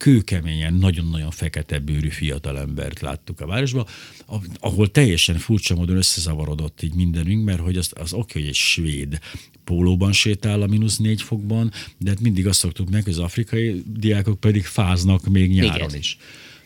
kőkeményen, 0.00 0.74
nagyon-nagyon 0.74 1.30
fekete 1.30 1.78
bőrű 1.78 2.08
fiatalembert 2.08 3.00
láttuk 3.00 3.40
a 3.40 3.46
városban, 3.46 3.86
ahol 4.58 4.90
teljesen 4.90 5.38
furcsa 5.38 5.74
módon 5.74 5.96
összezavarodott 5.96 6.82
így 6.82 6.94
mindenünk, 6.94 7.44
mert 7.44 7.60
hogy 7.60 7.76
az, 7.76 7.90
az 7.94 8.12
oké, 8.12 8.38
hogy 8.38 8.48
egy 8.48 8.54
svéd 8.54 9.18
pólóban 9.64 10.12
sétál 10.12 10.62
a 10.62 10.66
mínusz 10.66 10.96
négy 10.96 11.22
fokban, 11.22 11.72
de 11.98 12.10
hát 12.10 12.20
mindig 12.20 12.46
azt 12.46 12.58
szoktuk 12.58 12.90
meg, 12.90 13.04
hogy 13.04 13.12
az 13.12 13.18
afrikai 13.18 13.82
diákok 13.86 14.40
pedig 14.40 14.64
fáznak 14.64 15.28
még 15.28 15.50
nyáron 15.50 15.88
Igen. 15.88 15.98
is. 15.98 16.18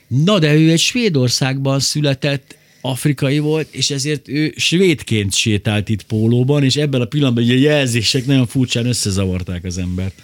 Na 0.06 0.38
de 0.38 0.54
ő 0.54 0.70
egy 0.70 0.80
Svédországban 0.80 1.80
született 1.80 2.56
afrikai 2.86 3.38
volt, 3.38 3.68
és 3.70 3.90
ezért 3.90 4.28
ő 4.28 4.54
svédként 4.56 5.34
sétált 5.34 5.88
itt 5.88 6.02
pólóban, 6.02 6.64
és 6.64 6.76
ebben 6.76 7.00
a 7.00 7.04
pillanatban 7.04 7.44
ugye 7.44 7.54
jelzések 7.54 8.26
nagyon 8.26 8.46
furcsán 8.46 8.86
összezavarták 8.86 9.64
az 9.64 9.78
embert. 9.78 10.22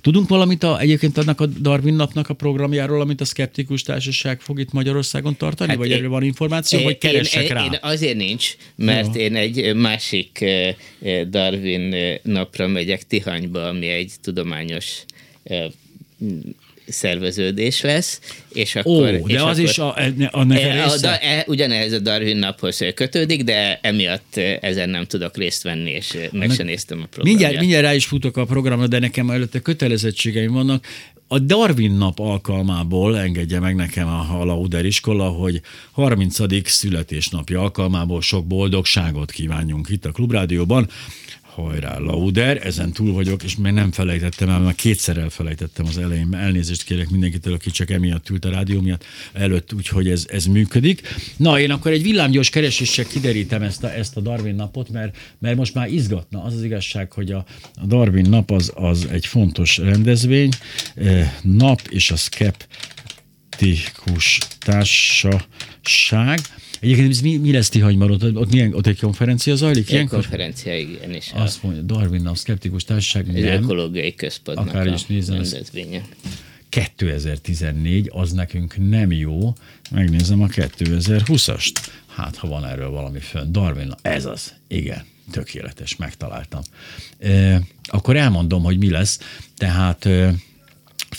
Tudunk 0.00 0.28
valamit 0.28 0.62
a, 0.62 0.80
egyébként 0.80 1.18
annak 1.18 1.40
a 1.40 1.46
Darwin 1.46 1.94
napnak 1.94 2.28
a 2.28 2.34
programjáról, 2.34 3.00
amit 3.00 3.20
a 3.20 3.24
Skeptikus 3.24 3.82
Társaság 3.82 4.40
fog 4.40 4.60
itt 4.60 4.72
Magyarországon 4.72 5.36
tartani, 5.36 5.70
hát 5.70 5.78
vagy 5.78 5.88
én, 5.90 5.96
erről 5.96 6.08
van 6.08 6.22
információ, 6.22 6.78
én, 6.78 6.84
vagy 6.84 6.98
keresek 6.98 7.42
én, 7.42 7.54
rá? 7.54 7.64
Én 7.64 7.78
azért 7.80 8.16
nincs, 8.16 8.56
mert 8.76 9.14
Jó. 9.14 9.20
én 9.20 9.36
egy 9.36 9.74
másik 9.74 10.44
Darwin 11.28 11.94
napra 12.22 12.68
megyek 12.68 13.06
Tihanyba, 13.06 13.68
ami 13.68 13.86
egy 13.86 14.12
tudományos 14.22 15.04
szerveződés 16.90 17.80
lesz, 17.80 18.20
és 18.52 18.74
akkor... 18.76 19.14
Ó, 19.14 19.26
de 19.26 19.32
és 19.32 19.34
az 19.34 19.42
akkor, 19.42 19.58
is 19.58 19.78
a, 19.78 19.96
a 20.30 20.44
neve 20.44 20.72
e, 20.72 20.84
a, 20.84 20.92
a, 21.02 21.18
e, 21.20 21.44
Ugyanehhez 21.46 21.92
a 21.92 21.98
Darwin 21.98 22.36
naphoz 22.36 22.84
kötődik, 22.94 23.42
de 23.42 23.78
emiatt 23.82 24.36
ezen 24.60 24.90
nem 24.90 25.04
tudok 25.04 25.36
részt 25.36 25.62
venni, 25.62 25.90
és 25.90 26.16
meg 26.32 26.50
sem 26.50 26.66
néztem 26.66 27.00
a 27.02 27.06
programját. 27.06 27.38
Mindjárt, 27.38 27.60
mindjárt 27.60 27.84
rá 27.84 27.94
is 27.94 28.06
futok 28.06 28.36
a 28.36 28.44
programra, 28.44 28.86
de 28.86 28.98
nekem 28.98 29.30
előtte 29.30 29.60
kötelezettségeim 29.60 30.52
vannak. 30.52 30.84
A 31.32 31.38
Darwin 31.38 31.92
nap 31.92 32.18
alkalmából 32.18 33.18
engedje 33.18 33.60
meg 33.60 33.74
nekem 33.74 34.08
a, 34.08 34.40
a 34.40 34.44
Lauder 34.44 34.84
iskola, 34.84 35.28
hogy 35.28 35.60
30. 35.90 36.68
születésnapja 36.70 37.60
alkalmából 37.60 38.22
sok 38.22 38.46
boldogságot 38.46 39.30
kívánjunk 39.30 39.88
itt 39.88 40.04
a 40.04 40.12
Klubrádióban 40.12 40.88
hajrá, 41.62 41.98
Lauder, 41.98 42.66
ezen 42.66 42.92
túl 42.92 43.12
vagyok, 43.12 43.42
és 43.42 43.56
még 43.56 43.72
nem 43.72 43.92
felejtettem 43.92 44.48
el, 44.48 44.58
mert 44.58 44.76
kétszer 44.76 45.16
elfelejtettem 45.16 45.86
az 45.86 45.98
elején, 45.98 46.34
elnézést 46.34 46.82
kérek 46.82 47.10
mindenkitől, 47.10 47.54
aki 47.54 47.70
csak 47.70 47.90
emiatt 47.90 48.28
ült 48.28 48.44
a 48.44 48.50
rádió 48.50 48.80
miatt 48.80 49.04
előtt, 49.32 49.72
úgyhogy 49.72 50.08
ez, 50.08 50.26
ez 50.28 50.44
működik. 50.44 51.02
Na, 51.36 51.60
én 51.60 51.70
akkor 51.70 51.90
egy 51.90 52.02
villámgyors 52.02 52.50
kereséssel 52.50 53.04
kiderítem 53.04 53.62
ezt 53.62 53.84
a, 53.84 53.94
ezt 53.94 54.16
a 54.16 54.20
Darwin 54.20 54.54
napot, 54.54 54.88
mert, 54.88 55.16
mert 55.38 55.56
most 55.56 55.74
már 55.74 55.88
izgatna. 55.88 56.42
Az 56.42 56.54
az 56.54 56.64
igazság, 56.64 57.12
hogy 57.12 57.32
a, 57.32 57.44
a 57.74 57.86
Darwin 57.86 58.28
nap 58.28 58.50
az, 58.50 58.72
az 58.74 59.06
egy 59.10 59.26
fontos 59.26 59.76
rendezvény, 59.76 60.50
eh, 60.94 61.32
nap 61.42 61.80
és 61.88 62.10
a 62.10 62.16
szkeptikus 62.16 62.68
társaság, 64.58 66.40
Egyébként 66.80 67.10
ez 67.10 67.20
mi, 67.20 67.36
mi 67.36 67.52
lesz 67.52 67.68
Tihanyban? 67.68 68.10
Ott, 68.10 68.36
ott, 68.36 68.52
milyen, 68.52 68.74
ott 68.74 68.86
egy 68.86 69.00
konferencia 69.00 69.54
zajlik? 69.54 69.86
Egy 69.86 69.92
ilyenkor? 69.92 70.20
konferencia, 70.20 70.78
igen. 70.78 71.10
És 71.10 71.30
Azt 71.34 71.62
mondja, 71.62 71.82
Darwin 71.82 72.26
a 72.26 72.34
szkeptikus 72.34 72.84
társaság 72.84 73.28
egy 73.36 73.44
nem. 73.44 73.62
ökológiai 73.62 74.14
központnak 74.14 74.68
Akár 74.68 74.86
is 74.86 75.06
nézem, 75.06 75.34
rendezvénye. 75.34 76.02
2014, 76.68 78.10
az 78.12 78.32
nekünk 78.32 78.88
nem 78.88 79.12
jó. 79.12 79.52
Megnézem 79.90 80.42
a 80.42 80.46
2020-ast. 80.46 81.72
Hát, 82.06 82.36
ha 82.36 82.48
van 82.48 82.66
erről 82.66 82.90
valami 82.90 83.18
fönn. 83.18 83.52
Darwin, 83.52 83.94
ez 84.02 84.24
az. 84.24 84.54
Igen, 84.68 85.04
tökéletes, 85.30 85.96
megtaláltam. 85.96 86.60
E, 87.18 87.60
akkor 87.84 88.16
elmondom, 88.16 88.62
hogy 88.62 88.78
mi 88.78 88.90
lesz. 88.90 89.18
Tehát 89.56 90.08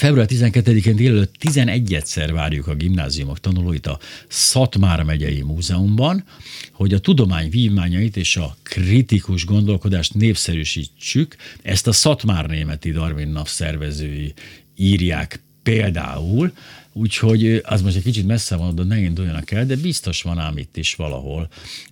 Február 0.01 0.27
12-én 0.29 0.95
délelőtt 0.95 1.35
11-szer 1.39 2.29
várjuk 2.33 2.67
a 2.67 2.75
gimnáziumok 2.75 3.39
tanulóit 3.39 3.87
a 3.87 3.99
Szatmár 4.27 5.03
megyei 5.03 5.41
múzeumban, 5.41 6.23
hogy 6.71 6.93
a 6.93 6.99
tudomány 6.99 7.49
vívmányait 7.49 8.17
és 8.17 8.37
a 8.37 8.55
kritikus 8.63 9.45
gondolkodást 9.45 10.13
népszerűsítsük. 10.13 11.35
Ezt 11.61 11.87
a 11.87 11.91
Szatmár 11.91 12.45
németi 12.45 12.91
Darwin 12.91 13.27
nap 13.27 13.47
szervezői 13.47 14.33
írják 14.75 15.41
például, 15.63 16.53
úgyhogy 16.93 17.61
az 17.63 17.81
most 17.81 17.95
egy 17.95 18.03
kicsit 18.03 18.27
messze 18.27 18.55
van, 18.55 18.75
de 18.75 18.83
ne 18.83 18.99
induljanak 18.99 19.51
el, 19.51 19.65
de 19.65 19.75
biztos 19.75 20.21
van 20.21 20.39
ám 20.39 20.57
itt 20.57 20.77
is 20.77 20.95
valahol 20.95 21.49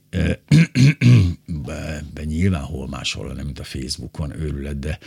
be, 1.66 2.24
nyilván 2.24 2.64
hol 2.64 2.88
máshol, 2.88 3.34
nem 3.34 3.46
mint 3.46 3.60
a 3.60 3.64
Facebookon 3.64 4.42
őrület, 4.42 4.80
de 4.80 5.00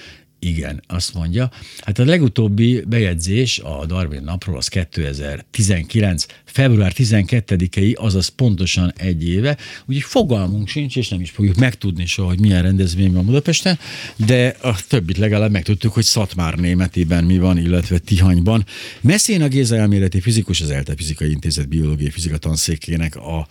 igen, 0.44 0.82
azt 0.86 1.14
mondja. 1.14 1.50
Hát 1.80 1.98
a 1.98 2.04
legutóbbi 2.04 2.82
bejegyzés 2.86 3.58
a 3.58 3.86
Darwin 3.86 4.22
napról 4.22 4.56
az 4.56 4.68
2019. 4.68 6.26
február 6.44 6.92
12-i, 6.96 7.94
azaz 7.96 8.28
pontosan 8.28 8.92
egy 8.96 9.28
éve, 9.28 9.56
úgyhogy 9.86 10.02
fogalmunk 10.02 10.68
sincs, 10.68 10.96
és 10.96 11.08
nem 11.08 11.20
is 11.20 11.30
fogjuk 11.30 11.56
megtudni 11.56 12.06
soha, 12.06 12.28
hogy 12.28 12.40
milyen 12.40 12.62
rendezvény 12.62 13.12
van 13.12 13.24
Budapesten, 13.24 13.78
de 14.16 14.56
a 14.60 14.76
többit 14.88 15.16
legalább 15.16 15.50
megtudtuk, 15.50 15.92
hogy 15.92 16.04
Szatmár 16.04 16.54
németében 16.54 17.24
mi 17.24 17.38
van, 17.38 17.58
illetve 17.58 17.98
Tihanyban. 17.98 18.66
Messzén 19.00 19.42
a 19.42 19.48
Géza 19.48 19.76
elméleti 19.76 20.20
fizikus, 20.20 20.60
az 20.60 20.70
ELTE 20.70 20.94
Fizikai 20.96 21.30
Intézet 21.30 21.68
biológiai 21.68 22.10
fizika 22.10 22.36
tanszékének 22.36 23.16
a 23.16 23.48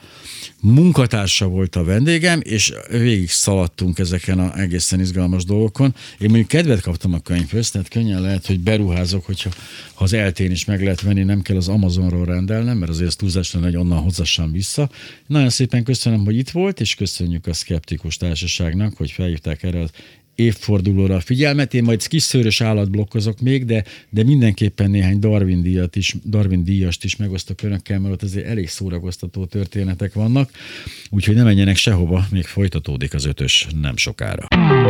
munkatársa 0.59 1.47
volt 1.47 1.75
a 1.75 1.83
vendégem, 1.83 2.39
és 2.43 2.73
végig 2.89 3.29
szaladtunk 3.29 3.99
ezeken 3.99 4.39
a 4.39 4.59
egészen 4.59 4.99
izgalmas 4.99 5.43
dolgokon. 5.43 5.95
Én 6.19 6.27
mondjuk 6.29 6.47
kedvet 6.47 6.80
kaptam 6.81 7.13
a 7.13 7.19
könyvhöz, 7.19 7.71
tehát 7.71 7.87
könnyen 7.87 8.21
lehet, 8.21 8.45
hogy 8.45 8.59
beruházok, 8.59 9.25
hogyha 9.25 9.49
ha 9.93 10.03
az 10.03 10.13
eltén 10.13 10.51
is 10.51 10.65
meg 10.65 10.83
lehet 10.83 11.01
venni, 11.01 11.23
nem 11.23 11.41
kell 11.41 11.55
az 11.55 11.67
Amazonról 11.67 12.25
rendelnem, 12.25 12.77
mert 12.77 12.91
azért 12.91 13.07
az 13.07 13.15
túlzás 13.15 13.53
lenne, 13.53 13.65
hogy 13.65 13.75
onnan 13.75 13.99
hozassam 13.99 14.51
vissza. 14.51 14.89
Nagyon 15.27 15.49
szépen 15.49 15.83
köszönöm, 15.83 16.25
hogy 16.25 16.37
itt 16.37 16.49
volt, 16.49 16.79
és 16.79 16.95
köszönjük 16.95 17.47
a 17.47 17.53
Skeptikus 17.53 18.17
Társaságnak, 18.17 18.97
hogy 18.97 19.11
felhívták 19.11 19.63
erre 19.63 19.79
az 19.79 19.89
évfordulóra 20.35 21.15
a 21.15 21.19
figyelmet. 21.19 21.73
Én 21.73 21.83
majd 21.83 22.07
kis 22.07 22.23
szőrös 22.23 22.61
állat 22.61 22.91
blokkozok 22.91 23.39
még, 23.39 23.65
de, 23.65 23.83
de 24.09 24.23
mindenképpen 24.23 24.89
néhány 24.89 25.19
Darwin, 25.19 25.61
díjat 25.61 25.95
is, 25.95 26.15
Darwin 26.25 26.63
díjast 26.63 27.03
is 27.03 27.15
megosztok 27.15 27.63
önökkel, 27.63 27.99
mert 27.99 28.13
ott 28.13 28.23
azért 28.23 28.45
elég 28.45 28.69
szórakoztató 28.69 29.45
történetek 29.45 30.13
vannak. 30.13 30.49
Úgyhogy 31.09 31.35
ne 31.35 31.43
menjenek 31.43 31.75
sehova, 31.75 32.27
még 32.31 32.45
folytatódik 32.45 33.13
az 33.13 33.25
ötös 33.25 33.67
nem 33.81 33.97
sokára. 33.97 34.47